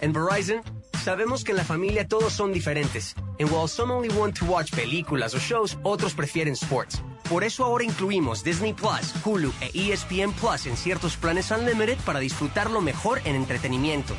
En 0.00 0.12
Verizon, 0.12 0.62
sabemos 1.02 1.42
que 1.42 1.52
en 1.52 1.56
la 1.56 1.64
familia 1.64 2.06
todos 2.06 2.32
son 2.32 2.52
diferentes. 2.52 3.14
And 3.38 3.50
while 3.50 3.68
some 3.68 3.92
only 3.92 4.08
want 4.10 4.38
to 4.38 4.44
watch 4.46 4.70
películas 4.72 5.34
o 5.34 5.38
shows, 5.38 5.78
otros 5.82 6.14
prefieren 6.14 6.54
sports. 6.54 7.02
Por 7.28 7.42
eso 7.42 7.64
ahora 7.64 7.84
incluimos 7.84 8.44
Disney 8.44 8.72
Plus, 8.72 9.12
Hulu 9.24 9.52
e 9.60 9.70
ESPN 9.74 10.32
Plus 10.32 10.66
en 10.66 10.76
ciertos 10.76 11.16
planes 11.16 11.50
Unlimited 11.50 11.98
para 12.04 12.20
disfrutarlo 12.20 12.80
mejor 12.80 13.20
en 13.24 13.34
entretenimiento. 13.34 14.14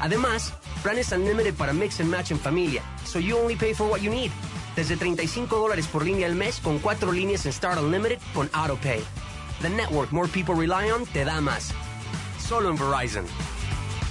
Además, 0.00 0.54
planes 0.82 1.12
Unlimited 1.12 1.54
para 1.54 1.72
mix 1.72 2.00
and 2.00 2.10
match 2.10 2.30
en 2.30 2.38
familia, 2.38 2.82
so 3.04 3.18
you 3.18 3.36
only 3.36 3.56
pay 3.56 3.74
for 3.74 3.86
what 3.88 4.00
you 4.00 4.10
need. 4.10 4.30
Desde 4.74 4.96
35 4.96 5.56
dólares 5.56 5.86
por 5.86 6.04
línea 6.04 6.26
al 6.26 6.34
mes 6.34 6.60
con 6.60 6.78
cuatro 6.78 7.12
líneas 7.12 7.46
en 7.46 7.52
Start 7.52 7.78
Unlimited 7.80 8.18
con 8.34 8.48
AutoPay. 8.52 9.00
The 9.62 9.70
network 9.70 10.12
more 10.12 10.28
people 10.28 10.54
rely 10.54 10.90
on 10.90 11.04
te 11.06 11.24
da 11.24 11.40
más. 11.40 11.72
Solo 12.38 12.70
en 12.70 12.76
Verizon. 12.76 13.24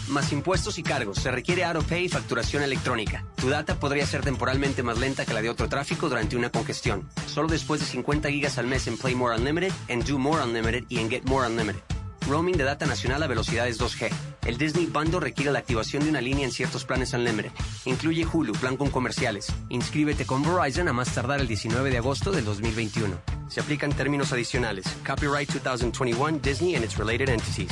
Más 0.07 0.31
impuestos 0.31 0.77
y 0.77 0.83
cargos. 0.83 1.17
Se 1.17 1.31
requiere 1.31 1.63
AutoPay 1.65 2.05
y 2.05 2.09
facturación 2.09 2.61
electrónica. 2.61 3.25
Tu 3.35 3.49
data 3.49 3.79
podría 3.79 4.05
ser 4.05 4.21
temporalmente 4.21 4.83
más 4.83 4.99
lenta 4.99 5.25
que 5.25 5.33
la 5.33 5.41
de 5.41 5.49
otro 5.49 5.67
tráfico 5.67 6.09
durante 6.09 6.37
una 6.37 6.51
congestión. 6.51 7.09
Solo 7.25 7.47
después 7.47 7.79
de 7.79 7.87
50 7.87 8.29
gigas 8.29 8.57
al 8.57 8.67
mes 8.67 8.85
en 8.87 8.97
Play 8.97 9.15
More 9.15 9.35
Unlimited, 9.35 9.73
en 9.87 10.01
Do 10.01 10.19
More 10.19 10.43
Unlimited 10.43 10.83
y 10.89 10.99
en 10.99 11.09
Get 11.09 11.23
More 11.25 11.47
Unlimited. 11.47 11.81
Roaming 12.27 12.57
de 12.57 12.63
data 12.63 12.85
nacional 12.85 13.21
a 13.23 13.27
velocidades 13.27 13.79
2G. 13.79 14.11
El 14.45 14.57
Disney 14.57 14.87
Bundle 14.87 15.19
requiere 15.19 15.51
la 15.51 15.59
activación 15.59 16.03
de 16.03 16.09
una 16.09 16.21
línea 16.21 16.45
en 16.45 16.51
ciertos 16.51 16.85
planes 16.85 17.13
Unlimited. 17.13 17.51
Incluye 17.85 18.25
Hulu, 18.31 18.53
plan 18.53 18.77
con 18.77 18.89
comerciales. 18.89 19.47
Inscríbete 19.69 20.25
con 20.25 20.43
Verizon 20.43 20.87
a 20.87 20.93
más 20.93 21.13
tardar 21.13 21.39
el 21.39 21.47
19 21.47 21.89
de 21.89 21.97
agosto 21.97 22.31
del 22.31 22.45
2021. 22.45 23.15
Se 23.47 23.59
aplican 23.59 23.91
términos 23.91 24.31
adicionales. 24.31 24.85
Copyright 25.05 25.49
2021 25.51 26.39
Disney 26.41 26.75
and 26.75 26.83
its 26.83 26.97
related 26.97 27.29
entities. 27.29 27.71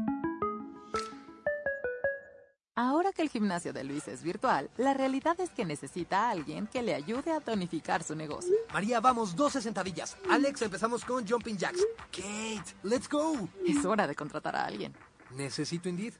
Ahora 2.75 3.11
que 3.11 3.21
el 3.21 3.27
gimnasio 3.27 3.73
de 3.73 3.83
Luis 3.83 4.07
es 4.07 4.23
virtual, 4.23 4.69
la 4.77 4.93
realidad 4.93 5.37
es 5.41 5.49
que 5.49 5.65
necesita 5.65 6.27
a 6.27 6.29
alguien 6.29 6.67
que 6.67 6.81
le 6.81 6.93
ayude 6.93 7.33
a 7.33 7.41
tonificar 7.41 8.01
su 8.01 8.15
negocio. 8.15 8.55
María, 8.71 9.01
vamos, 9.01 9.35
12 9.35 9.61
sentadillas. 9.61 10.15
Alex, 10.29 10.61
empezamos 10.61 11.03
con 11.03 11.27
jumping 11.27 11.57
jacks. 11.57 11.85
Kate, 12.11 12.73
let's 12.83 13.09
go. 13.09 13.49
Es 13.67 13.83
hora 13.83 14.07
de 14.07 14.15
contratar 14.15 14.55
a 14.55 14.65
alguien. 14.65 14.93
Necesito 15.35 15.89
Indeed. 15.89 16.13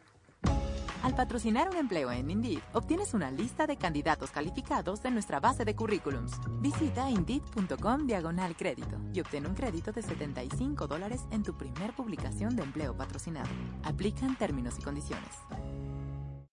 Al 1.04 1.16
patrocinar 1.16 1.70
un 1.70 1.78
empleo 1.78 2.12
en 2.12 2.30
Indeed, 2.30 2.60
obtienes 2.74 3.14
una 3.14 3.32
lista 3.32 3.66
de 3.66 3.78
candidatos 3.78 4.30
calificados 4.30 5.02
de 5.02 5.10
nuestra 5.10 5.40
base 5.40 5.64
de 5.64 5.74
currículums. 5.74 6.34
Visita 6.60 7.10
Indeed.com 7.10 8.06
diagonal 8.06 8.58
crédito 8.58 8.98
y 9.14 9.22
obtén 9.22 9.48
un 9.48 9.56
crédito 9.56 9.94
de 9.94 10.02
75 10.02 10.86
dólares 10.86 11.22
en 11.32 11.44
tu 11.44 11.58
primer 11.58 11.94
publicación 11.96 12.58
de 12.58 12.64
empleo 12.64 12.94
patrocinado. 12.96 13.50
Aplican 13.84 14.38
términos 14.38 14.76
y 14.80 14.82
condiciones. 14.82 15.32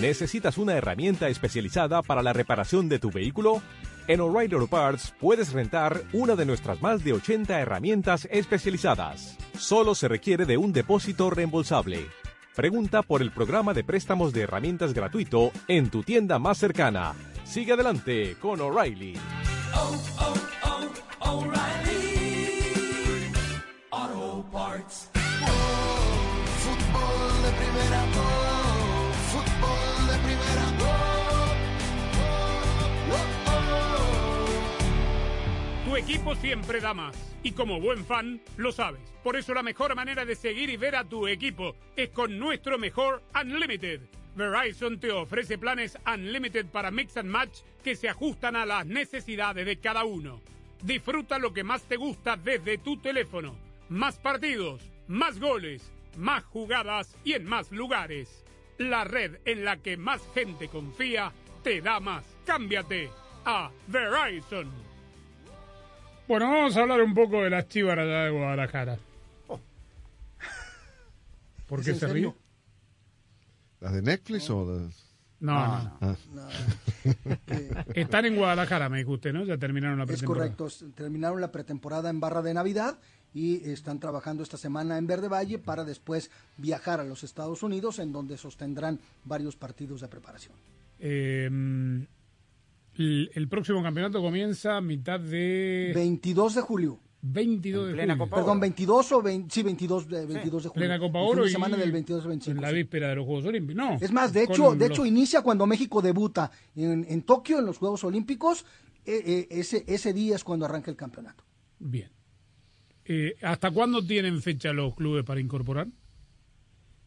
¿Necesitas 0.00 0.58
una 0.58 0.74
herramienta 0.74 1.28
especializada 1.28 2.02
para 2.02 2.22
la 2.22 2.34
reparación 2.34 2.90
de 2.90 2.98
tu 2.98 3.10
vehículo? 3.10 3.62
En 4.06 4.20
O'Reilly 4.20 4.54
Auto 4.54 4.66
Parts 4.66 5.14
puedes 5.18 5.54
rentar 5.54 6.02
una 6.12 6.36
de 6.36 6.44
nuestras 6.44 6.82
más 6.82 7.02
de 7.02 7.14
80 7.14 7.58
herramientas 7.58 8.28
especializadas. 8.30 9.38
Solo 9.58 9.94
se 9.94 10.08
requiere 10.08 10.44
de 10.44 10.58
un 10.58 10.74
depósito 10.74 11.30
reembolsable. 11.30 12.06
Pregunta 12.54 13.02
por 13.02 13.22
el 13.22 13.30
programa 13.30 13.72
de 13.72 13.82
préstamos 13.82 14.34
de 14.34 14.42
herramientas 14.42 14.92
gratuito 14.92 15.52
en 15.68 15.88
tu 15.88 16.02
tienda 16.02 16.38
más 16.38 16.58
cercana. 16.58 17.14
Sigue 17.44 17.72
adelante 17.72 18.36
con 18.40 18.60
O'Reilly. 18.60 19.14
Parts. 24.52 25.13
Fútbol 25.13 25.13
de 25.13 25.13
primera, 27.74 28.04
fútbol 29.30 30.06
de 30.06 30.16
primera, 30.18 30.64
Tu 35.84 35.96
equipo 35.96 36.34
siempre 36.36 36.80
da 36.80 36.94
más. 36.94 37.16
Y 37.42 37.52
como 37.52 37.80
buen 37.80 38.04
fan, 38.04 38.40
lo 38.56 38.72
sabes. 38.72 39.02
Por 39.22 39.36
eso 39.36 39.54
la 39.54 39.62
mejor 39.62 39.94
manera 39.94 40.24
de 40.24 40.34
seguir 40.34 40.70
y 40.70 40.76
ver 40.76 40.96
a 40.96 41.04
tu 41.04 41.28
equipo 41.28 41.76
es 41.96 42.08
con 42.10 42.38
nuestro 42.38 42.78
mejor 42.78 43.22
Unlimited. 43.40 44.00
Verizon 44.34 44.98
te 44.98 45.12
ofrece 45.12 45.58
planes 45.58 45.96
Unlimited 46.12 46.66
para 46.66 46.90
Mix 46.90 47.16
and 47.16 47.28
Match 47.28 47.60
que 47.84 47.94
se 47.94 48.08
ajustan 48.08 48.56
a 48.56 48.66
las 48.66 48.86
necesidades 48.86 49.66
de 49.66 49.78
cada 49.78 50.04
uno. 50.04 50.40
Disfruta 50.82 51.38
lo 51.38 51.52
que 51.52 51.64
más 51.64 51.82
te 51.82 51.96
gusta 51.96 52.36
desde 52.36 52.78
tu 52.78 52.96
teléfono. 52.96 53.54
Más 53.88 54.18
partidos, 54.18 54.82
más 55.06 55.38
goles, 55.38 55.92
más 56.16 56.44
jugadas 56.44 57.16
y 57.24 57.32
en 57.34 57.44
más 57.44 57.70
lugares. 57.72 58.44
La 58.78 59.04
red 59.04 59.36
en 59.44 59.64
la 59.64 59.76
que 59.78 59.96
más 59.96 60.20
gente 60.34 60.68
confía 60.68 61.32
te 61.62 61.80
da 61.80 62.00
más. 62.00 62.24
Cámbiate 62.44 63.10
a 63.44 63.70
Verizon. 63.88 64.68
Bueno, 66.26 66.50
vamos 66.50 66.76
a 66.76 66.80
hablar 66.82 67.02
un 67.02 67.14
poco 67.14 67.42
de 67.42 67.50
las 67.50 67.68
chivas 67.68 67.98
allá 67.98 68.24
de 68.24 68.30
Guadalajara. 68.30 68.98
¿Por 71.68 71.80
¿Es 71.80 71.86
qué 71.86 71.94
se 71.94 72.06
ríe? 72.08 72.34
¿Las 73.80 73.92
de 73.92 74.02
Netflix 74.02 74.48
o 74.50 74.64
las.? 74.64 75.04
No, 75.40 75.52
no, 75.52 75.98
Ah. 76.00 76.16
Están 77.94 78.24
en 78.24 78.36
Guadalajara, 78.36 78.88
me 78.88 78.98
dijo 78.98 79.12
usted, 79.12 79.32
¿no? 79.34 79.44
Ya 79.44 79.58
terminaron 79.58 79.98
la 79.98 80.04
Es 80.04 80.08
pretemporada. 80.08 80.46
correcto, 80.46 80.66
s- 80.68 80.86
terminaron 80.94 81.38
la 81.40 81.52
pretemporada 81.52 82.08
en 82.08 82.18
Barra 82.20 82.40
de 82.40 82.54
Navidad 82.54 82.98
y 83.34 83.68
están 83.68 83.98
trabajando 84.00 84.42
esta 84.42 84.56
semana 84.56 84.96
en 84.96 85.06
Verde 85.06 85.28
Valle 85.28 85.58
para 85.58 85.84
después 85.84 86.30
viajar 86.56 87.00
a 87.00 87.04
los 87.04 87.24
Estados 87.24 87.62
Unidos 87.64 87.98
en 87.98 88.12
donde 88.12 88.38
sostendrán 88.38 89.00
varios 89.24 89.56
partidos 89.56 90.00
de 90.00 90.08
preparación. 90.08 90.54
Eh, 91.00 91.50
el, 92.96 93.30
el 93.34 93.48
próximo 93.48 93.82
campeonato 93.82 94.22
comienza 94.22 94.76
a 94.76 94.80
mitad 94.80 95.18
de... 95.18 95.92
22 95.94 96.54
de 96.54 96.60
julio. 96.60 97.00
22 97.26 97.86
de 97.96 98.06
julio. 98.06 98.28
Perdón, 98.30 98.60
22 98.60 99.12
o 99.12 99.22
20, 99.22 99.52
sí, 99.52 99.62
22 99.62 100.08
de, 100.08 100.26
22 100.26 100.62
de 100.64 100.68
julio. 100.68 100.86
Plena 100.86 100.98
Copa 101.00 101.18
El 101.20 101.24
fin 101.24 101.32
Oro 101.32 101.42
de 101.44 101.48
y 101.48 101.52
semana 101.52 101.76
del 101.76 101.90
22 101.90 102.22
al 102.22 102.28
25. 102.28 102.56
en 102.58 102.62
la 102.62 102.68
sí. 102.68 102.74
víspera 102.76 103.08
de 103.08 103.16
los 103.16 103.24
Juegos 103.26 103.46
Olímpicos. 103.46 103.76
No. 103.84 103.94
Es 104.00 104.12
más, 104.12 104.32
de 104.32 104.42
hecho, 104.44 104.74
de 104.74 104.88
los- 104.88 104.90
hecho 104.90 105.06
inicia 105.06 105.40
cuando 105.42 105.66
México 105.66 106.02
debuta 106.02 106.50
en, 106.76 107.04
en 107.08 107.22
Tokio 107.22 107.58
en 107.58 107.66
los 107.66 107.78
Juegos 107.78 108.04
Olímpicos. 108.04 108.64
eh, 109.06 109.22
eh, 109.26 109.46
ese, 109.50 109.84
ese 109.88 110.12
día 110.12 110.36
es 110.36 110.44
cuando 110.44 110.66
arranca 110.66 110.90
el 110.90 110.96
campeonato. 110.96 111.42
Bien. 111.78 112.10
Eh, 113.06 113.34
¿Hasta 113.42 113.70
cuándo 113.70 114.04
tienen 114.04 114.40
fecha 114.42 114.72
los 114.72 114.94
clubes 114.94 115.24
para 115.24 115.40
incorporar? 115.40 115.88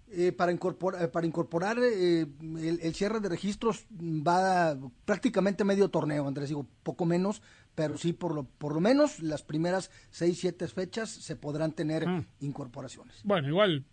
Eh, 0.10 0.32
para 0.32 0.54
incorporar, 0.54 1.04
eh, 1.04 1.08
para 1.10 1.28
incorporar 1.28 1.78
eh, 1.80 2.22
el, 2.22 2.80
el 2.82 2.94
cierre 2.96 3.20
de 3.20 3.28
registros 3.28 3.86
va 3.92 4.78
prácticamente 5.04 5.66
medio 5.66 5.90
torneo, 5.90 6.26
Andrés, 6.28 6.48
digo, 6.48 6.66
poco 6.84 7.06
menos, 7.06 7.42
pero 7.76 7.98
sí, 7.98 8.14
por 8.14 8.34
lo, 8.34 8.44
por 8.46 8.74
lo 8.74 8.80
menos 8.80 9.20
las 9.22 9.44
primeras 9.44 9.92
seis, 10.10 10.40
siete 10.40 10.66
fechas 10.70 11.10
se 11.10 11.36
podrán 11.36 11.74
tener 11.74 12.06
Ah. 12.08 12.24
incorporaciones. 12.40 13.20
Bueno, 13.26 13.50
igual 13.50 13.84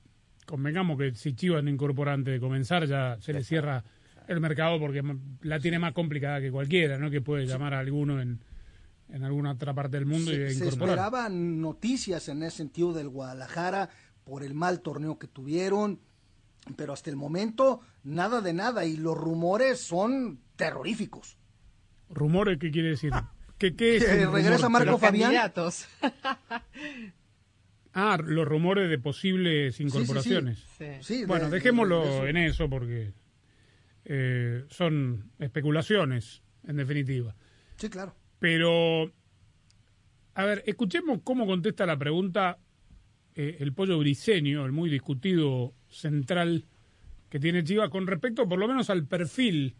convengamos 0.46 0.98
que 0.98 1.14
si 1.14 1.34
Chivas 1.34 1.64
no 1.64 1.70
incorpora 1.70 2.12
antes 2.12 2.34
de 2.34 2.38
comenzar 2.40 2.86
ya 2.86 3.16
se 3.20 3.32
le 3.32 3.42
cierra 3.42 3.82
el 4.28 4.40
mercado 4.40 4.78
porque 4.78 5.02
la 5.42 5.58
tiene 5.58 5.78
más 5.80 5.94
complicada 5.94 6.40
que 6.40 6.52
cualquiera, 6.52 6.96
¿no? 6.96 7.10
Que 7.10 7.22
puede 7.22 7.44
llamar 7.46 7.74
a 7.74 7.80
alguno 7.80 8.20
en, 8.22 8.38
en 9.08 9.24
alguna 9.24 9.52
otra 9.52 9.74
parte 9.74 9.96
del 9.96 10.06
mundo 10.06 10.30
y 10.32 10.34
Se, 10.34 10.40
de 10.40 10.54
se 10.54 10.68
esperaban 10.68 11.60
noticias 11.60 12.28
en 12.28 12.42
ese 12.42 12.58
sentido 12.58 12.92
del 12.92 13.08
Guadalajara 13.08 13.90
por 14.24 14.42
el 14.42 14.54
mal 14.54 14.80
torneo 14.80 15.18
que 15.18 15.26
tuvieron, 15.26 16.00
pero 16.76 16.92
hasta 16.94 17.10
el 17.10 17.16
momento 17.16 17.80
nada 18.02 18.40
de 18.40 18.52
nada 18.54 18.84
y 18.86 18.96
los 18.96 19.16
rumores 19.16 19.80
son 19.80 20.40
terroríficos. 20.56 21.36
¿Rumores 22.08 22.58
qué 22.58 22.70
quiere 22.70 22.90
decir? 22.90 23.12
¿Qué, 23.58 23.76
qué 23.76 23.96
es 23.96 24.04
Que 24.04 24.26
regresa 24.26 24.66
rumor? 24.66 24.70
Marco 24.84 24.98
Fabián. 24.98 25.30
Candidatos. 25.32 25.86
Ah, 27.96 28.18
los 28.20 28.46
rumores 28.46 28.90
de 28.90 28.98
posibles 28.98 29.76
sí, 29.76 29.84
incorporaciones. 29.84 30.64
sí. 30.76 30.84
Sí, 31.00 31.24
bueno, 31.26 31.44
de- 31.44 31.52
dejémoslo 31.52 32.02
de 32.02 32.08
eso. 32.10 32.26
en 32.26 32.36
eso 32.38 32.68
porque 32.68 33.12
eh, 34.04 34.64
son 34.68 35.30
especulaciones, 35.38 36.42
en 36.66 36.76
definitiva. 36.76 37.36
Sí, 37.76 37.88
claro. 37.88 38.16
Pero, 38.44 39.10
a 40.34 40.44
ver, 40.44 40.62
escuchemos 40.66 41.20
cómo 41.24 41.46
contesta 41.46 41.86
la 41.86 41.96
pregunta 41.96 42.58
eh, 43.34 43.56
el 43.60 43.72
pollo 43.72 43.98
briseño, 43.98 44.66
el 44.66 44.72
muy 44.72 44.90
discutido 44.90 45.72
central 45.88 46.66
que 47.30 47.40
tiene 47.40 47.64
Chivas 47.64 47.88
con 47.88 48.06
respecto 48.06 48.46
por 48.46 48.58
lo 48.58 48.68
menos 48.68 48.90
al 48.90 49.06
perfil 49.06 49.76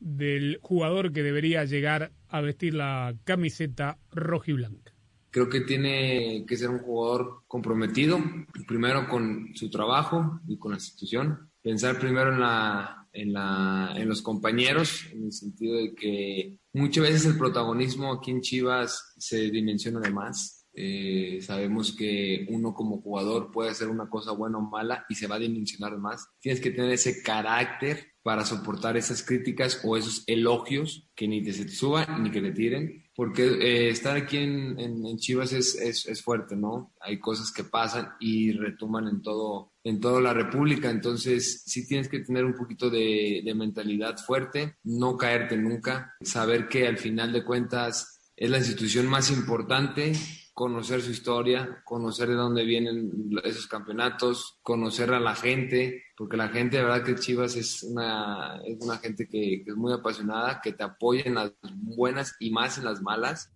del 0.00 0.58
jugador 0.62 1.12
que 1.12 1.22
debería 1.22 1.66
llegar 1.66 2.10
a 2.30 2.40
vestir 2.40 2.72
la 2.72 3.14
camiseta 3.24 3.98
roja 4.12 4.50
y 4.50 4.54
blanca. 4.54 4.94
Creo 5.30 5.50
que 5.50 5.60
tiene 5.60 6.46
que 6.48 6.56
ser 6.56 6.70
un 6.70 6.78
jugador 6.78 7.42
comprometido, 7.46 8.18
primero 8.66 9.10
con 9.10 9.50
su 9.54 9.68
trabajo 9.68 10.40
y 10.48 10.56
con 10.56 10.70
la 10.70 10.78
institución. 10.78 11.50
Pensar 11.66 11.98
primero 11.98 12.32
en, 12.32 12.38
la, 12.38 13.08
en, 13.12 13.32
la, 13.32 13.92
en 13.96 14.08
los 14.08 14.22
compañeros, 14.22 15.04
en 15.10 15.24
el 15.24 15.32
sentido 15.32 15.74
de 15.74 15.96
que 15.96 16.60
muchas 16.72 17.02
veces 17.02 17.26
el 17.26 17.36
protagonismo 17.36 18.12
aquí 18.12 18.30
en 18.30 18.40
Chivas 18.40 19.14
se 19.18 19.50
dimensiona 19.50 19.98
de 19.98 20.12
más. 20.12 20.68
Eh, 20.72 21.40
sabemos 21.42 21.90
que 21.90 22.46
uno 22.50 22.72
como 22.72 23.00
jugador 23.02 23.50
puede 23.50 23.70
hacer 23.70 23.88
una 23.88 24.08
cosa 24.08 24.30
buena 24.30 24.58
o 24.58 24.60
mala 24.60 25.04
y 25.08 25.16
se 25.16 25.26
va 25.26 25.34
a 25.34 25.40
dimensionar 25.40 25.98
más. 25.98 26.28
Tienes 26.38 26.60
que 26.60 26.70
tener 26.70 26.92
ese 26.92 27.20
carácter 27.20 28.12
para 28.26 28.44
soportar 28.44 28.96
esas 28.96 29.22
críticas 29.22 29.80
o 29.84 29.96
esos 29.96 30.24
elogios 30.26 31.08
que 31.14 31.28
ni 31.28 31.44
te 31.44 31.52
suban 31.68 32.24
ni 32.24 32.32
que 32.32 32.40
te 32.42 32.50
tiren. 32.50 33.04
Porque 33.14 33.44
eh, 33.44 33.88
estar 33.88 34.16
aquí 34.16 34.38
en, 34.38 34.78
en- 34.80 35.06
en 35.06 35.16
Chivas 35.16 35.52
es, 35.52 35.76
es, 35.76 36.06
es 36.06 36.22
fuerte, 36.22 36.56
¿no? 36.56 36.92
Hay 37.00 37.20
cosas 37.20 37.52
que 37.52 37.62
pasan 37.62 38.08
y 38.18 38.50
retuman 38.52 39.06
en 39.06 39.22
todo 39.22 39.72
en 39.84 40.00
toda 40.00 40.20
la 40.20 40.34
República, 40.34 40.90
entonces 40.90 41.62
sí 41.64 41.86
tienes 41.86 42.08
que 42.08 42.18
tener 42.18 42.44
un 42.44 42.54
poquito 42.56 42.90
de, 42.90 43.42
de 43.44 43.54
mentalidad 43.54 44.16
fuerte, 44.18 44.74
no 44.82 45.16
caerte 45.16 45.56
nunca, 45.56 46.12
saber 46.20 46.66
que 46.68 46.88
al 46.88 46.98
final 46.98 47.32
de 47.32 47.44
cuentas 47.44 48.18
es 48.34 48.50
la 48.50 48.58
institución 48.58 49.06
más 49.06 49.30
importante, 49.30 50.12
conocer 50.56 51.02
su 51.02 51.10
historia, 51.10 51.82
conocer 51.84 52.28
de 52.30 52.34
dónde 52.34 52.64
vienen 52.64 53.30
esos 53.44 53.66
campeonatos, 53.66 54.58
conocer 54.62 55.12
a 55.12 55.20
la 55.20 55.34
gente, 55.34 56.04
porque 56.16 56.38
la 56.38 56.48
gente, 56.48 56.78
de 56.78 56.82
verdad 56.82 57.04
que 57.04 57.14
Chivas 57.14 57.56
es 57.56 57.82
una, 57.82 58.62
es 58.64 58.78
una 58.80 58.96
gente 58.96 59.28
que, 59.28 59.60
que 59.62 59.70
es 59.72 59.76
muy 59.76 59.92
apasionada, 59.92 60.62
que 60.62 60.72
te 60.72 60.82
apoya 60.82 61.24
en 61.26 61.34
las 61.34 61.52
buenas 61.74 62.36
y 62.40 62.52
más 62.52 62.78
en 62.78 62.84
las 62.86 63.02
malas. 63.02 63.52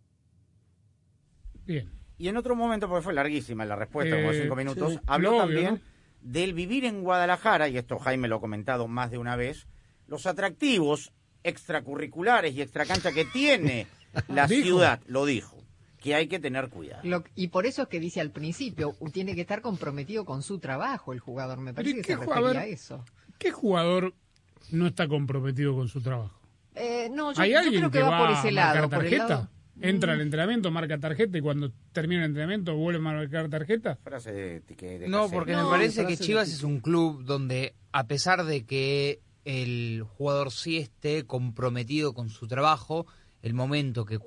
Bien. 1.65 1.91
Y 2.19 2.29
en 2.29 2.37
otro 2.37 2.55
momento, 2.55 2.87
porque 2.87 3.03
fue 3.03 3.15
larguísima 3.15 3.65
la 3.65 3.77
respuesta, 3.77 4.17
como 4.17 4.33
Eh, 4.33 4.43
cinco 4.43 4.55
minutos, 4.55 4.93
sí. 4.93 5.01
habló 5.07 5.39
obvio, 5.39 5.39
también 5.39 5.75
¿no? 5.75 5.81
del 6.21 6.53
vivir 6.53 6.85
en 6.85 7.03
Guadalajara, 7.03 7.69
y 7.69 7.79
esto 7.79 7.99
Jaime 7.99 8.29
lo 8.29 8.37
ha 8.37 8.41
comentado 8.41 8.89
más 8.89 9.11
de 9.11 9.17
una 9.17 9.37
vez, 9.37 9.69
los 10.07 10.27
atractivos 10.27 11.15
extracurriculares 11.45 12.55
y 12.55 12.61
extracancha 12.61 13.13
que 13.13 13.25
tiene 13.25 13.87
la 14.29 14.47
Dijo. 14.47 14.63
ciudad, 14.65 15.01
lo 15.07 15.25
dijo, 15.25 15.60
que 16.01 16.15
hay 16.15 16.27
que 16.29 16.39
tener 16.41 16.69
cuidado. 16.71 17.03
Lo- 17.05 17.25
y 17.35 17.49
por 17.49 17.67
eso 17.67 17.83
es 17.83 17.89
que 17.89 18.01
dice 18.01 18.21
al 18.21 18.31
principio, 18.31 18.95
tiene 19.13 19.35
que 19.35 19.43
estar 19.43 19.61
comprometido 19.61 20.25
con 20.25 20.43
su 20.43 20.59
trabajo 20.59 21.13
el 21.13 21.21
jugador. 21.21 21.59
Me 21.61 21.75
parece 21.75 21.97
que 21.97 22.03
qué 22.03 22.13
se 22.15 22.19
ju- 22.19 22.27
refería 22.35 22.61
a 22.63 22.67
eso. 22.67 23.05
¿Qué 23.39 23.51
jugador 23.51 24.15
no 24.71 24.87
está 24.87 25.07
comprometido 25.09 25.75
con 25.75 25.89
su 25.89 26.01
trabajo? 26.01 26.39
Eh, 26.75 27.09
no, 27.13 27.33
yo, 27.33 27.43
¿Hay 27.43 27.51
yo 27.53 27.59
alguien 27.59 27.81
creo 27.81 27.91
que, 27.91 27.99
que 27.99 28.05
va, 28.05 28.19
por 28.19 28.31
ese 28.31 28.49
a 28.49 28.53
lado. 28.53 28.75
marcar 28.81 28.91
por 28.99 29.05
el 29.05 29.11
tarjeta? 29.11 29.29
lado- 29.35 29.51
Entra 29.83 30.13
al 30.13 30.21
entrenamiento, 30.21 30.71
marca 30.71 30.99
tarjeta 30.99 31.39
y 31.39 31.41
cuando 31.41 31.73
termina 31.93 32.21
el 32.23 32.27
entrenamiento 32.31 32.75
vuelve 32.77 32.99
a 32.99 33.03
marcar 33.03 33.49
tarjeta. 33.49 33.97
Frase 34.03 34.31
de, 34.31 34.61
de 34.61 35.09
No, 35.09 35.31
porque 35.31 35.57
me 35.57 35.65
parece 35.65 36.07
que 36.07 36.19
Chivas 36.19 36.51
es 36.51 36.63
un 36.63 36.81
club 36.81 37.25
donde, 37.25 37.75
a 37.93 38.07
pesar 38.07 38.45
de 38.45 38.67
que 38.67 39.21
el 39.47 40.05
jugador 40.07 40.51
sí 40.53 40.77
esté 40.77 41.25
comprometido 41.25 42.13
con 42.13 42.29
su 42.29 42.47
trabajo, 42.47 43.07
el 43.43 43.55
momento 43.55 44.05
que 44.05 44.19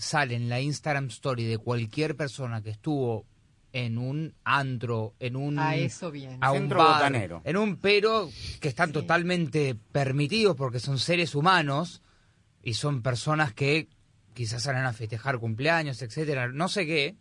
sale 0.00 0.34
en 0.34 0.48
la 0.48 0.60
Instagram 0.60 1.06
Story 1.08 1.44
de 1.44 1.58
cualquier 1.58 2.16
persona 2.16 2.62
que 2.62 2.70
estuvo 2.70 3.26
en 3.72 3.98
un 3.98 4.34
antro, 4.42 5.14
en 5.20 5.36
un 5.36 5.58
A 5.58 5.76
eso 5.76 6.10
viene. 6.10 6.38
a 6.40 6.50
un 6.50 6.58
Centro 6.60 6.78
bar, 6.78 6.94
botanero. 6.94 7.40
en 7.44 7.56
un 7.56 7.76
pero 7.76 8.28
que 8.60 8.68
están 8.68 8.90
totalmente 8.92 9.76
permitidos 9.92 10.56
porque 10.56 10.80
son 10.80 10.98
seres 10.98 11.34
humanos 11.36 12.02
y 12.62 12.74
son 12.74 13.02
personas 13.02 13.52
que 13.54 13.88
quizás 14.34 14.62
salen 14.64 14.84
a 14.84 14.92
festejar 14.92 15.38
cumpleaños, 15.38 16.02
etcétera, 16.02 16.48
no 16.48 16.68
sé 16.68 16.84
qué, 16.86 17.16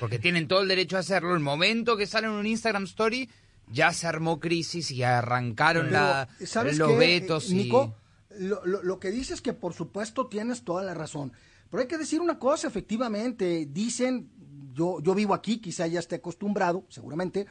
porque 0.00 0.18
tienen 0.18 0.48
todo 0.48 0.62
el 0.62 0.68
derecho 0.68 0.96
a 0.96 1.00
hacerlo. 1.00 1.34
El 1.34 1.40
momento 1.40 1.96
que 1.96 2.06
salen 2.06 2.30
en 2.30 2.36
un 2.36 2.46
Instagram 2.46 2.84
Story 2.84 3.28
ya 3.70 3.92
se 3.92 4.06
armó 4.06 4.40
crisis 4.40 4.90
y 4.90 5.02
arrancaron 5.02 5.92
la, 5.92 6.28
¿sabes 6.46 6.78
los 6.78 6.92
qué, 6.92 6.96
vetos 6.98 7.50
eh, 7.50 7.52
y 7.52 7.54
Nico? 7.56 7.94
Lo, 8.38 8.64
lo- 8.64 8.82
lo 8.82 8.98
que 8.98 9.10
dices 9.10 9.40
que 9.42 9.52
por 9.52 9.74
supuesto 9.74 10.26
tienes 10.28 10.64
toda 10.64 10.82
la 10.82 10.94
razón. 10.94 11.32
Pero 11.70 11.80
hay 11.80 11.88
que 11.88 11.98
decir 11.98 12.20
una 12.20 12.38
cosa, 12.38 12.68
efectivamente, 12.68 13.66
dicen, 13.70 14.30
yo, 14.72 15.00
yo 15.00 15.14
vivo 15.14 15.34
aquí, 15.34 15.58
quizá 15.58 15.86
ya 15.86 16.00
esté 16.00 16.16
acostumbrado, 16.16 16.84
seguramente, 16.88 17.46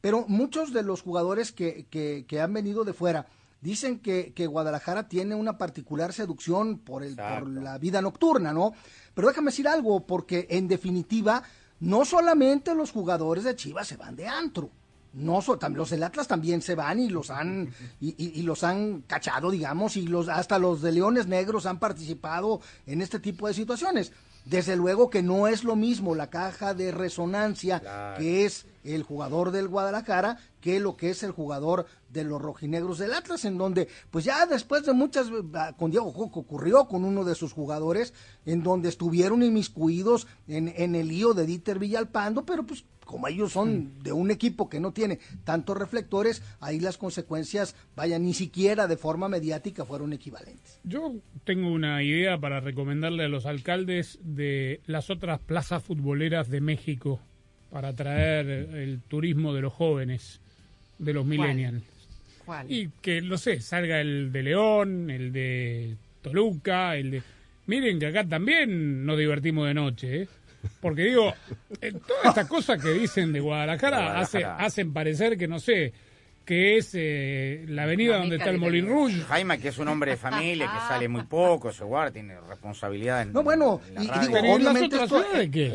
pero 0.00 0.24
muchos 0.28 0.72
de 0.72 0.82
los 0.82 1.02
jugadores 1.02 1.52
que, 1.52 1.86
que, 1.90 2.24
que 2.26 2.40
han 2.40 2.52
venido 2.52 2.84
de 2.84 2.92
fuera 2.92 3.26
dicen 3.60 3.98
que, 3.98 4.32
que 4.34 4.46
Guadalajara 4.46 5.08
tiene 5.08 5.34
una 5.34 5.58
particular 5.58 6.12
seducción 6.12 6.78
por, 6.78 7.02
el, 7.02 7.16
por 7.16 7.48
la 7.48 7.78
vida 7.78 8.00
nocturna, 8.00 8.52
¿no? 8.52 8.72
Pero 9.14 9.28
déjame 9.28 9.50
decir 9.50 9.66
algo, 9.66 10.06
porque 10.06 10.46
en 10.50 10.68
definitiva, 10.68 11.42
no 11.80 12.04
solamente 12.04 12.74
los 12.74 12.92
jugadores 12.92 13.44
de 13.44 13.56
Chivas 13.56 13.88
se 13.88 13.96
van 13.96 14.16
de 14.16 14.28
antro. 14.28 14.70
No, 15.18 15.40
los 15.74 15.90
del 15.90 16.02
Atlas 16.02 16.28
también 16.28 16.62
se 16.62 16.74
van 16.74 17.00
y 17.00 17.08
los 17.08 17.30
han 17.30 17.68
y, 18.00 18.10
y- 18.22 18.38
y 18.40 18.42
los 18.42 18.62
han 18.64 19.02
cachado, 19.02 19.50
digamos, 19.50 19.96
y 19.96 20.06
los 20.06 20.28
hasta 20.28 20.58
los 20.58 20.80
de 20.82 20.92
Leones 20.92 21.26
Negros 21.26 21.66
han 21.66 21.78
participado 21.78 22.60
en 22.86 23.00
este 23.02 23.18
tipo 23.18 23.46
de 23.48 23.54
situaciones. 23.54 24.12
Desde 24.44 24.76
luego 24.76 25.10
que 25.10 25.22
no 25.22 25.46
es 25.46 25.62
lo 25.62 25.76
mismo 25.76 26.14
la 26.14 26.30
caja 26.30 26.72
de 26.72 26.90
resonancia 26.92 27.82
que 28.18 28.46
es 28.46 28.64
el 28.82 29.02
jugador 29.02 29.50
del 29.50 29.68
Guadalajara 29.68 30.38
que 30.62 30.80
lo 30.80 30.96
que 30.96 31.10
es 31.10 31.22
el 31.22 31.32
jugador 31.32 31.84
de 32.08 32.24
los 32.24 32.40
rojinegros 32.40 32.96
del 32.98 33.12
Atlas, 33.12 33.44
en 33.44 33.58
donde, 33.58 33.88
pues 34.10 34.24
ya 34.24 34.46
después 34.46 34.84
de 34.86 34.94
muchas, 34.94 35.26
ah, 35.54 35.74
con 35.78 35.90
Diego 35.90 36.12
Coco 36.14 36.40
ocurrió 36.40 36.86
con 36.88 37.04
uno 37.04 37.24
de 37.24 37.34
sus 37.34 37.52
jugadores, 37.52 38.14
en 38.46 38.62
donde 38.62 38.88
estuvieron 38.88 39.42
inmiscuidos 39.42 40.26
en, 40.46 40.72
en 40.74 40.94
el 40.94 41.08
lío 41.08 41.34
de 41.34 41.44
Dieter 41.44 41.78
Villalpando, 41.78 42.46
pero 42.46 42.64
pues 42.64 42.84
como 43.08 43.26
ellos 43.26 43.52
son 43.52 44.02
de 44.02 44.12
un 44.12 44.30
equipo 44.30 44.68
que 44.68 44.80
no 44.80 44.92
tiene 44.92 45.18
tantos 45.42 45.78
reflectores, 45.78 46.42
ahí 46.60 46.78
las 46.78 46.98
consecuencias, 46.98 47.74
vaya, 47.96 48.18
ni 48.18 48.34
siquiera 48.34 48.86
de 48.86 48.98
forma 48.98 49.30
mediática 49.30 49.86
fueron 49.86 50.12
equivalentes. 50.12 50.78
Yo 50.84 51.14
tengo 51.44 51.72
una 51.72 52.02
idea 52.02 52.36
para 52.36 52.60
recomendarle 52.60 53.24
a 53.24 53.28
los 53.28 53.46
alcaldes 53.46 54.18
de 54.22 54.82
las 54.84 55.08
otras 55.08 55.40
plazas 55.40 55.82
futboleras 55.82 56.50
de 56.50 56.60
México 56.60 57.18
para 57.70 57.88
atraer 57.88 58.46
el 58.46 59.00
turismo 59.00 59.54
de 59.54 59.62
los 59.62 59.72
jóvenes, 59.72 60.42
de 60.98 61.14
los 61.14 61.24
millennials. 61.24 61.82
¿Cuál? 62.44 62.70
Y 62.70 62.90
que, 63.00 63.22
no 63.22 63.38
sé, 63.38 63.62
salga 63.62 64.02
el 64.02 64.30
de 64.32 64.42
León, 64.42 65.08
el 65.08 65.32
de 65.32 65.96
Toluca, 66.20 66.94
el 66.94 67.10
de... 67.12 67.22
Miren 67.64 67.98
que 68.00 68.08
acá 68.08 68.28
también 68.28 69.06
nos 69.06 69.18
divertimos 69.18 69.66
de 69.66 69.72
noche, 69.72 70.22
¿eh? 70.22 70.28
Porque 70.80 71.02
digo, 71.02 71.32
eh, 71.80 71.92
todas 71.92 72.24
estas 72.26 72.46
cosas 72.48 72.82
que 72.82 72.90
dicen 72.90 73.32
de 73.32 73.40
Guadalajara, 73.40 74.18
hace- 74.20 74.44
hacen 74.44 74.92
parecer 74.92 75.36
que, 75.36 75.48
no 75.48 75.58
sé, 75.58 75.92
que 76.44 76.78
es 76.78 76.90
eh, 76.94 77.66
la 77.68 77.82
avenida 77.82 78.16
donde 78.18 78.36
está 78.36 78.48
el 78.50 78.58
Molin 78.58 78.86
Rouge. 78.88 79.20
Jaime, 79.24 79.58
que 79.58 79.68
es 79.68 79.76
un 79.78 79.86
hombre 79.88 80.12
de 80.12 80.16
familia, 80.16 80.66
que 80.72 80.78
sale 80.88 81.06
muy 81.06 81.24
poco, 81.24 81.70
se 81.72 81.84
guarda, 81.84 82.10
tiene 82.10 82.40
responsabilidad 82.40 83.20
en 83.22 83.32
No, 83.34 83.42
bueno, 83.42 83.80
en 83.88 83.94
la 83.96 84.02
y- 84.02 84.06
radio. 84.08 84.20
digo, 84.22 84.32
Pero 84.32 84.46
¿y 84.46 84.50
en 84.52 84.64
las 84.64 84.70
obviamente 84.72 84.96
esto-? 85.04 85.24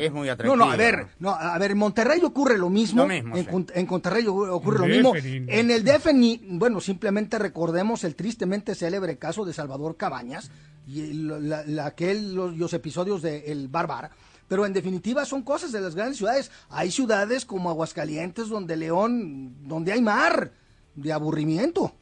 Es 0.03 0.11
muy 0.11 0.27
No, 0.27 0.33
atractivo. 0.33 0.55
no, 0.55 0.71
a 0.71 0.75
ver, 0.75 1.05
no, 1.19 1.29
a 1.29 1.57
ver, 1.59 1.71
en 1.71 1.77
Monterrey 1.77 2.21
ocurre 2.23 2.57
lo 2.57 2.69
mismo. 2.71 3.03
Lo 3.03 3.07
mismo, 3.07 3.37
en, 3.37 3.45
sí. 3.45 3.49
En 3.75 3.87
Monterrey 3.87 4.25
ocurre 4.27 4.79
lo 4.79 4.87
mismo. 4.87 5.13
En 5.15 5.69
el 5.69 5.83
DF, 5.83 6.11
ni- 6.13 6.41
bueno, 6.43 6.81
simplemente 6.81 7.37
recordemos 7.37 8.03
el 8.03 8.15
tristemente 8.15 8.73
célebre 8.73 9.17
caso 9.17 9.45
de 9.45 9.53
Salvador 9.53 9.95
Cabañas 9.95 10.49
y 10.87 11.01
el- 11.01 11.49
la- 11.49 11.63
la- 11.67 11.85
aquel, 11.85 12.33
los, 12.33 12.57
los 12.57 12.73
episodios 12.73 13.21
de 13.21 13.51
El 13.51 13.67
Bárbara. 13.67 14.09
Pero 14.47 14.65
en 14.65 14.73
definitiva 14.73 15.25
son 15.25 15.41
cosas 15.41 15.71
de 15.71 15.81
las 15.81 15.95
grandes 15.95 16.17
ciudades. 16.17 16.51
Hay 16.69 16.91
ciudades 16.91 17.45
como 17.45 17.69
Aguascalientes, 17.69 18.49
donde 18.49 18.75
León, 18.77 19.55
donde 19.67 19.91
hay 19.93 20.01
mar 20.01 20.51
de 20.95 21.13
aburrimiento. 21.13 21.93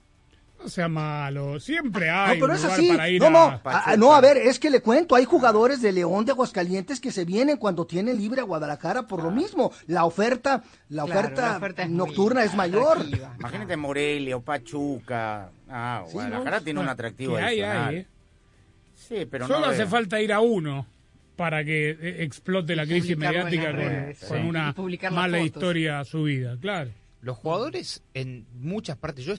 No 0.62 0.70
sea 0.70 0.88
malo, 0.88 1.60
siempre 1.60 2.06
No, 2.12 2.14
hay 2.22 2.40
pero 2.40 2.52
un 2.52 2.58
es 2.60 2.64
así. 2.66 2.88
para 2.90 3.10
ir 3.10 3.20
No, 3.20 3.32
no, 3.32 3.40
a... 3.40 3.62
a- 3.64 3.92
a- 3.94 3.98
no, 3.98 4.14
a 4.14 4.22
ver, 4.22 4.38
es 4.38 4.60
que 4.60 4.70
le 4.70 4.80
cuento, 4.82 5.16
hay 5.16 5.26
jugadores 5.26 5.82
de 5.82 5.92
León 5.92 6.24
de 6.24 6.34
Aguascalientes 6.34 7.00
que 7.00 7.12
se 7.12 7.26
vienen 7.26 7.58
cuando 7.58 7.88
tiene 7.88 8.14
libre 8.14 8.42
a 8.42 8.44
Guadalajara 8.44 9.08
por 9.08 9.24
lo 9.24 9.32
mismo. 9.32 9.72
La 9.88 10.06
oferta, 10.06 10.62
la 10.90 11.06
Claro, 11.06 11.20
oferta, 11.20 11.50
la 11.54 11.58
oferta 11.58 11.82
es 11.82 11.90
muy 11.90 11.98
nocturna 11.98 12.44
es 12.44 12.54
mayor. 12.54 12.98
atractiva. 13.00 13.34
Imagínate 13.40 13.76
Morelia 13.78 14.38
o 14.38 14.42
Pachuca. 14.42 15.50
Ah, 15.68 16.04
Sí, 16.06 16.14
Guadalajara 16.14 16.58
¿no? 16.60 16.64
tiene 16.64 16.80
un 16.80 16.90
atractivo 16.90 17.38
hay, 17.38 17.62
hay, 17.62 17.96
¿eh? 17.96 18.08
Sí, 18.94 19.26
pero 19.32 19.48
Solo 19.48 19.62
no 19.62 19.66
hace 19.68 19.88
falta 19.88 20.22
ir 20.22 20.32
a 20.32 20.42
uno 20.42 20.86
para 21.36 21.64
que 21.64 21.92
eh, 21.92 22.24
explote 22.24 22.76
la 22.76 22.86
crisis 22.86 23.18
mediática 23.18 23.68
con, 23.68 23.76
redes, 23.76 24.20
con 24.20 24.42
sí. 24.42 24.48
una 24.48 24.76
mala 25.12 25.38
fotos. 25.38 25.46
historia 25.46 26.04
subida, 26.06 26.58
claro. 26.58 26.92
Los 27.22 27.38
jugadores 27.38 28.04
en 28.14 28.46
muchas 28.54 28.98
partes, 28.98 29.26
yo 29.26 29.36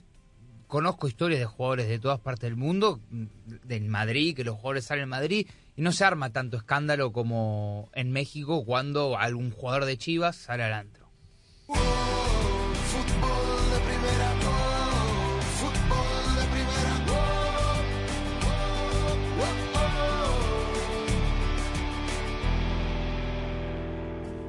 conozco 0.66 1.08
historias 1.08 1.40
de 1.40 1.46
jugadores 1.46 1.88
de 1.88 1.98
todas 1.98 2.20
partes 2.20 2.48
del 2.48 2.56
mundo, 2.56 3.00
mm, 3.10 3.24
en 3.68 3.88
Madrid, 3.88 4.34
que 4.34 4.44
los 4.44 4.56
jugadores 4.56 4.84
salen 4.84 5.04
en 5.04 5.08
Madrid, 5.10 5.46
y 5.76 5.82
no 5.82 5.92
se 5.92 6.04
arma 6.04 6.30
tanto 6.30 6.56
escándalo 6.56 7.12
como 7.12 7.90
en 7.94 8.10
México 8.10 8.64
cuando 8.64 9.18
algún 9.18 9.50
jugador 9.50 9.84
de 9.84 9.96
Chivas 9.98 10.36
sale 10.36 10.62
al 10.62 10.72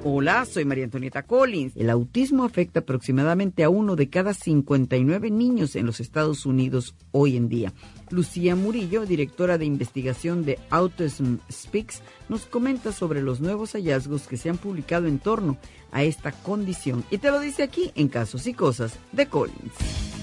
Hola, 0.06 0.44
soy 0.44 0.66
María 0.66 0.84
Antonieta 0.84 1.24
Collins. 1.24 1.78
El 1.78 1.90
autismo 1.90 2.44
afecta 2.44 2.82
aproximadamente 2.82 3.64
a 3.64 3.70
uno 3.70 3.96
de 3.96 4.10
cada 4.10 4.34
59 4.34 5.32
niños 5.32 5.78
en 5.78 5.86
los 5.86 6.02
Estados 6.02 6.46
Unidos 6.46 6.94
hoy 7.14 7.38
en 7.38 7.48
día. 7.48 7.72
Lucía 8.10 8.54
Murillo, 8.58 9.06
directora 9.06 9.58
de 9.58 9.64
investigación 9.64 10.44
de 10.44 10.60
Autism 10.70 11.38
Speaks, 11.50 12.02
nos 12.28 12.46
comenta 12.46 12.92
sobre 12.92 13.22
los 13.22 13.40
nuevos 13.40 13.72
hallazgos 13.76 14.28
que 14.28 14.36
se 14.36 14.50
han 14.50 14.58
publicado 14.58 15.08
en 15.08 15.20
torno 15.20 15.58
a 15.94 16.04
esta 16.04 16.34
condición. 16.34 17.06
Y 17.10 17.20
te 17.20 17.32
lo 17.32 17.40
dice 17.40 17.64
aquí 17.64 17.94
en 17.96 18.10
Casos 18.10 18.46
y 18.46 18.54
Cosas 18.54 19.00
de 19.14 19.28
Collins. 19.28 20.23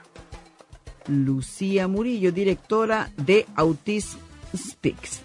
Lucía 1.11 1.87
Murillo, 1.87 2.31
directora 2.31 3.11
de 3.17 3.45
Autism 3.55 4.17
Speaks. 4.55 5.21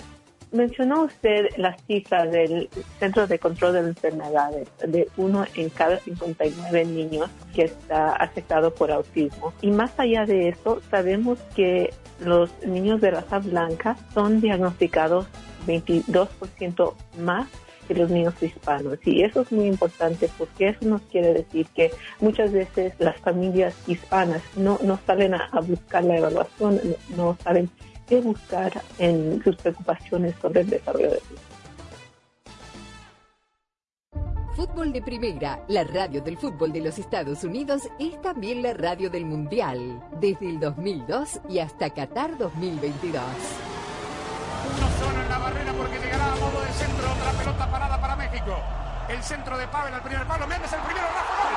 mencionó 0.53 1.05
usted 1.05 1.47
las 1.57 1.81
cifras 1.87 2.31
del 2.31 2.69
Centro 2.99 3.27
de 3.27 3.39
Control 3.39 3.73
de 3.75 3.79
Enfermedades, 3.81 4.69
de 4.87 5.09
uno 5.17 5.45
en 5.55 5.69
cada 5.71 5.99
59 5.99 6.85
niños 6.87 7.31
que 7.55 7.65
está 7.65 8.13
afectado 8.15 8.75
por 8.75 8.91
autismo. 8.91 9.53
Y 9.61 9.71
más 9.71 9.93
allá 9.99 10.27
de 10.27 10.49
eso, 10.49 10.81
sabemos 10.91 11.39
que 11.55 11.93
los 12.21 12.51
niños 12.65 13.01
de 13.01 13.11
raza 13.13 13.39
blanca 13.39 13.97
son 14.15 14.41
diagnosticados 14.41 15.27
22% 15.67 16.95
más 17.19 17.49
que 17.87 17.95
los 17.95 18.11
niños 18.11 18.35
hispanos. 18.41 18.99
Y 19.05 19.23
eso 19.23 19.43
es 19.43 19.53
muy 19.53 19.67
importante 19.67 20.29
porque 20.37 20.69
eso 20.69 20.87
nos 20.87 21.03
quiere 21.03 21.35
decir 21.35 21.67
que 21.75 21.91
muchas 22.21 22.53
veces 22.53 22.95
las 22.99 23.17
familias 23.19 23.75
hispanas 23.87 24.43
no, 24.57 24.79
no 24.83 24.99
salen 25.07 25.35
a, 25.35 25.49
buscar 25.67 26.05
la 26.05 26.19
evaluación, 26.19 26.81
no, 26.85 27.17
no 27.17 27.39
saben 27.43 27.71
qué 28.09 28.21
buscar 28.21 28.73
en 28.99 29.43
sus 29.43 29.57
preocupaciones 29.57 30.35
sobre 30.41 30.61
el 30.61 30.71
desarrollo 30.71 31.11
de 31.11 31.21
sus 31.21 31.39
Fútbol 34.57 34.91
de 34.91 35.03
Primera, 35.03 35.63
la 35.69 35.85
radio 35.85 36.23
del 36.23 36.39
fútbol 36.39 36.73
de 36.73 36.81
los 36.81 36.99
Estados 36.99 37.45
Unidos, 37.45 37.83
es 38.01 38.19
también 38.23 38.63
la 38.63 38.73
radio 38.73 39.11
del 39.11 39.27
Mundial, 39.27 40.03
desde 40.19 40.49
el 40.49 40.59
2002 40.61 41.41
y 41.51 41.59
hasta 41.59 41.91
Qatar 41.91 42.39
2022. 42.39 43.76
La 45.37 45.43
barrera 45.43 45.73
porque 45.75 45.99
llegará 45.99 46.33
a 46.33 46.37
modo 46.37 46.63
de 46.63 46.73
centro 46.73 47.13
otra 47.13 47.31
pelota 47.33 47.67
parada 47.67 48.01
para 48.01 48.17
México. 48.17 48.57
El 49.07 49.23
centro 49.23 49.59
de 49.59 49.69
Pavel 49.69 49.93
al 49.93 50.01
primer 50.01 50.27
palo. 50.27 50.47
Méndez 50.47 50.73
el 50.73 50.81
primero. 50.81 51.07
Rafa 51.09 51.35
gol. 51.43 51.53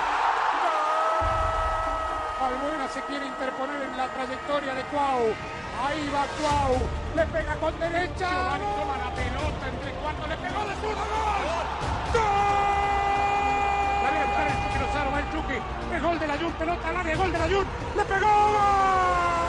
Albuena 2.43 2.89
se 2.89 3.01
quiere 3.03 3.25
interponer 3.25 3.81
en 3.83 3.95
la 3.95 4.09
trayectoria 4.09 4.75
de 4.75 4.83
Cuau. 4.83 5.33
Ahí 5.87 6.11
va 6.13 6.27
Cuau. 6.41 6.75
Le 7.15 7.25
pega 7.27 7.55
con 7.55 7.79
derecha. 7.79 8.27
Giovanni 8.27 8.65
toma 8.75 8.97
la 8.97 9.15
pelota 9.15 9.67
entre 9.71 9.91
cuartos. 9.93 10.27
Le 10.27 10.35
pegó 10.35 10.59
de 10.59 10.75
zurdo. 10.75 10.99
¡Gol! 10.99 11.65
¡Gol! 12.19 12.59
Viene 14.03 14.19
a 14.19 14.43
el 14.43 14.59
Chucky 14.59 14.79
Lozano. 14.83 15.11
Va 15.11 15.19
el 15.19 15.31
Chucky. 15.31 15.57
El 15.95 16.01
gol 16.01 16.19
de 16.19 16.27
la 16.27 16.37
Jun. 16.37 16.51
Pelota 16.51 16.89
al 16.89 16.97
área. 16.97 17.15
Gol 17.15 17.31
de 17.31 17.39
la 17.39 17.47
Jun. 17.47 17.65
Le 17.95 18.03
pegó. 18.03 18.27
¡Gol! 18.27 19.48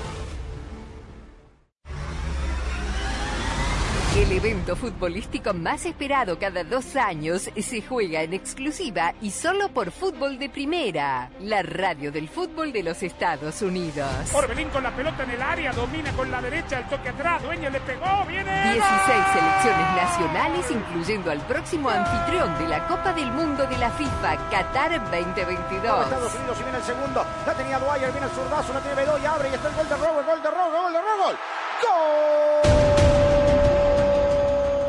El 4.15 4.29
evento 4.33 4.75
futbolístico 4.75 5.53
más 5.53 5.85
esperado 5.85 6.37
cada 6.37 6.65
dos 6.65 6.97
años 6.97 7.49
se 7.55 7.81
juega 7.81 8.21
en 8.21 8.33
exclusiva 8.33 9.13
y 9.21 9.31
solo 9.31 9.69
por 9.69 9.89
Fútbol 9.89 10.37
de 10.37 10.49
Primera, 10.49 11.29
la 11.39 11.61
radio 11.61 12.11
del 12.11 12.27
fútbol 12.27 12.73
de 12.73 12.83
los 12.83 13.03
Estados 13.03 13.61
Unidos. 13.61 14.09
Orbelín 14.33 14.67
con 14.67 14.83
la 14.83 14.93
pelota 14.93 15.23
en 15.23 15.29
el 15.29 15.41
área, 15.41 15.71
domina 15.71 16.11
con 16.11 16.29
la 16.29 16.41
derecha, 16.41 16.79
el 16.79 16.89
toque 16.89 17.07
atrás, 17.07 17.41
Dueña 17.41 17.69
le 17.69 17.79
pegó, 17.79 18.25
viene. 18.27 18.51
16 18.73 18.83
selecciones 19.31 19.95
nacionales, 19.95 20.71
incluyendo 20.71 21.31
al 21.31 21.39
próximo 21.47 21.89
anfitrión 21.89 22.59
de 22.59 22.67
la 22.67 22.85
Copa 22.87 23.13
del 23.13 23.31
Mundo 23.31 23.65
de 23.65 23.77
la 23.77 23.91
FIFA, 23.91 24.49
Qatar 24.49 25.09
2022. 25.09 26.03
Estados 26.03 26.35
Unidos 26.35 26.57
y 26.59 26.63
viene 26.63 26.77
el 26.79 26.83
segundo. 26.83 27.25
La 27.45 27.53
tenía 27.53 27.79
Dwyer, 27.79 28.11
viene 28.11 28.27
el 28.27 28.33
zurdazo, 28.33 28.73
la 28.73 28.81
tiene 28.81 28.95
Bedoya, 28.97 29.31
abre 29.31 29.49
y 29.51 29.53
está 29.53 29.69
el 29.69 29.75
gol 29.75 29.87
de 29.87 29.95
Robert, 29.95 30.27
gol 30.27 30.43
de 30.43 30.51
Robert, 30.51 30.81
gol 30.83 30.91
de 30.91 30.99
Robert. 30.99 31.39
¡Gol! 31.81 33.10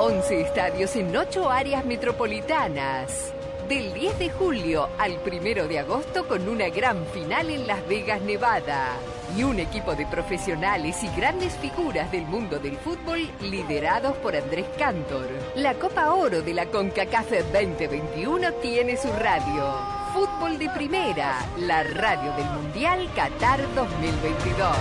11 0.04 0.40
estadios 0.40 0.96
en 0.96 1.16
8 1.16 1.48
áreas 1.48 1.84
metropolitanas. 1.84 3.32
Del 3.68 3.94
10 3.94 4.18
de 4.18 4.30
julio 4.30 4.88
al 4.98 5.16
1 5.24 5.68
de 5.68 5.78
agosto 5.78 6.26
con 6.26 6.48
una 6.48 6.70
gran 6.70 7.06
final 7.06 7.48
en 7.50 7.68
Las 7.68 7.86
Vegas, 7.86 8.20
Nevada. 8.20 8.96
Y 9.36 9.44
un 9.44 9.60
equipo 9.60 9.94
de 9.94 10.04
profesionales 10.06 11.04
y 11.04 11.08
grandes 11.16 11.56
figuras 11.58 12.10
del 12.10 12.24
mundo 12.24 12.58
del 12.58 12.76
fútbol 12.78 13.30
liderados 13.42 14.16
por 14.16 14.34
Andrés 14.34 14.66
Cantor. 14.76 15.28
La 15.54 15.74
Copa 15.74 16.12
Oro 16.12 16.42
de 16.42 16.52
la 16.52 16.66
CONCACAF 16.66 17.30
2021 17.52 18.54
tiene 18.54 18.96
su 18.96 19.06
radio. 19.12 19.72
Fútbol 20.12 20.58
de 20.58 20.68
Primera, 20.70 21.46
la 21.58 21.84
radio 21.84 22.32
del 22.32 22.46
Mundial 22.46 23.08
Qatar 23.14 23.60
2022. 23.76 24.76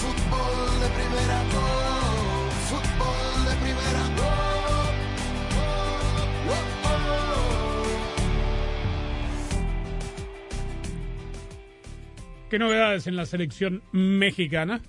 Fútbol 0.00 0.80
de 0.80 0.88
primera, 0.88 1.85
¿Qué 12.48 12.60
novedades 12.60 13.08
en 13.08 13.16
la 13.16 13.26
selección 13.26 13.82
mexicana? 13.90 14.80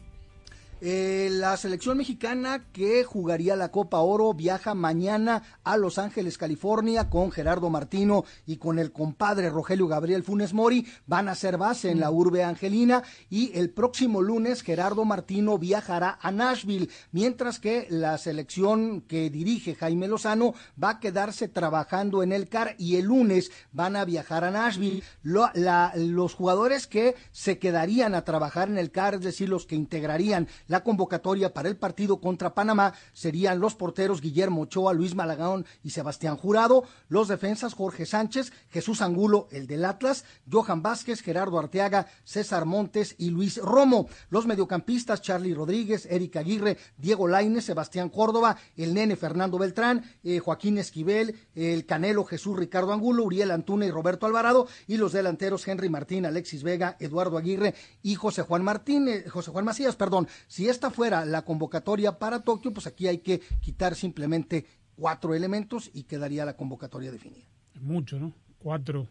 Eh, 0.80 1.30
la 1.32 1.58
selección 1.58 1.98
mexicana 1.98 2.66
que 2.72 3.04
jugaría 3.04 3.56
la 3.56 3.72
Copa 3.72 3.98
Oro 4.02 4.36
viaja 4.36 4.76
mañana 4.76 5.42
a 5.64 5.76
Los 5.76 5.98
Ángeles, 5.98 6.38
California, 6.38 7.10
con 7.10 7.32
Gerardo 7.32 7.72
Martino 7.72 8.26
y 8.46 8.58
con 8.58 8.78
el 8.78 8.92
compadre 8.92 9.50
Rogelio 9.50 9.88
Gabriel 9.88 10.22
Funes 10.22 10.54
Mori. 10.54 10.86
Van 11.08 11.30
a 11.30 11.32
hacer 11.32 11.58
base 11.58 11.90
en 11.90 12.00
la 12.00 12.12
urbe 12.12 12.44
angelina 12.44 13.02
y 13.28 13.58
el 13.58 13.72
próximo 13.72 14.22
lunes 14.22 14.62
Gerardo 14.62 15.04
Martino 15.04 15.58
viajará 15.58 16.20
a 16.22 16.32
Nashville, 16.32 16.90
mientras 17.12 17.60
que 17.60 17.88
la 17.90 18.16
selección 18.20 19.02
que 19.02 19.32
dirige 19.32 19.74
Jaime 19.74 20.08
Lozano 20.08 20.54
va 20.82 20.92
a 20.92 21.00
quedarse 21.00 21.48
trabajando 21.48 22.22
en 22.22 22.32
el 22.32 22.50
CAR 22.50 22.76
y 22.78 22.98
el 22.98 23.06
lunes 23.06 23.50
van 23.72 23.96
a 23.96 24.06
viajar 24.06 24.44
a 24.44 24.52
Nashville. 24.52 25.02
La- 25.24 25.92
los 25.96 26.36
jugadores 26.36 26.86
que 26.86 27.16
se 27.32 27.58
quedarían 27.58 28.14
a 28.14 28.24
trabajar 28.24 28.70
en 28.70 28.78
el 28.78 28.92
CAR, 28.92 29.16
es 29.16 29.22
decir, 29.22 29.50
los 29.50 29.66
que 29.66 29.76
integrarían 29.76 30.48
la 30.68 30.84
convocatoria 30.84 31.54
para 31.54 31.70
el 31.70 31.78
partido 31.78 32.20
contra 32.22 32.54
Panamá 32.54 32.94
serían 33.14 33.60
los 33.60 33.76
porteros 33.76 34.22
Guillermo 34.22 34.62
Ochoa, 34.62 34.94
Luis 34.94 35.16
Malagón 35.16 35.66
y 35.84 35.92
Sebastián 35.92 36.38
Jurado, 36.38 36.84
los 37.10 37.28
defensas 37.28 37.74
Jorge 37.74 38.06
Sánchez, 38.06 38.52
Jesús 38.70 39.02
Angulo, 39.02 39.48
el 39.52 39.68
del 39.68 39.86
Atlas, 39.86 40.26
Johan 40.52 40.82
Vázquez, 40.82 41.22
Gerardo 41.22 41.60
Arteaga, 41.60 42.08
César 42.24 42.66
Montes 42.66 43.16
y 43.18 43.30
Luis 43.30 43.58
Romo, 43.58 44.08
los 44.30 44.46
mediocampistas 44.46 45.22
Charlie 45.22 45.54
Rodríguez, 45.54 46.08
Eric 46.10 46.38
Aguirre, 46.38 46.78
Diego 46.98 47.28
Lainez, 47.28 47.66
Sebastián 47.66 48.10
Córdoba, 48.10 48.58
el 48.76 48.94
nene 48.94 49.16
Fernando 49.16 49.58
Beltrán, 49.58 50.04
eh, 50.24 50.40
Joaquín 50.40 50.78
Esquivel, 50.78 51.36
el 51.56 51.86
Canelo 51.86 52.24
Jesús 52.26 52.58
Ricardo 52.58 52.94
Angulo, 52.94 53.24
Uriel 53.24 53.52
Antuna 53.52 53.86
y 53.86 53.92
Roberto 53.92 54.26
Alvarado, 54.26 54.68
y 54.88 54.98
los 54.98 55.14
delanteros 55.14 55.68
Henry 55.68 55.90
Martín, 55.90 56.26
Alexis 56.26 56.64
Vega, 56.64 56.98
Eduardo 57.00 57.38
Aguirre 57.38 57.76
y 58.02 58.16
José 58.16 58.42
Juan 58.42 58.64
Martín, 58.64 59.08
eh, 59.08 59.26
José 59.30 59.52
Juan 59.52 59.66
Macías, 59.66 59.96
perdón. 59.96 60.28
Si 60.58 60.68
esta 60.68 60.90
fuera 60.90 61.24
la 61.24 61.44
convocatoria 61.44 62.18
para 62.18 62.42
Tokio, 62.42 62.74
pues 62.74 62.88
aquí 62.88 63.08
hay 63.08 63.20
que 63.20 63.42
quitar 63.62 63.94
simplemente 63.94 64.66
cuatro 64.96 65.36
elementos 65.36 65.92
y 65.94 66.06
quedaría 66.06 66.46
la 66.46 66.58
convocatoria 66.58 67.12
definida. 67.12 67.46
Es 67.76 67.82
mucho, 67.84 68.18
¿no? 68.18 68.34
Cuatro. 68.58 69.08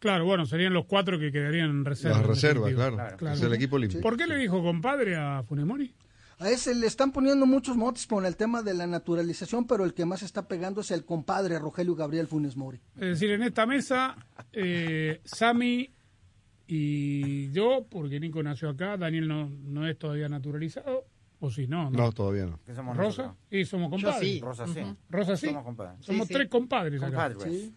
Claro, 0.00 0.24
bueno, 0.24 0.46
serían 0.46 0.72
los 0.72 0.86
cuatro 0.86 1.20
que 1.20 1.30
quedarían 1.30 1.70
en 1.70 1.84
reserva. 1.84 2.16
Las 2.16 2.24
en 2.24 2.30
reservas, 2.30 2.70
definitiva. 2.70 3.16
claro. 3.16 3.36
Es 3.36 3.42
el 3.42 3.52
equipo 3.54 3.78
limpio. 3.78 4.00
¿Por 4.00 4.16
qué 4.16 4.26
le 4.26 4.38
dijo 4.38 4.60
compadre 4.60 5.14
a 5.14 5.44
Funemori? 5.44 5.94
A 6.40 6.50
ese 6.50 6.74
le 6.74 6.88
están 6.88 7.12
poniendo 7.12 7.46
muchos 7.46 7.76
motes 7.76 8.08
con 8.08 8.26
el 8.26 8.34
tema 8.34 8.64
de 8.64 8.74
la 8.74 8.88
naturalización, 8.88 9.68
pero 9.68 9.84
el 9.84 9.94
que 9.94 10.04
más 10.04 10.24
está 10.24 10.48
pegando 10.48 10.80
es 10.80 10.90
el 10.90 11.04
compadre 11.04 11.60
Rogelio 11.60 11.94
Gabriel 11.94 12.26
Funes 12.26 12.56
Mori. 12.56 12.80
Es 12.96 13.10
decir, 13.10 13.30
en 13.30 13.44
esta 13.44 13.66
mesa, 13.66 14.16
eh, 14.52 15.20
Sami 15.22 15.92
y 16.74 17.50
yo, 17.52 17.86
porque 17.90 18.20
Nico 18.20 18.42
nació 18.42 18.68
acá, 18.70 18.96
Daniel 18.96 19.28
no, 19.28 19.48
no 19.48 19.86
es 19.88 19.98
todavía 19.98 20.28
naturalizado, 20.28 21.04
o 21.40 21.50
si 21.50 21.66
no, 21.66 21.90
No, 21.90 22.12
todavía 22.12 22.46
no. 22.46 22.60
¿Qué 22.66 22.74
somos 22.74 22.96
Rosa, 22.96 23.22
nosotros? 23.22 23.46
y 23.50 23.64
somos 23.64 23.90
compadres. 23.90 24.20
sí. 24.20 24.40
Rosa 24.40 24.66
sí. 24.66 24.80
Rosa 25.08 25.36
sí. 25.36 25.46
Somos 25.46 25.64
compadres. 25.64 26.04
Somos 26.04 26.26
Sí, 26.26 26.28
sí. 26.28 26.34
tres 26.34 26.48
compadres 26.48 27.02
acá. 27.02 27.28
Compadres. 27.28 27.42
Sí. 27.60 27.74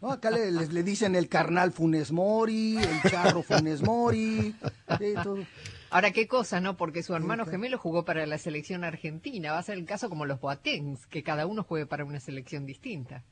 No, 0.00 0.12
acá 0.12 0.30
le, 0.30 0.52
le- 0.52 0.68
le 0.68 0.82
dicen 0.84 1.16
el 1.16 1.28
carnal 1.28 1.72
Funes 1.72 2.12
Mori, 2.12 2.76
el 2.76 3.10
charro 3.10 3.42
Funes 3.42 3.82
Mori, 3.82 4.54
sí, 4.98 5.14
todo. 5.24 5.38
Ahora, 5.90 6.12
qué 6.12 6.28
cosa, 6.28 6.60
¿no? 6.60 6.76
Porque 6.76 7.02
su 7.02 7.14
hermano 7.16 7.46
gemelo 7.46 7.78
jugó 7.78 8.04
para 8.04 8.24
la 8.26 8.36
selección 8.38 8.84
argentina. 8.84 9.52
Va 9.52 9.58
a 9.58 9.62
ser 9.62 9.76
el 9.78 9.86
caso 9.86 10.08
como 10.10 10.24
los 10.26 10.38
Boatengs, 10.38 11.06
que 11.06 11.22
cada 11.24 11.46
uno 11.46 11.64
juegue 11.64 11.86
para 11.86 12.04
una 12.04 12.20
selección 12.20 12.66
distinta. 12.66 13.24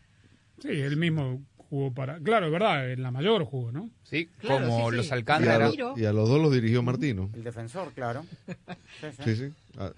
Sí, 0.58 0.70
él 0.70 0.96
mismo 0.96 1.42
jugó 1.70 1.92
para. 1.92 2.18
Claro, 2.18 2.46
es 2.46 2.52
verdad, 2.52 2.90
en 2.90 3.02
la 3.02 3.10
mayor 3.10 3.44
jugó, 3.44 3.72
¿no? 3.72 3.90
Sí, 4.04 4.28
como 4.46 4.90
los 4.90 5.06
sí. 5.06 5.14
Y 5.96 6.04
a, 6.04 6.12
los 6.12 6.28
dos 6.28 6.40
los 6.40 6.52
dirigió 6.52 6.82
Martino. 6.82 7.30
El 7.34 7.44
defensor, 7.44 7.92
claro. 7.92 8.24
sí, 9.24 9.36
sí. 9.36 9.52
Ah. 9.78 9.92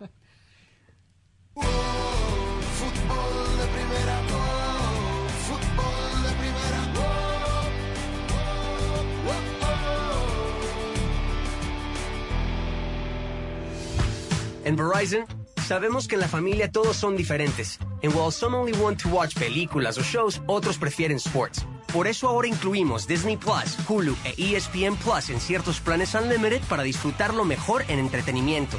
En 14.65 14.77
Verizon 14.77 15.25
sabemos 15.69 16.09
que 16.09 16.15
en 16.15 16.23
la 16.23 16.29
familia 16.29 16.73
todos 16.73 16.97
son 16.97 17.15
diferentes. 17.15 17.79
And 18.03 18.15
while 18.15 18.31
some 18.31 18.57
only 18.57 18.73
want 18.81 19.03
to 19.03 19.11
watch 19.11 19.35
películas 19.35 19.99
o 19.99 20.03
shows, 20.03 20.41
otros 20.47 20.79
prefieren 20.79 21.19
sports. 21.19 21.67
Por 21.93 22.07
eso 22.07 22.27
ahora 22.27 22.49
incluimos 22.49 23.07
Disney 23.07 23.37
Plus, 23.37 23.77
Hulu 23.87 24.17
e 24.25 24.35
ESPN 24.39 24.97
Plus 24.97 25.29
en 25.29 25.39
ciertos 25.41 25.81
planes 25.81 26.15
Unlimited 26.15 26.63
para 26.71 26.83
disfrutar 26.83 27.35
lo 27.35 27.45
mejor 27.45 27.85
en 27.89 27.99
entretenimiento. 27.99 28.79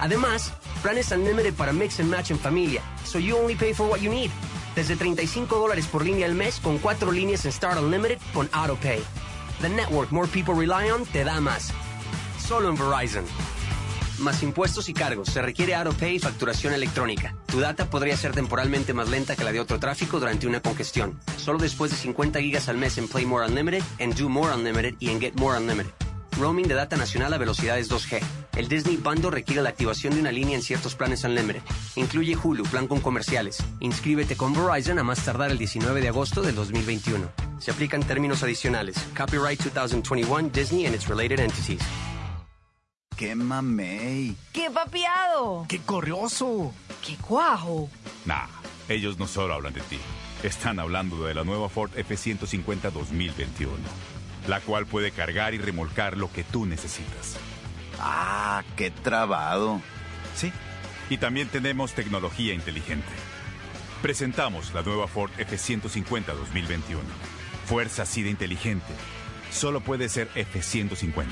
Además, 0.00 0.52
planes 0.82 1.12
Unlimited 1.12 1.54
para 1.54 1.72
mix 1.72 2.00
and 2.00 2.10
match 2.10 2.32
en 2.32 2.38
familia, 2.38 2.82
so 3.04 3.20
you 3.20 3.36
only 3.36 3.54
pay 3.54 3.72
for 3.72 3.86
what 3.86 4.00
you 4.00 4.10
need. 4.10 4.30
Desde 4.74 4.96
35 4.96 5.56
dólares 5.56 5.86
por 5.86 6.04
línea 6.04 6.26
al 6.26 6.34
mes 6.34 6.58
con 6.58 6.78
cuatro 6.78 7.12
líneas 7.12 7.44
en 7.44 7.52
Start 7.52 7.78
Unlimited 7.78 8.18
con 8.32 8.48
AutoPay. 8.52 9.00
The 9.60 9.68
network 9.68 10.10
more 10.10 10.26
people 10.26 10.54
rely 10.54 10.90
on 10.90 11.06
te 11.06 11.22
da 11.22 11.40
más. 11.40 11.72
Solo 12.40 12.70
en 12.70 12.76
Verizon. 12.76 13.24
Más 14.24 14.42
impuestos 14.42 14.88
y 14.88 14.94
cargos. 14.94 15.28
Se 15.28 15.42
requiere 15.42 15.74
AutoPay 15.74 16.16
y 16.16 16.18
facturación 16.18 16.72
electrónica. 16.72 17.36
Tu 17.46 17.60
data 17.60 17.90
podría 17.90 18.16
ser 18.16 18.32
temporalmente 18.32 18.94
más 18.94 19.10
lenta 19.10 19.36
que 19.36 19.44
la 19.44 19.52
de 19.52 19.60
otro 19.60 19.78
tráfico 19.78 20.18
durante 20.18 20.46
una 20.46 20.60
congestión. 20.60 21.20
Solo 21.36 21.58
después 21.58 21.90
de 21.90 21.98
50 21.98 22.40
gigas 22.40 22.70
al 22.70 22.78
mes 22.78 22.96
en 22.96 23.06
Play 23.06 23.26
More 23.26 23.46
Unlimited, 23.46 23.82
en 23.98 24.14
Do 24.14 24.30
More 24.30 24.54
Unlimited 24.54 24.94
y 24.98 25.10
en 25.10 25.20
Get 25.20 25.34
More 25.34 25.58
Unlimited. 25.58 25.92
Roaming 26.38 26.66
de 26.66 26.74
data 26.74 26.96
nacional 26.96 27.34
a 27.34 27.38
velocidades 27.38 27.90
2G. 27.90 28.22
El 28.56 28.68
Disney 28.68 28.96
Bundle 28.96 29.30
requiere 29.30 29.60
la 29.60 29.68
activación 29.68 30.14
de 30.14 30.20
una 30.20 30.32
línea 30.32 30.56
en 30.56 30.62
ciertos 30.62 30.94
planes 30.94 31.22
Unlimited. 31.24 31.60
Incluye 31.96 32.34
Hulu, 32.34 32.64
plan 32.64 32.88
con 32.88 33.00
comerciales. 33.00 33.58
Inscríbete 33.80 34.36
con 34.36 34.54
Verizon 34.54 34.98
a 34.98 35.04
más 35.04 35.22
tardar 35.22 35.50
el 35.50 35.58
19 35.58 36.00
de 36.00 36.08
agosto 36.08 36.40
del 36.40 36.54
2021. 36.54 37.30
Se 37.58 37.72
aplican 37.72 38.02
términos 38.02 38.42
adicionales. 38.42 38.96
Copyright 39.14 39.60
2021 39.60 40.48
Disney 40.48 40.86
and 40.86 40.94
its 40.94 41.08
related 41.08 41.40
entities. 41.40 41.82
¡Qué 43.16 43.36
mamey! 43.36 44.36
¡Qué 44.52 44.70
papiado! 44.72 45.66
¡Qué 45.68 45.78
corrioso! 45.80 46.74
¡Qué 47.06 47.16
cuajo! 47.16 47.88
Nah, 48.24 48.48
ellos 48.88 49.18
no 49.18 49.28
solo 49.28 49.54
hablan 49.54 49.72
de 49.72 49.82
ti. 49.82 49.98
Están 50.42 50.80
hablando 50.80 51.24
de 51.24 51.32
la 51.32 51.44
nueva 51.44 51.68
Ford 51.68 51.92
F-150 51.96 52.90
2021, 52.90 53.72
la 54.48 54.60
cual 54.60 54.86
puede 54.86 55.12
cargar 55.12 55.54
y 55.54 55.58
remolcar 55.58 56.16
lo 56.16 56.32
que 56.32 56.42
tú 56.42 56.66
necesitas. 56.66 57.36
¡Ah, 58.00 58.64
qué 58.76 58.90
trabado! 58.90 59.80
Sí, 60.34 60.50
y 61.08 61.18
también 61.18 61.46
tenemos 61.46 61.92
tecnología 61.92 62.52
inteligente. 62.52 63.12
Presentamos 64.02 64.74
la 64.74 64.82
nueva 64.82 65.06
Ford 65.06 65.30
F-150 65.38 66.26
2021. 66.26 67.00
Fuerza 67.66 68.02
así 68.02 68.22
de 68.22 68.30
inteligente. 68.30 68.92
Solo 69.52 69.80
puede 69.82 70.08
ser 70.08 70.28
F-150. 70.34 71.26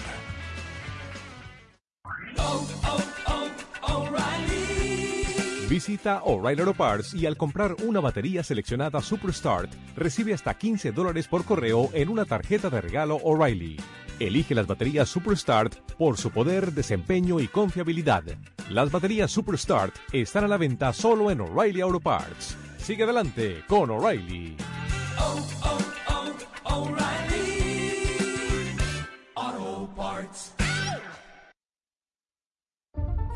Visita 5.73 6.21
O'Reilly 6.25 6.61
Auto 6.61 6.75
Parts 6.75 7.15
y 7.15 7.25
al 7.25 7.39
comprar 7.39 7.75
una 7.83 7.99
batería 7.99 8.45
seleccionada 8.45 9.01
Superstart, 9.01 9.73
recibe 9.97 10.35
hasta 10.35 10.53
15 10.53 10.93
dólares 10.93 11.29
por 11.29 11.47
correo 11.47 11.89
en 11.95 12.11
una 12.11 12.27
tarjeta 12.27 12.69
de 12.69 12.83
regalo 12.83 13.17
O'Reilly. 13.17 13.79
Elige 14.21 14.55
las 14.55 14.67
baterías 14.67 15.09
Superstart 15.09 15.75
por 15.97 16.19
su 16.19 16.31
poder, 16.31 16.73
desempeño 16.73 17.41
y 17.41 17.49
confiabilidad. 17.49 18.23
Las 18.69 18.91
baterías 18.91 19.31
Superstart 19.31 19.95
están 20.13 20.45
a 20.45 20.49
la 20.49 20.59
venta 20.59 20.93
solo 20.93 21.31
en 21.31 21.41
O'Reilly 21.41 21.81
Auto 21.81 22.01
Parts. 22.01 22.55
Sigue 22.77 23.05
adelante 23.05 23.65
con 23.67 23.91
O'Reilly. 23.91 24.57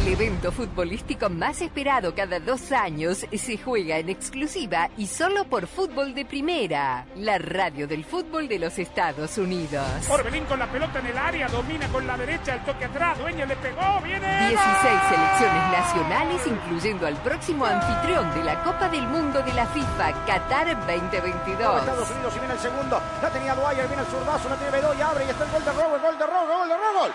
El 0.00 0.14
evento 0.14 0.50
futbolístico 0.50 1.28
más 1.28 1.60
esperado 1.60 2.14
cada 2.14 2.40
dos 2.40 2.72
años 2.72 3.26
se 3.30 3.58
juega 3.58 3.98
en 3.98 4.08
exclusiva 4.08 4.88
y 4.96 5.06
solo 5.06 5.44
por 5.44 5.66
Fútbol 5.66 6.14
de 6.14 6.24
Primera, 6.24 7.04
la 7.16 7.36
radio 7.36 7.86
del 7.86 8.06
fútbol 8.06 8.48
de 8.48 8.58
los 8.58 8.78
Estados 8.78 9.36
Unidos. 9.36 9.84
Orbelín 10.08 10.46
con 10.46 10.58
la 10.58 10.72
pelota 10.72 11.00
en 11.00 11.06
el 11.08 11.18
área, 11.18 11.48
domina 11.48 11.86
con 11.88 12.06
la 12.06 12.16
derecha, 12.16 12.54
el 12.54 12.64
toque 12.64 12.86
atrás, 12.86 13.18
Dueña 13.18 13.44
le 13.44 13.54
pegó, 13.56 14.00
viene. 14.02 14.48
16 14.48 15.00
selecciones 15.10 15.70
nacionales, 15.70 16.46
incluyendo 16.46 17.06
al 17.06 17.16
próximo 17.16 17.66
anfitrión 17.66 18.32
de 18.34 18.44
la 18.44 18.64
Copa 18.64 18.88
del 18.88 19.06
Mundo 19.06 19.42
de 19.42 19.52
la 19.52 19.66
FIFA, 19.66 20.24
Qatar 20.24 20.78
2022. 20.86 21.78
Estados 21.78 22.10
Unidos 22.10 22.32
y 22.36 22.38
viene 22.38 22.54
el 22.54 22.60
segundo. 22.60 23.02
La 23.20 23.28
tenía 23.28 23.54
Dwyer, 23.54 23.86
viene 23.86 24.02
el 24.02 24.08
zurdazo, 24.08 24.48
la 24.48 24.56
tiene 24.56 24.72
Bedoya, 24.72 25.10
abre 25.10 25.26
y 25.26 25.28
está 25.28 25.44
el 25.44 25.50
gol 25.50 25.62
de 25.62 25.72
Robo, 25.72 25.96
el 25.96 26.00
gol 26.00 26.18
de 26.18 26.26
Robo, 26.26 26.56
gol 26.56 26.68
de 26.70 26.74
Robo. 26.74 27.06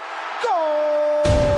¡Gol! 0.43 1.54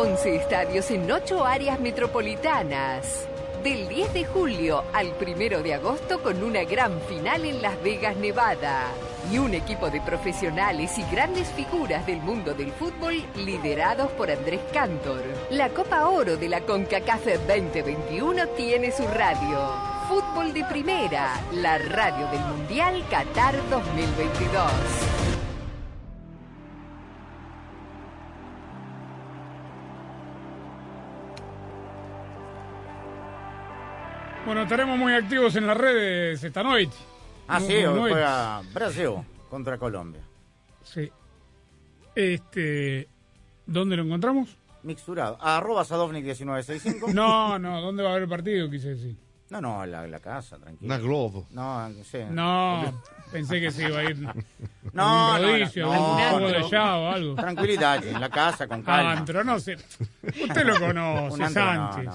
11 0.00 0.34
estadios 0.34 0.90
en 0.92 1.12
8 1.12 1.44
áreas 1.44 1.78
metropolitanas. 1.78 3.26
Del 3.62 3.86
10 3.86 4.14
de 4.14 4.24
julio 4.24 4.82
al 4.94 5.12
1 5.20 5.62
de 5.62 5.74
agosto 5.74 6.22
con 6.22 6.42
una 6.42 6.64
gran 6.64 6.98
final 7.02 7.44
en 7.44 7.60
Las 7.60 7.82
Vegas, 7.82 8.16
Nevada. 8.16 8.86
Y 9.30 9.36
un 9.36 9.52
equipo 9.52 9.90
de 9.90 10.00
profesionales 10.00 10.96
y 10.96 11.02
grandes 11.14 11.48
figuras 11.48 12.06
del 12.06 12.16
mundo 12.22 12.54
del 12.54 12.72
fútbol 12.72 13.22
liderados 13.44 14.10
por 14.12 14.30
Andrés 14.30 14.60
Cantor. 14.72 15.22
La 15.50 15.68
Copa 15.68 16.08
Oro 16.08 16.38
de 16.38 16.48
la 16.48 16.62
CONCACAF 16.62 17.26
2021 17.46 18.48
tiene 18.56 18.92
su 18.92 19.06
radio. 19.06 19.74
Fútbol 20.08 20.54
de 20.54 20.64
Primera, 20.64 21.34
la 21.52 21.76
radio 21.76 22.26
del 22.28 22.40
Mundial 22.40 23.04
Qatar 23.10 23.54
2022. 23.68 25.29
Bueno, 34.50 34.64
estaremos 34.64 34.98
muy 34.98 35.12
activos 35.14 35.54
en 35.54 35.64
las 35.64 35.76
redes 35.76 36.42
esta 36.42 36.64
noche. 36.64 36.88
Ah, 37.46 37.60
No- 37.60 37.66
sí, 37.68 37.84
hoy 37.84 38.10
juega 38.10 38.60
Brasil 38.74 39.10
contra 39.48 39.78
Colombia. 39.78 40.22
Sí. 40.82 41.08
Este, 42.16 43.08
¿Dónde 43.64 43.96
lo 43.96 44.02
encontramos? 44.02 44.56
Mixturado. 44.82 45.38
Arroba 45.40 45.84
Sadovnik1965. 45.84 47.12
No, 47.14 47.60
no, 47.60 47.80
¿dónde 47.80 48.02
va 48.02 48.08
a 48.08 48.12
haber 48.14 48.24
el 48.24 48.28
partido? 48.28 48.68
Quise 48.68 48.88
decir. 48.88 49.16
No, 49.50 49.60
no, 49.60 49.86
la, 49.86 50.04
la 50.08 50.18
casa, 50.18 50.58
tranquilo. 50.58 50.86
Una 50.92 50.98
Globo. 50.98 51.46
No, 51.52 51.88
sí. 52.02 52.18
No, 52.30 53.02
pensé 53.30 53.60
que 53.60 53.70
se 53.70 53.88
iba 53.88 53.98
a 54.00 54.02
ir. 54.02 54.16
No, 54.92 55.38
no, 55.38 55.38
no, 55.38 55.46
rodicio, 55.52 55.86
no, 55.86 56.40
no. 56.40 56.48
de 56.48 56.68
llave 56.68 57.04
o 57.04 57.08
algo. 57.12 57.34
Tranquilidad, 57.36 58.04
en 58.04 58.20
la 58.20 58.28
casa, 58.28 58.66
con 58.66 58.82
calma. 58.82 59.12
Antro, 59.12 59.44
no 59.44 59.60
sé. 59.60 59.76
Usted 60.24 60.66
lo 60.66 60.74
Un 60.80 60.80
conoce, 60.80 61.44
antro, 61.44 61.62
no, 61.72 61.92
Sánchez. 61.92 62.14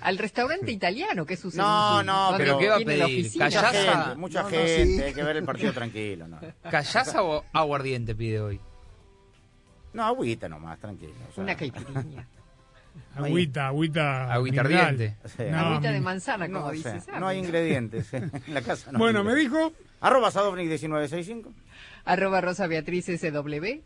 Al 0.00 0.16
restaurante 0.18 0.70
italiano, 0.70 1.26
que 1.26 1.34
es 1.34 1.40
su 1.40 1.50
No, 1.56 2.02
no, 2.02 2.34
pero 2.36 2.58
¿qué 2.58 2.68
va 2.68 2.76
a 2.76 2.80
pedir? 2.80 3.24
Mucha 3.32 3.38
Callaza. 3.38 3.72
gente, 4.04 4.16
mucha 4.16 4.42
No, 4.42 4.48
no, 4.50 4.56
gente, 4.56 4.86
sí. 4.86 5.02
hay 5.02 5.14
que 5.14 5.22
ver 5.22 5.36
el 5.38 5.44
partido 5.44 5.72
tranquilo. 5.72 6.28
No, 6.28 6.38
¿Callaza 6.70 7.22
o 7.22 7.44
aguardiente 7.52 8.14
pide 8.14 8.40
hoy? 8.40 8.60
no 9.92 10.04
agüita 10.04 10.48
nomás, 10.48 10.78
tranquilo. 10.78 11.12
o 11.28 11.34
sea. 11.34 11.42
Una 11.44 11.56
caipirinha. 11.56 12.26
Agüita, 13.16 13.66
agüita. 13.68 14.32
Agüita 14.32 14.60
ardiente. 14.60 15.16
Sí. 15.24 15.44
No, 15.50 15.58
Agüita 15.58 15.92
de 15.92 16.00
manzana, 16.00 16.46
como 16.46 16.60
No, 16.60 16.66
o 16.66 16.70
dice 16.70 17.00
sea, 17.00 17.18
no 17.20 17.26
hay 17.28 17.38
ingredientes 17.38 18.12
en 18.14 18.30
la 18.48 18.62
casa. 18.62 18.92
No 18.92 18.98
Bueno, 18.98 19.24
me 19.24 19.34
dijo. 19.34 19.72
Arroba 20.00 20.30
Sadovnik1965. 20.30 21.52
Arroba 22.04 22.40
Rosa 22.40 22.66
Beatriz 22.66 23.06
SW. 23.06 23.82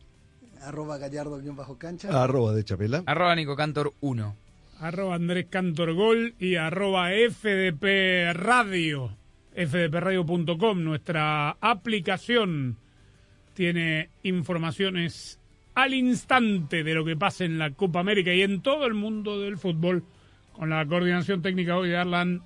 Arroba 0.62 0.98
gallardo-cancha. 0.98 2.22
Arroba 2.22 2.52
de 2.52 2.64
Chapela. 2.64 3.02
Arroba 3.06 3.34
Nico 3.34 3.56
Cantor 3.56 3.94
1. 4.00 4.36
Arroba 4.82 5.14
Andrés 5.14 5.46
Cantor 5.48 5.92
Gol 5.92 6.34
y 6.40 6.56
arroba 6.56 7.10
FDP 7.10 8.34
Radio. 8.34 9.16
fdpradio.com, 9.54 10.82
nuestra 10.82 11.50
aplicación 11.60 12.78
tiene 13.54 14.10
informaciones 14.24 15.38
al 15.76 15.94
instante 15.94 16.82
de 16.82 16.94
lo 16.94 17.04
que 17.04 17.14
pasa 17.14 17.44
en 17.44 17.60
la 17.60 17.70
Copa 17.70 18.00
América 18.00 18.34
y 18.34 18.42
en 18.42 18.60
todo 18.60 18.84
el 18.86 18.94
mundo 18.94 19.38
del 19.38 19.56
fútbol 19.56 20.02
con 20.52 20.70
la 20.70 20.84
coordinación 20.84 21.42
técnica 21.42 21.76
hoy 21.76 21.90
de 21.90 21.98
Arlan, 21.98 22.42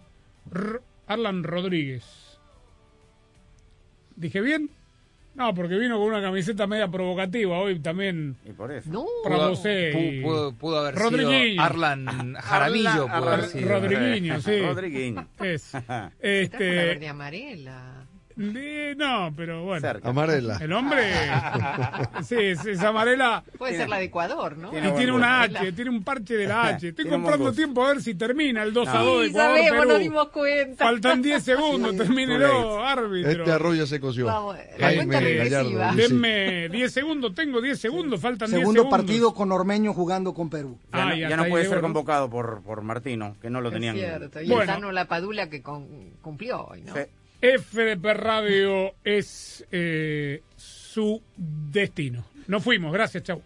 Arlan 1.07 1.43
Rodríguez. 1.43 2.39
¿Dije 4.15 4.43
bien? 4.43 4.69
No, 5.37 5.55
porque 5.55 5.77
vino 5.77 5.99
con 5.99 6.09
una 6.09 6.23
camiseta 6.23 6.67
media 6.67 6.89
provocativa 6.89 7.59
hoy 7.59 7.79
también. 7.79 8.37
Y 8.45 8.53
por 8.53 8.73
eso. 8.73 8.91
No. 8.91 9.05
Para 9.23 9.37
José 9.49 9.91
Pudo, 9.93 10.03
y- 10.03 10.23
pudo- 10.23 10.53
pudo 10.55 10.79
haber 10.79 10.95
Rodriguinho. 10.95 11.39
sido 11.53 11.63
Arlan 11.63 12.35
Jaramillo. 12.35 13.07
pudo 13.07 13.15
haber 13.33 13.45
sido. 13.45 13.69
Rodriguinho, 13.69 14.41
sí. 14.41 14.61
Rodriguinho. 14.63 15.27
Es. 15.41 15.75
Está 15.75 15.83
con 15.87 15.87
la 15.99 16.13
Este, 16.23 16.59
verde 16.71 17.09
amarela. 17.09 17.96
De- 18.37 18.95
no, 18.97 19.33
pero 19.37 19.65
bueno. 19.65 19.81
Cerca. 19.81 20.09
Amarela. 20.09 20.59
El 20.61 20.73
hombre. 20.73 21.03
sí, 22.23 22.35
es, 22.39 22.65
es 22.67 22.81
amarela. 22.83 23.43
Puede 23.59 23.77
ser 23.77 23.89
la 23.89 23.99
de 23.99 24.05
Ecuador, 24.05 24.57
¿no? 24.57 24.69
Y 24.69 24.73
Tiene 24.73 24.93
tiene 24.93 25.13
buen 25.13 25.25
una. 25.25 25.43
H, 25.43 25.73
tiene 25.73 25.91
un 25.91 26.05
parche 26.05 26.35
de 26.35 26.47
la 26.47 26.63
H. 26.67 26.89
Estoy 26.89 27.05
Tiene 27.05 27.11
comprando 27.11 27.53
tiempo 27.53 27.85
a 27.85 27.89
ver 27.89 28.03
si 28.03 28.15
termina 28.15 28.63
el 28.63 28.73
2 28.73 28.89
a 28.89 28.99
2 28.99 29.21
de 29.23 29.27
Sí, 29.29 29.33
sabemos, 29.35 29.61
Ecuador, 29.67 29.87
nos 29.87 29.95
Perú. 29.97 30.03
dimos 30.03 30.29
cuenta. 30.29 30.85
Faltan 30.85 31.23
10 31.23 31.43
segundos, 31.43 31.91
Sí. 31.93 31.99
termínelo, 31.99 32.85
árbitro. 32.85 33.31
Este 33.31 33.53
arroz 33.53 33.77
ya 33.79 33.87
se 33.87 34.01
coció. 34.01 34.27
Vamos, 34.27 34.57
la 34.79 34.95
cuenta 34.95 35.21
regresiva. 35.21 35.93
dice. 35.93 36.03
Denme 36.09 36.69
10 36.69 36.93
segundos, 36.93 37.35
tengo 37.35 37.61
10 37.61 37.79
segundos, 37.81 38.21
faltan 38.21 38.49
10 38.49 38.61
Segundo 38.61 38.83
segundos. 38.83 38.99
partido 39.01 39.35
con 39.35 39.53
Ormeño 39.53 39.93
jugando 39.93 40.35
con 40.35 40.51
Perú. 40.51 40.79
Ya, 40.93 41.03
Ah, 41.03 41.05
no, 41.11 41.17
y 41.17 41.21
ya 41.21 41.37
no 41.37 41.45
puede 41.47 41.65
llegó, 41.65 41.75
ser 41.75 41.83
¿no? 41.83 41.89
convocado 41.89 42.31
por, 42.31 42.63
por 42.63 42.83
Martino, 42.83 43.37
que 43.41 43.51
no 43.51 43.61
lo 43.61 43.69
Es 43.69 43.75
tenían. 43.75 43.97
cierto. 43.97 44.41
Y 44.43 44.47
Bueno. 44.49 44.63
el 44.63 44.69
Tano 44.69 44.93
La 44.93 45.07
Padula 45.07 45.49
que 45.49 45.63
con- 45.63 46.11
cumplió 46.23 46.65
hoy, 46.67 46.83
¿no? 46.83 46.95
Sí. 46.95 47.01
FDP 47.47 48.05
Radio 48.15 48.95
es 49.05 49.65
eh, 49.71 50.43
su 50.57 51.23
destino. 51.37 52.27
Nos 52.49 52.65
fuimos, 52.65 52.93
gracias, 52.93 53.23
chau. 53.23 53.41